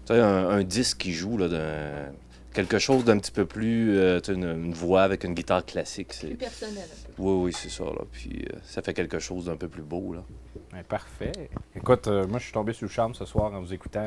[0.10, 2.12] un, un disque qui joue, là, d'un-
[2.54, 3.98] quelque chose d'un petit peu plus.
[3.98, 6.14] euh, une, une voix avec une guitare classique.
[6.14, 6.84] c'est- Plus personnel.
[7.18, 7.84] Oui, oui, c'est ça.
[7.84, 8.02] Là.
[8.12, 10.14] Puis euh, ça fait quelque chose d'un peu plus beau.
[10.14, 10.24] Là.
[10.72, 11.32] Ben, parfait.
[11.76, 14.02] Écoute, euh, moi, je suis tombé sur le charme ce soir en vous écoutant.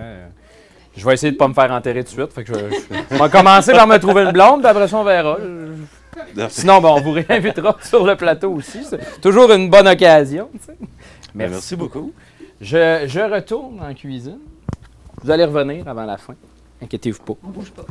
[0.97, 2.33] Je vais essayer de pas me faire enterrer tout de suite.
[2.33, 2.59] Fait que je,
[3.17, 5.37] je- commencer par me trouver une blonde, puis après ça, on verra.
[6.49, 8.81] Sinon, ben, on vous réinvitera sur le plateau aussi.
[8.89, 10.49] C'est toujours une bonne occasion.
[11.35, 12.13] Ben, merci beaucoup.
[12.61, 14.39] Je, je retourne en cuisine.
[15.23, 16.35] Vous allez revenir avant la fin.
[16.83, 17.35] Inquiétez-vous pas.
[17.45, 17.85] On bouge pas.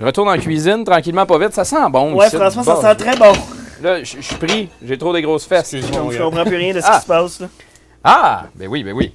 [0.00, 1.52] Je retourne en cuisine, tranquillement, pas vite.
[1.52, 2.14] Ça sent bon.
[2.14, 2.36] Ouais, ici.
[2.36, 2.80] franchement, ça Bon.
[2.82, 3.32] sent très bon.
[3.82, 4.68] Là, je suis pris.
[4.82, 5.72] J'ai trop des grosses fesses.
[5.72, 7.00] Je je comprends plus rien de ce qui Ah.
[7.00, 7.40] se passe.
[7.40, 7.48] Là.
[8.04, 9.12] Ah, ben oui, ben oui.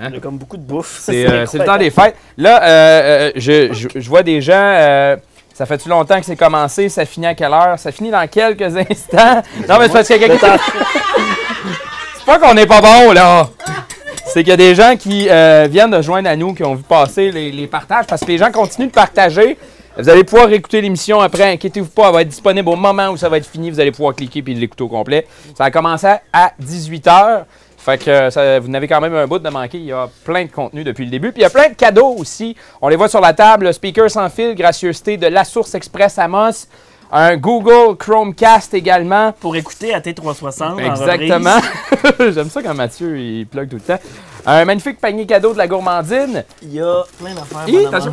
[0.00, 0.06] Hein?
[0.08, 0.98] Il y a comme beaucoup de bouffe.
[1.02, 2.16] C'est euh, le temps des fêtes.
[2.36, 5.16] Là, euh, euh, je, je- je vois des gens.
[5.54, 6.88] ça fait-tu longtemps que c'est commencé?
[6.88, 7.78] Ça finit à quelle heure?
[7.78, 9.42] Ça finit dans quelques instants?
[9.68, 10.56] Non, mais c'est parce qu'il y a quelqu'un.
[12.18, 13.48] c'est pas qu'on n'est pas bon, là!
[14.26, 15.28] C'est qu'il y a des gens qui
[15.70, 18.38] viennent de joindre à nous, qui ont vu passer les, les partages, parce que les
[18.38, 19.56] gens continuent de partager.
[19.96, 23.16] Vous allez pouvoir écouter l'émission après, inquiétez-vous pas, elle va être disponible au moment où
[23.16, 23.70] ça va être fini.
[23.70, 25.24] Vous allez pouvoir cliquer puis l'écouter au complet.
[25.56, 27.44] Ça a commencé à 18h.
[27.84, 29.76] Fait que euh, ça- vous n'avez quand même un bout de manquer.
[29.76, 31.32] Il y a plein de contenu depuis le début.
[31.32, 32.56] Puis il y a plein de cadeaux aussi.
[32.80, 33.66] On les voit sur la table.
[33.66, 36.66] Le speaker sans fil, gracieuseté de La Source Express Amos.
[37.12, 39.32] Un Google Chromecast également.
[39.38, 40.62] Pour écouter à T360.
[40.62, 41.58] en Exactement.
[42.32, 43.98] J'aime ça quand Mathieu il plug tout le temps.
[44.46, 46.42] Un magnifique panier cadeau de la gourmandine.
[46.62, 47.58] Il y a plein d'affaires.
[47.92, 48.12] À attention.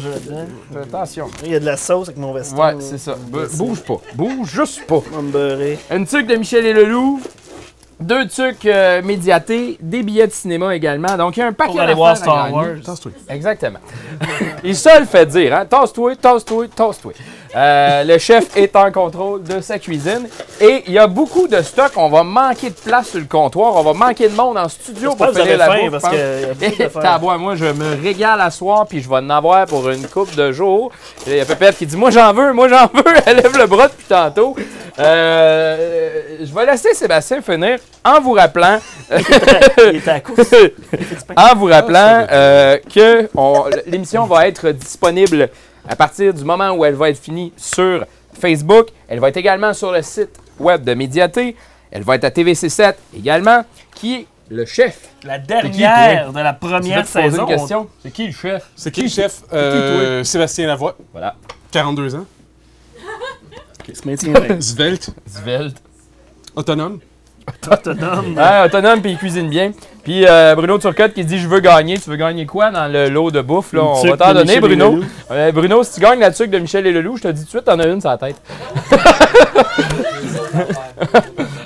[0.83, 1.29] Attention.
[1.45, 2.57] Il y a de la sauce avec mon veston.
[2.61, 3.15] Ouais, c'est ça.
[3.57, 3.95] Bouge pas.
[4.15, 5.01] Bouge juste pas.
[5.13, 5.79] On va me beurrer.
[5.89, 7.21] Une tuque de Michel et Leloup.
[8.01, 11.15] Deux trucs euh, médiatés, des billets de cinéma également.
[11.17, 12.53] Donc, il y a un paquet Pour aller voir d'affaires à Star.
[12.53, 12.65] Wars.
[13.29, 13.79] Exactement.
[14.63, 15.65] Il se le fait dire, hein?
[15.65, 17.13] Tasse-toi, tasse-toi, tasse-toi.
[17.55, 20.27] Euh, le chef est en contrôle de sa cuisine
[20.59, 21.91] et il y a beaucoup de stock.
[21.97, 23.75] On va manquer de place sur le comptoir.
[23.75, 25.91] On va manquer de monde en studio pour que faire la bouffe.
[25.91, 27.01] parce d'affaires.
[27.01, 30.33] tabois, moi, je me régale à soir puis je vais en avoir pour une coupe
[30.35, 30.91] de jours.
[31.27, 33.13] Il y a Pépette qui dit Moi, j'en veux, moi, j'en veux.
[33.25, 34.55] Elle lève le bras depuis tantôt.
[34.99, 38.79] Euh, je vais laisser Sébastien finir en vous rappelant.
[39.11, 40.53] Il était à la course.
[41.35, 45.49] en vous rappelant euh, que on- l'émission va être disponible
[45.87, 48.05] à partir du moment où elle va être finie sur
[48.39, 48.87] Facebook.
[49.07, 50.29] Elle va être également sur le site
[50.59, 51.55] web de Médiaté.
[51.91, 53.65] Elle va être à TVC7 également,
[53.95, 55.09] qui est le chef?
[55.23, 57.47] La qui, dernière de la première saison.
[58.01, 58.63] C'est qui le chef?
[58.75, 59.41] C'est qui le chef?
[59.53, 60.95] Euh, Sébastien Lavoie.
[61.11, 61.35] Voilà.
[61.71, 62.25] 42 ans.
[63.93, 64.33] se maintient.
[64.59, 65.09] Svelte.
[65.27, 65.77] Svelte.
[66.55, 66.99] Autonome.
[67.71, 68.35] Autonome.
[68.37, 69.71] Ouais, autonome puis il cuisine bien.
[70.03, 71.97] Puis euh, Bruno Turcotte qui dit je veux gagner.
[71.99, 73.81] Tu veux gagner quoi dans le lot de bouffe là?
[73.83, 74.99] On va t'en donner Michel Bruno.
[75.31, 77.45] Euh, Bruno, si tu gagnes la tuque de Michel et Leloup, je te dis tout
[77.45, 78.35] de suite, t'en as une sur la tête.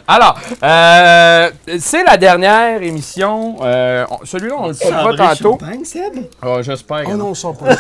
[0.07, 1.49] Alors, euh,
[1.80, 3.56] c'est la dernière émission.
[3.64, 5.57] Euh, on- Celui-là, on le fera Sabré tantôt.
[6.45, 7.03] Oh, J'espère.
[7.07, 7.76] Oh non, on pas.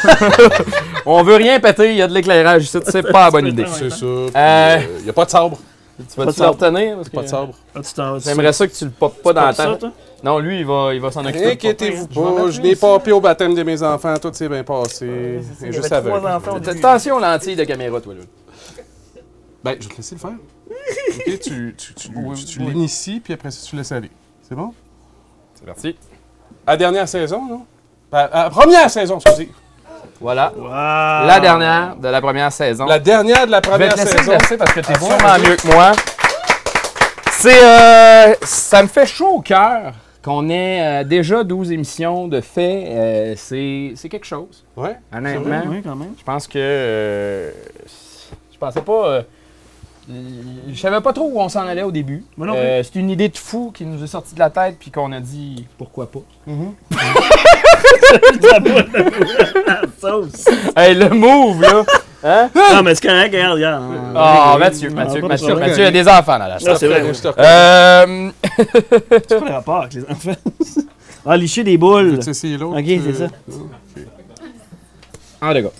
[1.05, 3.65] on veut rien péter, il y a de l'éclairage ici, c'est pas la bonne idée.
[3.71, 4.05] C'est ça.
[4.05, 5.57] Il n'y a pas de sabre.
[5.97, 6.59] Tu vas Pas te de sabre.
[6.61, 6.95] retenir?
[6.97, 7.53] Parce Pas de que sabre.
[7.73, 9.79] Ah, tu t'en- tu- J'aimerais ça que tu le popes pas dans la tête.
[9.79, 9.91] toi?
[10.23, 11.51] Non, lui, il va, il va s'en occuper.
[11.51, 15.39] Inquiétez-vous pas, je n'ai pas au baptême de mes enfants, tout s'est bien passé.
[15.63, 16.27] Et y juste aveugle.
[16.67, 18.21] Attention aux lentilles de caméra, toi, là.
[19.63, 20.31] Ben, je vais te laisser le faire.
[20.31, 24.11] ok, tu, tu, tu, tu, tu l'inities, puis après ça, tu laisses aller.
[24.47, 24.73] C'est bon?
[25.55, 25.95] C'est parti.
[26.67, 27.65] À la dernière saison, non?
[28.11, 29.49] À à la première saison, excusez.
[30.21, 30.51] Voilà.
[30.55, 30.69] Wow.
[31.27, 32.85] La dernière de la première saison.
[32.85, 34.31] La dernière de la Je vais première te laisser saison.
[34.33, 35.91] exercer parce que t'es Ah bon, sûrement mieux que moi.
[37.31, 39.91] C'est, euh, ça me fait chaud au cœur
[40.23, 42.85] qu'on ait euh, déjà 12 émissions de fait.
[42.87, 44.63] Euh, c'est, c'est quelque chose.
[44.75, 44.97] Ouais.
[45.15, 45.61] Honnêtement.
[45.67, 46.13] Oui, quand même.
[46.17, 46.57] Je pense que.
[46.57, 47.51] euh,
[48.51, 49.21] je pensais pas.
[50.11, 50.13] Euh,
[50.71, 52.23] je savais pas trop où on s'en allait au début.
[52.37, 54.77] Moi non Euh, c'est une idée de fou qui nous est sortie de la tête
[54.79, 56.19] puis qu'on a dit pourquoi pas.
[59.67, 60.45] La sauce.
[60.75, 61.83] Hey, le move là!
[62.23, 62.49] Hein?
[62.55, 63.83] Non, mais c'est correct, regarde, regarde.
[64.15, 65.69] Oh, Mathieu, Non, Mathieu, pas de Mathieu, problème.
[65.69, 66.47] Mathieu, il y a des enfants là.
[66.47, 66.57] là.
[66.67, 67.03] Ah, c'est vrai.
[67.13, 68.31] Je te Euh,
[69.27, 70.31] C'est quoi le rapport avec les enfants?
[71.25, 72.17] ah, licher des boules.
[72.19, 72.79] Tu sais, c'est l'autre.
[72.79, 73.27] Ok, c'est ça.
[75.41, 75.73] Ah, d'accord.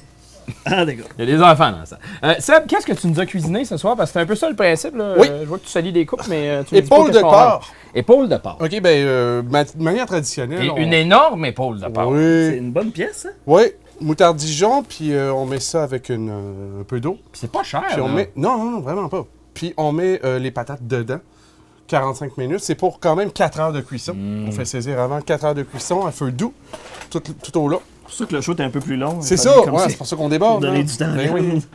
[0.66, 1.06] Ah, d'accord.
[1.18, 1.98] Il y a des enfants dans ça.
[2.24, 3.96] Euh, Seb, qu'est-ce que tu nous as cuisiné ce soir?
[3.96, 4.96] Parce que c'est un peu ça le principe.
[4.96, 5.14] Là.
[5.18, 5.28] Oui.
[5.30, 7.12] Euh, je vois que tu salis des coupes, mais euh, tu me dis pas Épaule
[7.12, 7.72] de porc.
[7.94, 8.58] Épaule de porc.
[8.60, 10.66] Ok, ben, euh, ma- de manière traditionnelle.
[10.66, 12.14] Et on- une énorme épaule de porc.
[12.16, 12.58] C'est Oui.
[12.58, 13.30] une bonne pièce, ça?
[13.48, 13.64] Oui,
[14.02, 17.18] moutarde Dijon, puis euh, on met ça avec une, euh, un peu d'eau.
[17.32, 17.84] Puis c'est pas cher.
[17.92, 18.14] Puis on là.
[18.14, 18.32] met.
[18.36, 19.26] Non, non, non, vraiment pas.
[19.54, 21.20] Puis on met euh, les patates dedans.
[21.88, 22.62] 45 minutes.
[22.62, 24.14] C'est pour quand même 4 heures de cuisson.
[24.16, 24.48] Mm.
[24.48, 26.52] On fait saisir avant 4 heures de cuisson à feu doux,
[27.12, 27.82] tout, tout au long.
[28.08, 29.20] C'est pour ça que le show est un peu plus long.
[29.22, 30.62] C'est ça, ouais, c'est- pour ça qu'on déborde.
[30.62, 31.14] Donner du temps.
[31.16, 31.62] Ben oui.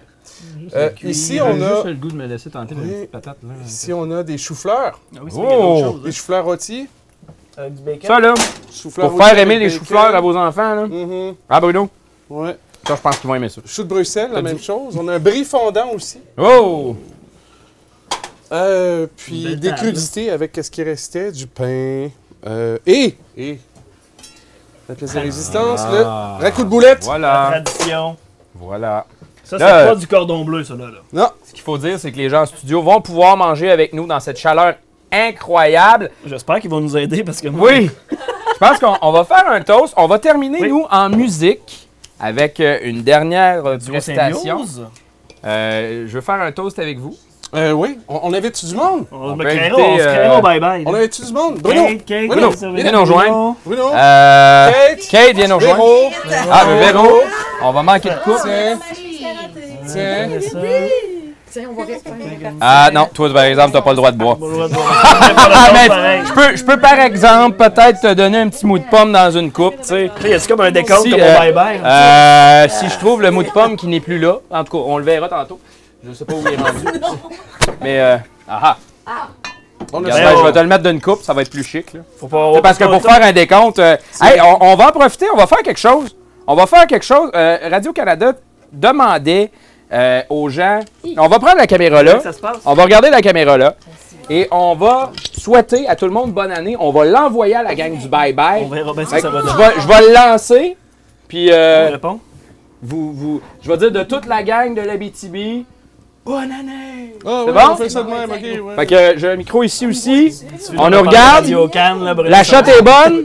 [0.77, 2.89] Euh, ici, on juste a, le goût de me laisser tenter la Oui.
[2.91, 3.39] petite patate.
[3.43, 3.55] Là.
[3.67, 5.01] ici, on a des choux-fleurs.
[5.17, 5.81] Ah oui, Oh!
[5.81, 6.13] choses, Des hein.
[6.13, 6.87] choux-fleurs rôtis.
[7.57, 8.07] Avec du bacon.
[8.07, 8.35] Ça, là,
[8.95, 10.87] pour rôtis faire aimer les choux-fleurs à vos enfants, là.
[10.87, 11.35] Mhm.
[11.49, 11.89] Ah, Bruno?
[12.29, 12.57] Ouais.
[12.87, 13.61] Ça, je pense qu'ils vont aimer ça.
[13.67, 14.97] Choux de Bruxelles, la même dit- chose.
[14.97, 16.19] On a un brie fondant aussi.
[16.39, 16.95] Oh!
[18.53, 22.09] Euh, puis des crudités avec ce qui restait, du pain.
[22.47, 23.59] Euh, et, et,
[24.91, 26.37] la pièce de résistance, Ah.
[26.39, 27.01] le racoup de boulette.
[27.01, 27.49] La Voilà.
[27.63, 28.17] tradition.
[28.55, 29.07] Voilà.
[29.45, 30.87] Ça, Là, c'est euh, pas du cordon bleu, ça, là.
[30.87, 30.99] là.
[31.13, 33.93] Non, Ce qu'il faut dire, c'est que les gens en studio vont pouvoir manger avec
[33.93, 34.75] nous dans cette chaleur
[35.11, 36.11] incroyable.
[36.27, 37.71] J'espère qu'ils vont nous aider parce que moi.
[37.71, 37.91] Oui!
[38.11, 39.95] Je pense qu'on on va faire un toast.
[39.97, 40.69] On va terminer, Oui.
[40.69, 41.89] nous, en musique
[42.21, 44.37] avec euh, une dernière euh, Du prestation.
[44.39, 44.87] symbiose.
[45.45, 47.17] Euh, je veux faire un toast avec vous.
[47.55, 49.07] Euh, oui, on, on avait-tu du monde?
[49.11, 50.83] On, On créera, on se créera euh, au bye-bye.
[50.87, 50.99] On là.
[50.99, 51.59] avait-tu du monde?
[51.59, 51.87] Bruno!
[51.87, 53.57] Kate, Kate, Bruno, Kate, viens nous rejoindre.
[53.67, 53.91] Bruno!
[53.93, 55.09] Euh, Kate!
[55.11, 55.83] Kate, viens nous rejoindre.
[56.51, 57.09] Ah, mais Véro,
[57.63, 58.39] on va manquer de coupe.
[58.45, 58.79] Tiens,
[59.87, 60.29] tiens.
[61.53, 62.11] Tiens, on va rester.
[62.61, 64.37] Ah non, toi, par exemple, t'as pas le droit de boire.
[65.73, 65.89] Mais
[66.25, 69.33] je peux, je peux, par exemple, peut-être te donner un petit mou de pomme dans
[69.33, 70.11] une coupe, tu sais.
[70.33, 71.81] A-tu comme un décompte Si, comme euh, au bye-bye?
[71.85, 74.85] Euh, si je trouve le mou de pomme qui n'est plus là, en tout cas,
[74.87, 75.59] on le verra tantôt.
[76.07, 76.85] Je sais pas où il est rendu.
[77.81, 78.17] Mais, euh,
[78.49, 79.29] ah ah.
[79.93, 81.65] On a Regarde, Ben, je vais te le mettre d'une coupe, ça va être plus
[81.65, 81.93] chic.
[81.95, 82.01] Là.
[82.19, 82.53] Faut pas.
[82.55, 85.37] C'est parce que pour faire un décompte, euh, hey, on, on va en profiter, on
[85.37, 86.17] va faire quelque chose.
[86.47, 87.31] On va faire quelque chose.
[87.35, 88.33] Euh, Radio-Canada
[88.73, 89.51] demandait
[89.93, 90.81] euh, aux gens.
[91.17, 92.13] On va prendre la caméra là.
[92.13, 92.59] Comment ça se passe?
[92.65, 93.75] On va regarder la caméra là.
[94.29, 96.77] Et on va souhaiter à tout le monde bonne année.
[96.79, 98.63] On va l'envoyer à la gang du Bye Bye.
[98.65, 99.59] On verra bien Fait si que ça va je, donner.
[99.59, 100.77] vais, je vais le lancer.
[101.27, 102.21] Puis On euh, répond?
[102.81, 105.67] vous, vous, je vais dire de toute la gang de l'Abitibi,
[106.25, 107.15] Bonne année!
[107.27, 107.71] Ah, C'est ouais, bon?
[107.73, 108.75] on fait ça de même, ok, ouais.
[108.77, 110.43] Fait que j'ai un micro ici aussi.
[110.77, 111.47] On nous regarde.
[112.27, 113.23] La shot est bonne.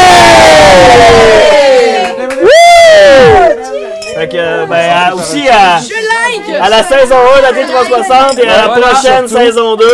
[4.15, 5.77] Fait que, euh, ben, à- aussi à,
[6.63, 9.85] à la saison 1 de la D360 et à la prochaine saison 2.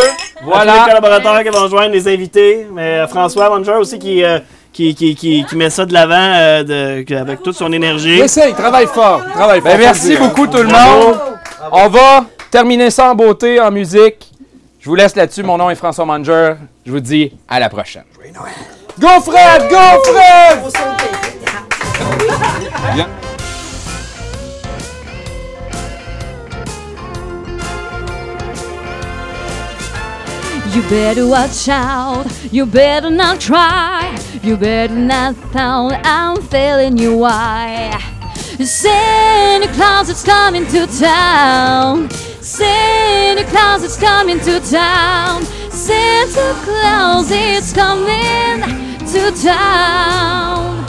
[0.43, 0.73] Voilà.
[0.73, 2.68] Les collaborateurs qui vont joindre, les invités.
[2.72, 4.39] Mais euh, François Manger aussi qui, euh,
[4.80, 8.19] qui, qui, qui, qui met ça de l'avant euh, avec toute son énergie.
[8.19, 9.22] Essaye, il travaille fort.
[9.26, 11.19] il Travaille fort Ben, faut merci beaucoup tout le monde.
[11.72, 14.31] On va terminer ça en beauté, en musique.
[14.80, 15.43] Je vous laisse là-dessus.
[15.43, 16.53] Mon nom est François Manger.
[16.85, 18.06] Je vous dis à la prochaine.
[18.97, 19.69] Go Fred!
[19.69, 20.73] Go Fred!
[30.71, 37.17] You better watch out, you better not try, you better not pound, I'm telling you
[37.17, 37.99] why.
[38.63, 47.73] Santa Claus is coming to town, Santa Claus is coming to town, Santa Claus is
[47.73, 48.61] coming
[49.07, 50.85] to town.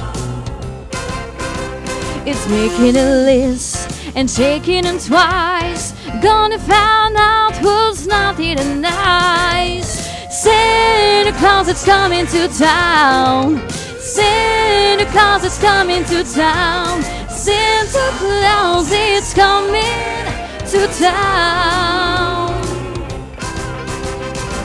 [2.26, 5.92] It's making a list and shaking him twice.
[6.22, 10.08] Gonna find out who's naughty nice.
[10.42, 13.68] Santa Claus is coming to town.
[13.98, 17.02] Santa Claus is coming to town.
[17.28, 20.24] Santa Claus is coming
[20.72, 22.50] to town.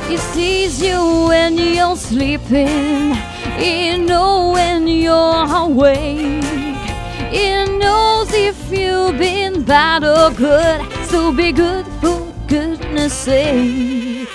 [0.07, 3.15] He sees you when you're sleeping.
[3.57, 6.54] He knows when you're awake.
[7.31, 10.81] He knows if you've been bad or good.
[11.05, 14.29] So be good for goodness sake.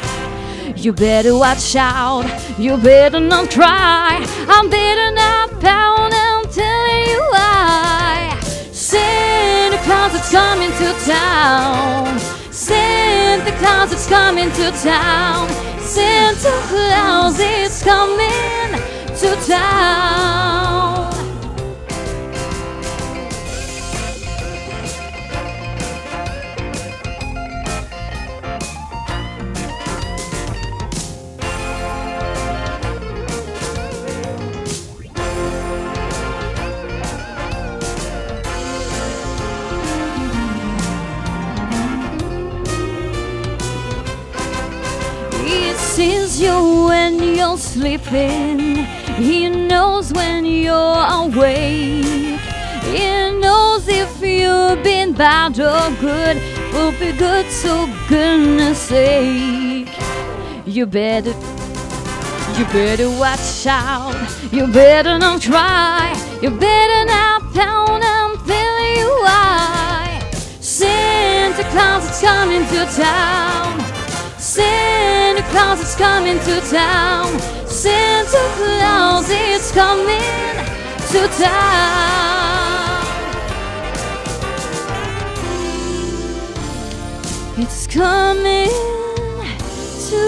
[0.76, 2.24] You better watch out.
[2.58, 4.24] You better not try.
[4.48, 6.14] I'm better not pound.
[6.14, 8.38] I'm telling you why.
[8.72, 12.18] Santa Claus is coming to town.
[12.50, 15.48] Santa Claus is coming to town.
[15.80, 18.80] Santa Claus is coming
[19.18, 20.79] to town.
[47.56, 48.84] Sleeping.
[49.16, 52.40] He knows when you're awake.
[52.84, 56.36] He knows if you've been bad or good.
[56.72, 59.88] Will be good, so goodness sake.
[60.66, 61.34] You better,
[62.56, 64.14] you better watch out.
[64.52, 66.14] You better not try.
[66.42, 68.02] You better not pound.
[68.04, 68.30] I'm
[68.96, 70.30] you why.
[70.60, 73.89] Santa Claus is coming to town.
[74.50, 77.38] Santa Claus is coming to town.
[77.68, 80.18] Santa Claus is coming
[81.12, 83.06] to town.
[87.58, 88.70] It's coming
[90.08, 90.24] to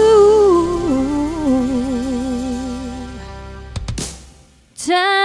[4.77, 5.22] town.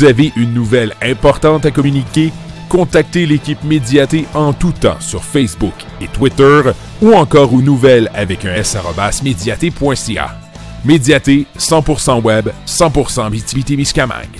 [0.00, 2.32] Vous avez une nouvelle importante à communiquer?
[2.70, 6.62] Contactez l'équipe Médiaté en tout temps sur Facebook et Twitter
[7.02, 8.78] ou encore aux nouvelles avec un s
[9.22, 10.40] médiaté.ca.
[10.86, 14.39] Médiaté 100% web, 100% Miscamingue.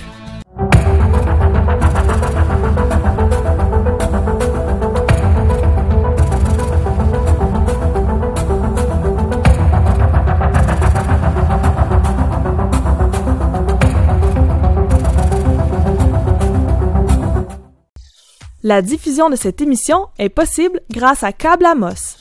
[18.71, 22.15] La diffusion de cette émission est possible grâce à Câble Amos.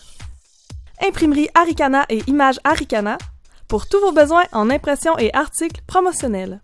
[1.00, 3.18] Imprimerie Aricana et Images Aricana
[3.68, 6.60] pour tous vos besoins en impression et articles promotionnels.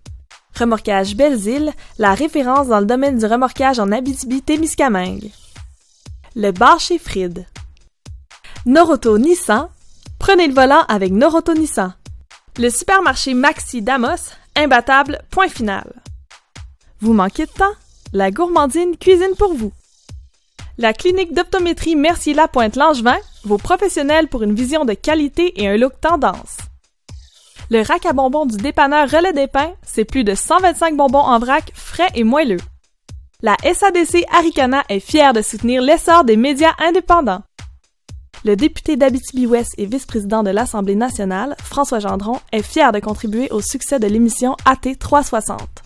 [0.59, 5.31] Remorquage Belles-Îles, la référence dans le domaine du remorquage en Abitibi-Témiscamingue.
[6.35, 7.47] Le bar chez Fried.
[8.65, 9.69] Noroto Nissan,
[10.19, 11.95] prenez le volant avec Noroto Nissan.
[12.59, 16.03] Le supermarché Maxi Damos, imbattable, point final.
[17.01, 17.75] Vous manquez de temps?
[18.17, 19.73] La gourmandine cuisine pour vous.
[20.79, 25.77] La clinique d'optométrie Mercier Lapointe Langevin, vos professionnels pour une vision de qualité et un
[25.77, 26.57] look tendance.
[27.69, 31.39] Le rack à bonbons du dépanneur Relais des Pins, c'est plus de 125 bonbons en
[31.39, 32.57] vrac, frais et moelleux.
[33.43, 37.43] La SADC Aricana est fière de soutenir l'essor des médias indépendants.
[38.47, 43.61] Le député d'Abitibi-Ouest et vice-président de l'Assemblée nationale, François Gendron, est fier de contribuer au
[43.61, 45.86] succès de l'émission AT 360.